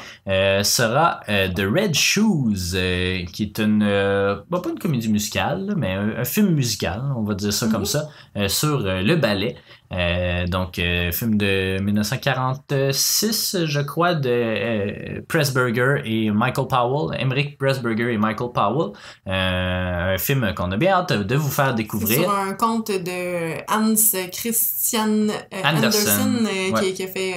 sera 0.63 1.21
The 1.27 1.61
Red 1.61 1.95
Shoes, 1.95 2.75
qui 3.31 3.43
est 3.43 3.59
une, 3.59 3.79
bah, 4.49 4.59
pas 4.61 4.69
une 4.69 4.79
comédie 4.79 5.09
musicale, 5.09 5.73
mais 5.77 5.93
un, 5.93 6.19
un 6.19 6.23
film 6.25 6.49
musical, 6.49 7.01
on 7.15 7.23
va 7.23 7.35
dire 7.35 7.53
ça 7.53 7.67
Mhm. 7.67 7.71
comme 7.71 7.85
ça, 7.85 8.09
euh, 8.37 8.47
sur 8.47 8.79
le 8.79 9.15
ballet. 9.15 9.55
Euh, 9.91 10.45
donc, 10.45 10.77
euh, 10.77 11.11
film 11.11 11.37
de 11.37 11.79
1946, 11.81 13.57
je 13.65 13.81
crois, 13.81 14.13
de 14.13 14.29
euh, 14.29 15.21
Pressburger 15.27 16.01
et 16.05 16.29
Michael 16.29 16.67
Powell, 16.67 17.19
Emmerich 17.19 17.57
Pressburger 17.57 18.13
et 18.13 18.17
Michael 18.17 18.51
Powell. 18.53 18.91
Un 19.25 20.17
film 20.17 20.53
qu'on 20.55 20.71
a 20.71 20.77
bien 20.77 20.93
hâte 20.93 21.13
de 21.13 21.35
vous 21.35 21.49
faire 21.49 21.73
découvrir. 21.73 22.21
sur 22.21 22.31
un 22.31 22.53
conte 22.53 22.91
de 22.91 23.53
Hans 23.71 23.95
Christian 24.31 25.27
Andersen, 25.63 26.45
ouais. 26.45 26.79
qui, 26.81 26.93
qui 26.93 27.03
a 27.03 27.07
fait 27.07 27.35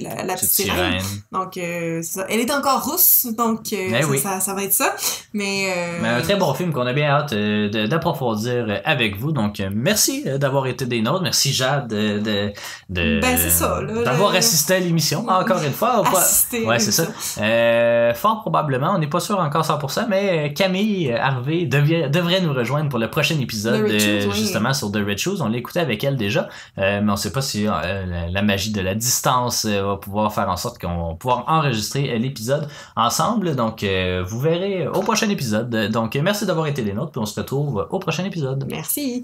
la, 0.00 0.24
la 0.24 0.34
petite 0.34 0.50
sirène. 0.50 1.00
Donc, 1.30 1.58
ça. 2.02 2.26
elle 2.28 2.40
est 2.40 2.52
encore 2.52 2.84
rousse, 2.84 3.26
donc 3.36 3.72
Eh 3.72 4.02
ça, 4.02 4.08
oui. 4.08 4.18
ça, 4.18 4.40
ça 4.40 4.54
va 4.54 4.64
être 4.64 4.72
ça. 4.72 4.96
Mais, 5.32 5.72
Mais 6.02 6.08
un 6.08 6.22
très 6.22 6.36
bon 6.36 6.52
film 6.54 6.72
qu'on 6.72 6.86
a 6.86 6.92
bien 6.92 7.08
hâte 7.08 7.34
d'approfondir 7.34 8.80
avec 8.84 9.16
vous. 9.16 9.30
Donc, 9.32 9.62
merci 9.72 10.24
d'avoir 10.24 10.66
été 10.66 10.86
des 10.86 11.00
nôtres. 11.00 11.22
Merci, 11.22 11.52
Jade, 11.52 11.83
de, 11.88 12.18
de, 12.18 12.52
de- 12.90 13.20
Ben, 13.20 13.36
c'est 13.36 13.50
ça, 13.50 13.80
d'avoir 14.04 14.32
le- 14.32 14.38
assisté 14.38 14.74
à 14.74 14.78
l'émission. 14.80 15.26
Encore 15.28 15.62
une 15.62 15.72
fois. 15.72 16.02
assister. 16.16 16.64
Ouais, 16.66 16.78
c'est 16.78 16.92
ça. 16.92 17.06
Euh, 17.40 18.14
fort 18.14 18.40
probablement, 18.40 18.92
on 18.94 18.98
n'est 18.98 19.06
pas 19.08 19.20
sûr 19.20 19.38
encore 19.38 19.64
100%, 19.64 20.06
mais 20.08 20.48
euh, 20.50 20.52
Camille 20.52 21.12
euh, 21.12 21.18
Harvey 21.20 21.66
devrait 21.66 22.40
nous 22.40 22.52
rejoindre 22.52 22.88
pour 22.88 22.98
le 22.98 23.08
prochain 23.10 23.38
épisode, 23.38 23.82
euh, 23.90 24.24
oui. 24.26 24.32
justement 24.34 24.72
sur 24.74 24.90
The 24.90 24.96
Red 25.06 25.18
Shoes. 25.18 25.40
On 25.40 25.48
l'a 25.48 25.58
écouté 25.58 25.80
avec 25.80 26.02
elle 26.04 26.16
déjà, 26.16 26.48
euh, 26.78 27.00
mais 27.02 27.08
on 27.10 27.14
ne 27.14 27.18
sait 27.18 27.32
pas 27.32 27.42
si 27.42 27.66
euh, 27.66 28.28
la, 28.30 28.42
magie 28.42 28.72
de 28.72 28.80
la 28.80 28.94
distance 28.94 29.64
va 29.66 29.96
pouvoir 29.96 30.32
faire 30.34 30.48
en 30.48 30.56
sorte 30.56 30.78
qu'on 30.80 31.08
va 31.10 31.14
pouvoir 31.14 31.44
enregistrer 31.48 32.18
l'épisode 32.18 32.68
ensemble. 32.96 33.54
Donc, 33.56 33.82
euh, 33.82 34.22
vous 34.26 34.40
verrez 34.40 34.86
au 34.86 35.00
prochain 35.00 35.28
épisode. 35.28 35.70
Donc, 35.90 36.14
merci 36.16 36.46
d'avoir 36.46 36.66
été 36.66 36.82
des 36.82 36.92
nôtres, 36.92 37.12
puis 37.12 37.20
on 37.20 37.26
se 37.26 37.38
retrouve 37.38 37.86
au 37.90 37.98
prochain 37.98 38.24
épisode. 38.24 38.64
Merci. 38.70 39.22